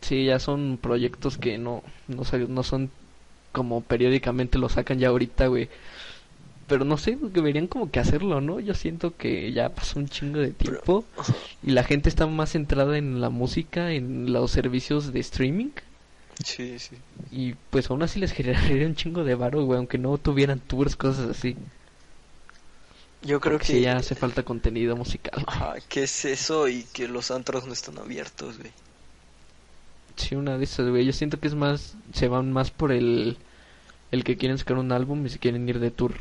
Sí, 0.00 0.24
ya 0.24 0.38
son 0.38 0.78
proyectos 0.80 1.36
que 1.38 1.58
no, 1.58 1.82
no, 2.08 2.22
no 2.48 2.62
son 2.62 2.90
como 3.52 3.80
periódicamente 3.80 4.58
lo 4.58 4.68
sacan 4.68 4.98
ya 4.98 5.08
ahorita, 5.08 5.46
güey. 5.46 5.68
Pero 6.68 6.84
no 6.84 6.96
sé, 6.98 7.16
deberían 7.20 7.68
como 7.68 7.90
que 7.90 8.00
hacerlo, 8.00 8.40
¿no? 8.40 8.60
Yo 8.60 8.74
siento 8.74 9.16
que 9.16 9.52
ya 9.52 9.68
pasó 9.70 9.98
un 9.98 10.08
chingo 10.08 10.40
de 10.40 10.50
tiempo 10.50 11.04
y 11.62 11.70
la 11.70 11.84
gente 11.84 12.08
está 12.08 12.26
más 12.26 12.50
centrada 12.50 12.98
en 12.98 13.20
la 13.20 13.30
música, 13.30 13.92
en 13.92 14.32
los 14.32 14.50
servicios 14.50 15.12
de 15.12 15.20
streaming. 15.20 15.70
Sí, 16.44 16.78
sí. 16.78 16.96
Y 17.30 17.54
pues 17.70 17.88
aún 17.88 18.02
así 18.02 18.20
les 18.20 18.32
generaría 18.32 18.86
un 18.86 18.94
chingo 18.94 19.24
de 19.24 19.34
varo, 19.36 19.64
güey, 19.64 19.78
aunque 19.78 19.96
no 19.96 20.18
tuvieran 20.18 20.60
tours, 20.60 20.96
cosas 20.96 21.30
así. 21.30 21.56
Yo 23.22 23.40
creo 23.40 23.58
Porque 23.58 23.66
que 23.66 23.80
sí, 23.80 23.80
ya 23.80 23.96
hace 23.98 24.14
falta 24.14 24.42
contenido 24.44 24.96
musical. 24.96 25.44
Ajá, 25.46 25.80
que 25.88 26.02
es 26.04 26.24
eso 26.26 26.68
y 26.68 26.84
que 26.84 27.08
los 27.08 27.30
antros 27.30 27.66
no 27.66 27.72
están 27.72 27.98
abiertos, 27.98 28.58
güey. 28.58 28.74
Sí, 30.16 30.34
una 30.34 30.56
de 30.58 30.64
esas, 30.64 30.88
güey. 30.88 31.04
Yo 31.04 31.12
siento 31.12 31.38
que 31.40 31.48
es 31.48 31.54
más, 31.54 31.96
se 32.12 32.28
van 32.28 32.52
más 32.52 32.70
por 32.70 32.92
el, 32.92 33.38
el 34.12 34.24
que 34.24 34.38
quieren 34.38 34.58
sacar 34.58 34.78
un 34.78 34.92
álbum 34.92 35.26
y 35.26 35.30
se 35.30 35.38
quieren 35.40 35.68
ir 35.68 35.80
de 35.80 35.90
tour. 35.92 36.14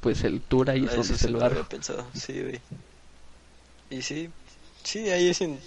Pues 0.00 0.24
el 0.24 0.42
tour 0.42 0.70
ahí 0.70 0.86
es 0.86 0.92
Ah, 0.92 0.96
donde 0.96 1.16
eso 1.16 1.16
se 1.16 1.30
lo 1.30 1.42
había 1.44 1.64
pensado, 1.64 2.10
sí, 2.14 2.40
güey. 2.42 2.62
Y 3.90 4.02
sí, 4.02 4.32
sí, 4.84 5.10
ahí 5.10 5.28
es 5.28 5.40
el 5.40 5.60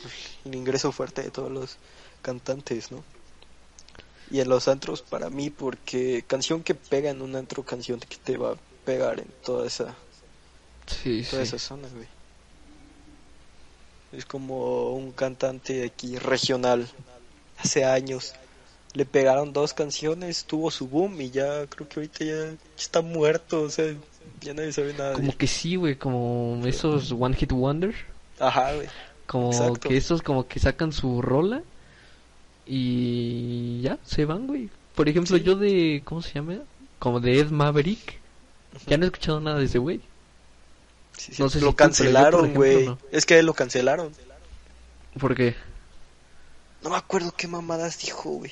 ingreso 0.45 0.91
fuerte 0.91 1.21
de 1.23 1.31
todos 1.31 1.51
los 1.51 1.79
cantantes, 2.21 2.91
¿no? 2.91 3.05
Y 4.29 4.39
en 4.39 4.49
los 4.49 4.67
antros 4.67 5.01
para 5.01 5.29
mí, 5.29 5.49
porque 5.49 6.23
canción 6.27 6.63
que 6.63 6.75
pega 6.75 7.09
en 7.09 7.21
un 7.21 7.35
antro, 7.35 7.63
canción 7.65 7.99
que 7.99 8.17
te 8.17 8.37
va 8.37 8.53
a 8.53 8.61
pegar 8.85 9.19
en 9.19 9.33
toda 9.43 9.65
esa, 9.67 9.99
Sí, 10.89 11.23
toda 11.29 11.45
sí. 11.45 11.55
esa 11.55 11.59
zona, 11.59 11.87
güey. 11.93 12.07
Es 14.11 14.25
como 14.25 14.91
un 14.91 15.11
cantante 15.11 15.85
aquí 15.85 16.17
regional, 16.17 16.87
hace 17.59 17.85
años. 17.85 18.33
Le 18.93 19.05
pegaron 19.05 19.53
dos 19.53 19.73
canciones, 19.75 20.45
tuvo 20.45 20.71
su 20.71 20.87
boom 20.87 21.21
y 21.21 21.29
ya 21.29 21.67
creo 21.67 21.87
que 21.87 21.99
ahorita 21.99 22.25
ya 22.25 22.55
está 22.75 23.01
muerto, 23.01 23.61
o 23.61 23.69
sea, 23.69 23.85
ya 24.41 24.53
nadie 24.55 24.71
sabe 24.73 24.93
nada 24.93 25.13
Como 25.13 25.37
que 25.37 25.45
sí, 25.45 25.75
güey, 25.75 25.95
como 25.95 26.59
esos 26.65 27.11
One 27.11 27.35
Hit 27.35 27.51
Wonder. 27.51 27.93
Ajá, 28.39 28.73
güey. 28.73 28.87
Como 29.27 29.51
Exacto. 29.51 29.89
que 29.89 29.97
esos 29.97 30.23
como 30.23 30.47
que 30.47 30.59
sacan 30.59 30.91
su 30.91 31.21
rola 31.21 31.61
y 32.65 33.81
ya, 33.81 33.99
se 34.03 34.25
van, 34.25 34.47
güey. 34.47 34.69
Por 34.95 35.07
ejemplo, 35.07 35.37
Sí. 35.37 35.43
yo 35.43 35.55
de, 35.55 36.01
¿cómo 36.03 36.23
se 36.23 36.33
llama? 36.33 36.55
Como 36.97 37.19
de 37.19 37.39
Ed 37.39 37.51
Maverick. 37.51 38.17
Ya 38.87 38.97
no 38.97 39.03
he 39.05 39.07
escuchado 39.07 39.39
nada 39.39 39.59
de 39.59 39.65
ese 39.65 39.77
güey. 39.77 40.01
Sí, 41.17 41.33
sí, 41.33 41.41
No 41.41 41.49
sé 41.49 41.59
lo 41.59 41.67
por 41.67 41.75
cancelaron, 41.75 42.53
güey. 42.53 42.85
no. 42.85 42.97
Es 43.11 43.25
que 43.25 43.41
lo 43.43 43.53
cancelaron. 43.53 44.13
Porque 45.19 45.55
No 46.83 46.89
me 46.91 46.97
acuerdo 46.97 47.33
qué 47.35 47.47
mamadas 47.47 47.99
dijo, 47.99 48.29
güey. 48.29 48.51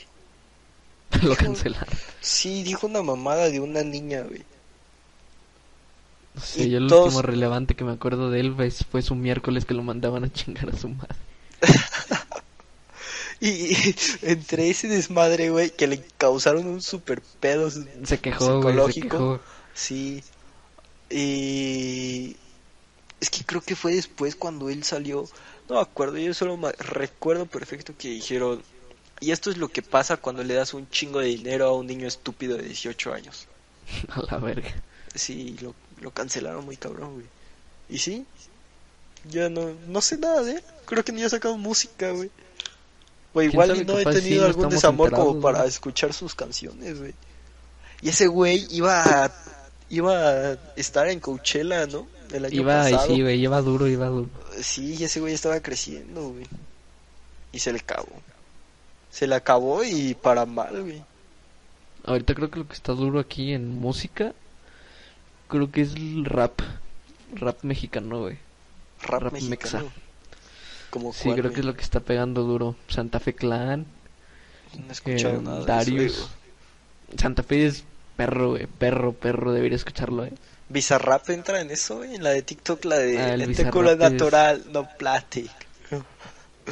lo 1.24 1.36
cancelaron. 1.36 1.88
Sí, 2.20 2.64
dijo 2.64 2.88
una 2.88 3.02
mamada 3.02 3.50
de 3.50 3.60
una 3.62 3.84
niña, 3.84 4.22
güey. 4.24 4.44
No 6.36 6.42
sé, 6.42 6.64
Y 6.66 6.70
yo 6.72 6.78
el 6.80 6.88
todos- 6.88 7.06
último 7.06 7.22
relevante 7.22 7.76
que 7.76 7.84
me 7.84 7.94
acuerdo 7.94 8.30
de 8.30 8.40
él 8.42 8.54
fue, 8.56 8.70
fue 8.70 9.02
su 9.02 9.16
miércoles 9.16 9.66
que 9.66 9.74
lo 9.74 9.82
mandaban 9.84 10.24
a 10.26 10.32
chingar 10.34 10.70
a 10.70 10.78
su 10.78 10.90
madre. 10.90 11.16
Y 13.40 13.94
entre 14.24 14.68
ese 14.72 14.88
desmadre, 14.88 15.52
güey, 15.52 15.70
que 15.70 15.86
le 15.86 16.04
causaron 16.18 16.66
un 16.66 16.82
super 16.82 17.22
pedo 17.40 17.70
Se 17.70 18.20
quejó, 18.20 18.46
se 18.46 18.52
psicológico. 18.54 19.10
quejó. 19.10 19.40
Sí. 19.76 20.24
Y 21.12 22.36
es 23.20 23.30
que 23.30 23.44
creo 23.44 23.62
que 23.62 23.76
fue 23.76 23.94
después 23.94 24.36
cuando 24.36 24.70
él 24.70 24.84
salió. 24.84 25.28
No 25.70 25.76
me 25.76 25.82
acuerdo, 25.82 26.18
yo 26.18 26.34
solo 26.34 26.60
recuerdo 26.80 27.46
perfecto 27.46 27.94
que 27.98 28.10
dijeron. 28.10 28.62
Y 29.20 29.32
esto 29.32 29.50
es 29.50 29.58
lo 29.58 29.70
que 29.70 29.82
pasa 29.82 30.18
cuando 30.18 30.44
le 30.44 30.54
das 30.54 30.74
un 30.74 30.90
chingo 30.90 31.20
de 31.20 31.28
dinero 31.28 31.66
a 31.66 31.74
un 31.74 31.88
niño 31.88 32.08
estúpido 32.08 32.58
de 32.58 32.64
18 32.64 33.14
años. 33.14 33.48
A 34.10 34.22
la 34.22 34.38
verga. 34.38 34.72
Sí, 35.16 35.58
lo, 35.62 35.74
lo 36.02 36.12
cancelaron 36.12 36.64
muy 36.66 36.78
cabrón, 36.78 37.16
güey. 37.16 37.26
Y 37.90 37.98
sí, 37.98 38.26
ya 39.32 39.50
no, 39.50 39.74
no 39.88 40.02
sé 40.02 40.18
nada 40.18 40.44
de 40.44 40.52
él. 40.54 40.64
Creo 40.86 41.04
que 41.04 41.12
ni 41.12 41.24
ha 41.24 41.30
sacado 41.30 41.58
música, 41.58 42.12
güey. 42.12 42.30
O 43.34 43.40
¿Quién 43.40 43.52
igual 43.52 43.86
no 43.88 43.98
he 43.98 44.04
sí, 44.04 44.22
tenido 44.22 44.46
algún 44.46 44.70
desamor 44.70 45.12
como 45.12 45.40
para 45.42 45.60
güey. 45.60 45.70
escuchar 45.70 46.14
sus 46.14 46.36
canciones, 46.36 47.00
güey. 47.00 47.14
Y 48.02 48.10
ese 48.10 48.28
güey 48.28 48.68
iba 48.70 49.26
a, 49.26 49.32
iba 49.90 50.30
a 50.30 50.58
estar 50.76 51.08
en 51.08 51.20
Coachella, 51.20 51.88
¿no? 51.88 52.08
Año 52.34 52.48
Iba, 52.52 52.90
y 52.90 52.94
pasado. 52.94 53.16
sí, 53.16 53.22
güey, 53.22 53.40
iba 53.42 53.62
duro, 53.62 53.88
iba 53.88 54.08
duro. 54.08 54.30
Sí, 54.62 55.04
ese 55.04 55.20
güey 55.20 55.34
estaba 55.34 55.60
creciendo, 55.62 56.30
güey. 56.30 56.46
Y 57.52 57.60
se 57.60 57.72
le 57.72 57.80
acabó. 57.80 58.10
Se 59.10 59.28
le 59.28 59.36
acabó 59.36 59.84
y 59.84 60.14
para 60.16 60.46
mal, 60.46 60.82
güey. 60.84 61.04
Ahorita 62.04 62.34
creo 62.36 62.50
que 62.50 62.60
lo 62.60 62.68
que 62.68 62.74
está 62.74 62.94
duro 62.94 63.20
aquí 63.20 63.54
en 63.54 63.80
música, 63.80 64.34
creo 65.48 65.72
que 65.72 65.82
es 65.82 65.94
el 65.96 66.26
rap. 66.26 66.60
Rap 67.34 67.64
mexicano, 67.64 68.22
güey. 68.22 68.38
Rap, 69.02 69.24
Rap 69.24 69.34
mexicano. 69.34 69.84
mexa. 69.84 69.84
Como 70.90 71.12
Sí, 71.14 71.32
creo 71.34 71.52
que 71.52 71.60
es 71.60 71.66
lo 71.66 71.76
que 71.76 71.82
está 71.84 72.00
pegando 72.00 72.44
duro. 72.44 72.76
Santa 72.88 73.20
Fe 73.20 73.34
Clan, 73.34 73.86
No 74.78 74.88
he 74.90 74.92
escuchado 74.92 75.36
eh, 75.40 75.42
nada 75.42 75.56
de 75.58 75.62
eso, 75.64 75.68
Darius. 75.68 76.30
Santa 77.18 77.44
Fe 77.44 77.66
es 77.68 77.84
perro, 78.16 78.52
güey. 78.52 78.68
Perro, 78.68 79.14
perro, 79.14 79.52
debería 79.52 79.76
escucharlo, 79.76 80.26
eh. 80.26 80.34
Bizarrap 80.70 81.30
entra 81.30 81.62
en 81.62 81.72
eso, 81.72 81.98
güey. 81.98 82.16
En 82.16 82.24
la 82.24 82.32
de 82.32 82.42
TikTok, 82.42 82.84
la 82.86 82.98
de 82.98 83.18
Ah, 83.18 83.34
el 83.34 83.42
Este 83.42 83.70
culo 83.70 83.92
es- 83.92 83.98
natural, 83.98 84.64
no 84.72 84.88
plastic. 84.98 85.50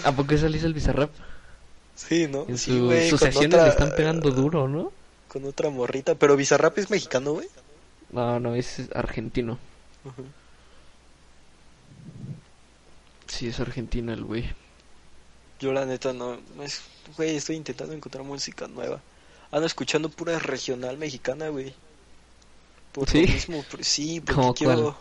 ¿A 0.03 0.11
poco 0.11 0.37
salís 0.37 0.63
el 0.63 0.73
Bizarrap? 0.73 1.09
Sí, 1.95 2.27
¿no? 2.27 2.45
En 2.49 2.57
Sí, 2.57 2.71
su- 2.77 2.85
güey, 2.87 3.09
sus 3.09 3.21
sesiones 3.21 3.53
otra- 3.53 3.63
le 3.63 3.69
están 3.69 3.91
pegando 3.95 4.31
duro, 4.31 4.67
¿no? 4.67 4.91
Con 5.29 5.45
otra 5.45 5.69
morrita. 5.69 6.15
Pero 6.15 6.35
Bizarrap 6.35 6.77
es 6.77 6.89
mexicano, 6.89 7.31
güey. 7.33 7.47
No, 8.11 8.39
no, 8.39 8.53
es 8.55 8.81
argentino. 8.93 9.57
Sí, 13.27 13.47
es 13.47 13.59
argentino 13.59 14.13
el 14.13 14.23
güey. 14.23 14.45
Yo 15.59 15.71
la 15.73 15.85
neta 15.85 16.13
no, 16.13 16.37
güey, 17.17 17.35
estoy 17.37 17.55
intentando 17.55 17.93
encontrar 17.93 18.23
música 18.23 18.67
nueva. 18.67 19.01
Ando 19.51 19.65
escuchando 19.65 20.09
pura 20.09 20.37
regional 20.39 20.97
mexicana, 20.97 21.47
güey. 21.49 21.73
Por 22.95 23.09
¿Sí? 23.09 23.27
lo 23.27 23.33
mismo, 23.33 23.63
por- 23.63 23.83
sí, 23.83 24.21
porque 24.21 24.41
¿Cómo 24.41 24.53
quiero, 24.55 24.81
cuál? 24.83 24.95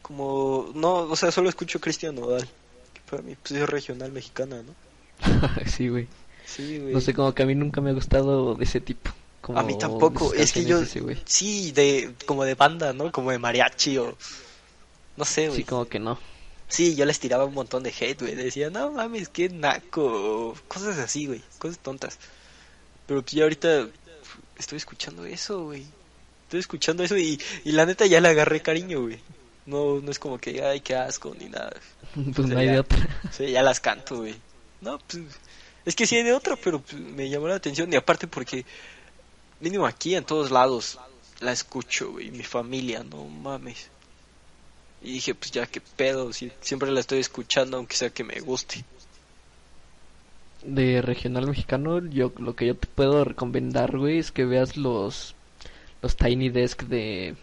como, 0.00 0.70
no, 0.74 0.94
o 1.00 1.14
sea, 1.16 1.30
solo 1.30 1.50
escucho 1.50 1.78
Cristian 1.78 2.14
Nodal. 2.14 2.48
Que 2.94 3.00
para 3.10 3.22
mí, 3.22 3.36
pues 3.40 3.60
es 3.60 3.68
regional 3.68 4.12
mexicana, 4.12 4.62
¿no? 4.62 4.74
sí, 5.66 5.88
güey. 5.88 6.08
Sí, 6.46 6.78
güey. 6.78 6.94
No 6.94 7.00
sé, 7.00 7.12
como 7.12 7.34
que 7.34 7.42
a 7.42 7.46
mí 7.46 7.54
nunca 7.54 7.80
me 7.82 7.90
ha 7.90 7.92
gustado 7.92 8.54
de 8.54 8.64
ese 8.64 8.80
tipo. 8.80 9.10
Como 9.42 9.58
A 9.58 9.62
mí 9.62 9.76
tampoco, 9.78 10.32
es 10.32 10.52
que 10.52 10.64
yo, 10.64 10.80
ese 10.80 11.02
sí, 11.26 11.72
de, 11.72 12.14
como 12.24 12.44
de 12.44 12.54
banda, 12.54 12.94
¿no? 12.94 13.12
Como 13.12 13.30
de 13.30 13.38
mariachi 13.38 13.98
o, 13.98 14.16
no 15.18 15.24
sé, 15.26 15.48
güey. 15.48 15.60
Sí, 15.60 15.64
como 15.64 15.84
que 15.86 15.98
no. 15.98 16.18
Sí, 16.66 16.96
yo 16.96 17.04
les 17.04 17.20
tiraba 17.20 17.44
un 17.44 17.52
montón 17.52 17.82
de 17.82 17.90
hate, 17.90 18.22
güey. 18.22 18.34
Decía, 18.34 18.70
no 18.70 18.90
mames, 18.90 19.28
qué 19.28 19.50
naco. 19.50 20.56
Cosas 20.66 20.98
así, 20.98 21.26
güey. 21.26 21.42
Cosas 21.58 21.78
tontas. 21.78 22.18
Pero 23.06 23.20
pues 23.20 23.32
ya 23.32 23.42
ahorita 23.42 23.86
estoy 24.58 24.78
escuchando 24.78 25.26
eso, 25.26 25.64
güey. 25.64 25.84
Estoy 26.54 26.60
escuchando 26.60 27.02
eso 27.02 27.16
y, 27.16 27.40
y 27.64 27.72
la 27.72 27.84
neta 27.84 28.06
ya 28.06 28.20
le 28.20 28.28
agarré 28.28 28.62
cariño, 28.62 29.00
güey. 29.02 29.18
No, 29.66 30.00
no 30.00 30.08
es 30.08 30.20
como 30.20 30.38
que, 30.38 30.62
ay, 30.62 30.82
qué 30.82 30.94
asco, 30.94 31.34
ni 31.36 31.48
nada. 31.48 31.72
Pues 32.14 32.46
no 32.46 32.56
hay 32.56 32.66
ya. 32.66 32.72
de 32.74 32.78
otra. 32.78 33.08
Sí, 33.32 33.50
ya 33.50 33.60
las 33.60 33.80
canto, 33.80 34.18
güey. 34.18 34.36
No, 34.80 35.00
pues, 35.00 35.24
es 35.84 35.96
que 35.96 36.06
sí 36.06 36.14
hay 36.14 36.22
de 36.22 36.32
otra, 36.32 36.54
pero 36.54 36.78
pues, 36.80 36.94
me 36.94 37.28
llamó 37.28 37.48
la 37.48 37.56
atención. 37.56 37.92
Y 37.92 37.96
aparte 37.96 38.28
porque, 38.28 38.64
mínimo 39.58 39.84
aquí, 39.84 40.14
en 40.14 40.22
todos 40.22 40.52
lados, 40.52 41.00
la 41.40 41.50
escucho, 41.50 42.12
güey. 42.12 42.30
Mi 42.30 42.44
familia, 42.44 43.02
no 43.02 43.24
mames. 43.24 43.90
Y 45.02 45.14
dije, 45.14 45.34
pues 45.34 45.50
ya 45.50 45.66
qué 45.66 45.80
pedo, 45.80 46.32
si 46.32 46.52
siempre 46.60 46.92
la 46.92 47.00
estoy 47.00 47.18
escuchando, 47.18 47.78
aunque 47.78 47.96
sea 47.96 48.10
que 48.10 48.22
me 48.22 48.38
guste. 48.38 48.84
De 50.62 51.02
regional 51.02 51.48
mexicano, 51.48 51.98
yo 52.06 52.32
lo 52.38 52.54
que 52.54 52.68
yo 52.68 52.76
te 52.76 52.86
puedo 52.86 53.24
recomendar, 53.24 53.98
güey, 53.98 54.18
es 54.18 54.30
que 54.30 54.44
veas 54.44 54.76
los 54.76 55.33
los 56.04 56.16
Tiny 56.16 56.50
Desk 56.50 56.82
de 56.82 57.34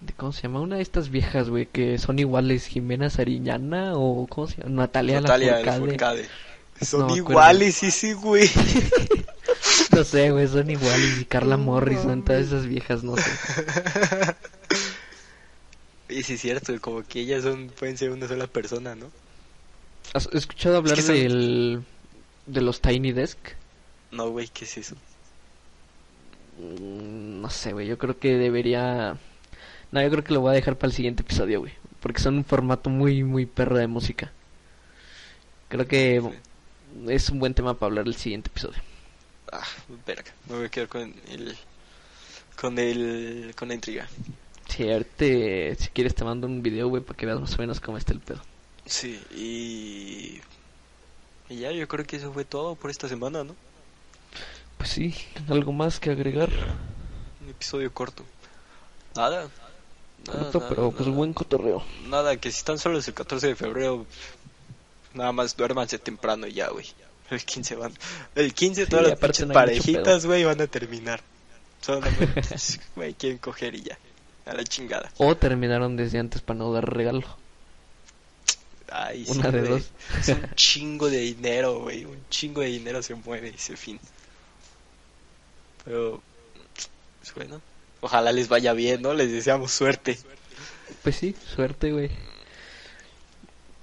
de 0.00 0.12
cómo 0.14 0.32
se 0.32 0.42
llama 0.42 0.60
una 0.62 0.76
de 0.76 0.82
estas 0.82 1.10
viejas, 1.10 1.50
güey, 1.50 1.66
que 1.66 1.98
son 1.98 2.18
iguales, 2.18 2.64
Jimena 2.64 3.10
Sariñana 3.10 3.92
o 3.96 4.26
cómo 4.28 4.46
se 4.46 4.56
llama, 4.62 4.70
Natalia, 4.70 5.20
Natalia 5.20 5.60
Lafourcade. 5.60 6.26
Son 6.80 7.06
No 7.06 7.14
iguales, 7.14 7.82
ese 7.82 8.14
güey. 8.14 8.48
No 9.92 10.02
sé, 10.04 10.30
güey, 10.30 10.48
son 10.48 10.70
iguales 10.70 11.18
y 11.20 11.24
Carla 11.26 11.58
Morrison, 11.58 12.24
todas 12.24 12.46
esas 12.46 12.64
viejas, 12.66 13.02
no 13.04 13.14
sé. 13.16 13.30
Y 16.08 16.22
sí 16.24 16.34
es 16.34 16.40
cierto, 16.40 16.72
como 16.80 17.02
que 17.04 17.20
ellas 17.20 17.42
son, 17.44 17.68
pueden 17.78 17.96
ser 17.98 18.10
una 18.10 18.26
sola 18.26 18.46
persona, 18.46 18.94
¿no? 18.94 19.10
¿Has 20.14 20.28
escuchado 20.32 20.78
hablar 20.78 20.96
que 20.96 21.02
son- 21.02 21.14
del 21.14 21.82
de 22.46 22.60
los 22.62 22.80
Tiny 22.80 23.12
Desk? 23.12 23.36
No, 24.10 24.30
güey, 24.30 24.48
¿qué 24.48 24.64
es 24.64 24.76
eso? 24.78 24.96
Mm, 26.60 27.40
No 27.40 27.50
sé, 27.50 27.72
güey, 27.72 27.86
yo 27.86 27.98
creo 27.98 28.18
que 28.18 28.36
debería... 28.36 29.16
No, 29.92 30.02
yo 30.02 30.10
creo 30.10 30.22
que 30.24 30.34
lo 30.34 30.40
voy 30.40 30.50
a 30.50 30.54
dejar 30.54 30.76
para 30.76 30.88
el 30.88 30.92
siguiente 30.94 31.22
episodio, 31.22 31.60
güey. 31.60 31.72
Porque 32.00 32.20
son 32.20 32.36
un 32.36 32.44
formato 32.44 32.90
muy, 32.90 33.24
muy 33.24 33.46
perro 33.46 33.76
de 33.76 33.86
música. 33.86 34.30
Creo 35.68 35.86
que 35.86 36.22
es 37.08 37.28
un 37.30 37.38
buen 37.38 37.54
tema 37.54 37.74
para 37.74 37.88
hablar 37.88 38.06
el 38.06 38.14
siguiente 38.14 38.48
episodio. 38.50 38.78
Ah, 39.52 39.66
verga, 40.06 40.32
me 40.48 40.56
voy 40.56 40.66
a 40.66 40.68
quedar 40.68 40.88
con 40.88 41.14
el, 41.28 41.56
con 42.60 42.78
el, 42.78 43.52
con 43.56 43.68
la 43.68 43.74
intriga. 43.74 44.08
Sí, 44.68 44.88
ahorita, 44.90 45.82
si 45.82 45.88
quieres 45.92 46.14
te 46.14 46.24
mando 46.24 46.46
un 46.46 46.62
video, 46.62 46.88
güey, 46.88 47.02
para 47.02 47.16
que 47.16 47.26
veas 47.26 47.40
más 47.40 47.54
o 47.54 47.58
menos 47.58 47.80
cómo 47.80 47.98
está 47.98 48.12
el 48.12 48.20
pedo. 48.20 48.40
Sí, 48.86 49.20
y... 49.34 50.40
Y 51.52 51.58
ya, 51.58 51.72
yo 51.72 51.88
creo 51.88 52.04
que 52.06 52.16
eso 52.16 52.32
fue 52.32 52.44
todo 52.44 52.76
por 52.76 52.90
esta 52.92 53.08
semana, 53.08 53.42
¿no? 53.42 53.56
Pues 54.80 54.92
sí, 54.92 55.14
algo 55.50 55.72
más 55.72 56.00
que 56.00 56.08
agregar. 56.10 56.48
Un 57.42 57.50
episodio 57.50 57.92
corto. 57.92 58.24
Nada. 59.14 59.50
Nada, 60.26 60.40
Corto, 60.40 60.58
nada, 60.60 60.68
pero 60.70 60.90
pues 60.90 61.00
nada. 61.06 61.16
buen 61.18 61.34
cotorreo. 61.34 61.82
Nada, 62.08 62.38
que 62.38 62.50
si 62.50 62.56
están 62.58 62.78
solos 62.78 63.06
el 63.06 63.12
14 63.12 63.48
de 63.48 63.56
febrero, 63.56 64.06
nada 65.12 65.32
más 65.32 65.54
duérmanse 65.54 65.98
temprano 65.98 66.46
y 66.46 66.54
ya, 66.54 66.68
güey. 66.70 66.86
El 67.30 67.44
15 67.44 67.76
van. 67.76 67.92
El 68.34 68.54
15 68.54 68.84
Sí, 68.84 68.90
todas 68.90 69.06
las 69.08 69.18
pinches 69.18 69.46
no 69.46 69.52
parejitas, 69.52 70.24
güey, 70.24 70.44
van 70.44 70.62
a 70.62 70.66
terminar. 70.66 71.20
Solamente, 71.82 72.42
güey, 72.96 73.12
quieren 73.12 73.36
coger 73.38 73.74
y 73.74 73.82
ya. 73.82 73.98
A 74.46 74.54
la 74.54 74.64
chingada. 74.64 75.12
O 75.18 75.36
terminaron 75.36 75.94
desde 75.96 76.18
antes 76.18 76.40
para 76.40 76.58
no 76.58 76.72
dar 76.72 76.90
regalo. 76.90 77.22
Ay, 78.90 79.26
sí, 79.26 79.32
Una 79.38 79.50
de 79.50 79.60
güey. 79.60 79.70
dos. 79.72 79.90
Es 80.20 80.28
un 80.30 80.54
chingo 80.54 81.10
de 81.10 81.18
dinero, 81.18 81.80
güey. 81.80 82.06
Un 82.06 82.18
chingo 82.30 82.62
de 82.62 82.68
dinero 82.68 83.02
se 83.02 83.14
mueve 83.14 83.50
ese 83.50 83.76
fin. 83.76 84.00
Pero, 85.84 86.22
pues 87.20 87.34
bueno. 87.34 87.60
Ojalá 88.00 88.32
les 88.32 88.48
vaya 88.48 88.72
bien, 88.72 89.02
¿no? 89.02 89.12
Les 89.12 89.30
deseamos 89.30 89.72
suerte. 89.72 90.18
Pues 91.02 91.16
sí, 91.16 91.34
suerte, 91.54 91.92
güey. 91.92 92.10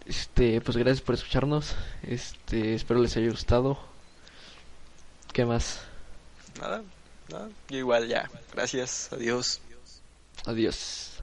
Este, 0.06 0.62
pues 0.62 0.78
gracias 0.78 1.02
por 1.02 1.16
escucharnos. 1.16 1.76
Este, 2.04 2.74
espero 2.74 3.02
les 3.02 3.16
haya 3.18 3.30
gustado. 3.30 3.78
¿Qué 5.34 5.46
más? 5.46 5.82
Nada, 6.60 6.82
nada. 7.30 7.50
Yo 7.70 7.78
igual 7.78 8.08
ya. 8.08 8.30
Gracias. 8.54 9.10
Adiós. 9.12 9.62
Adiós. 10.46 11.12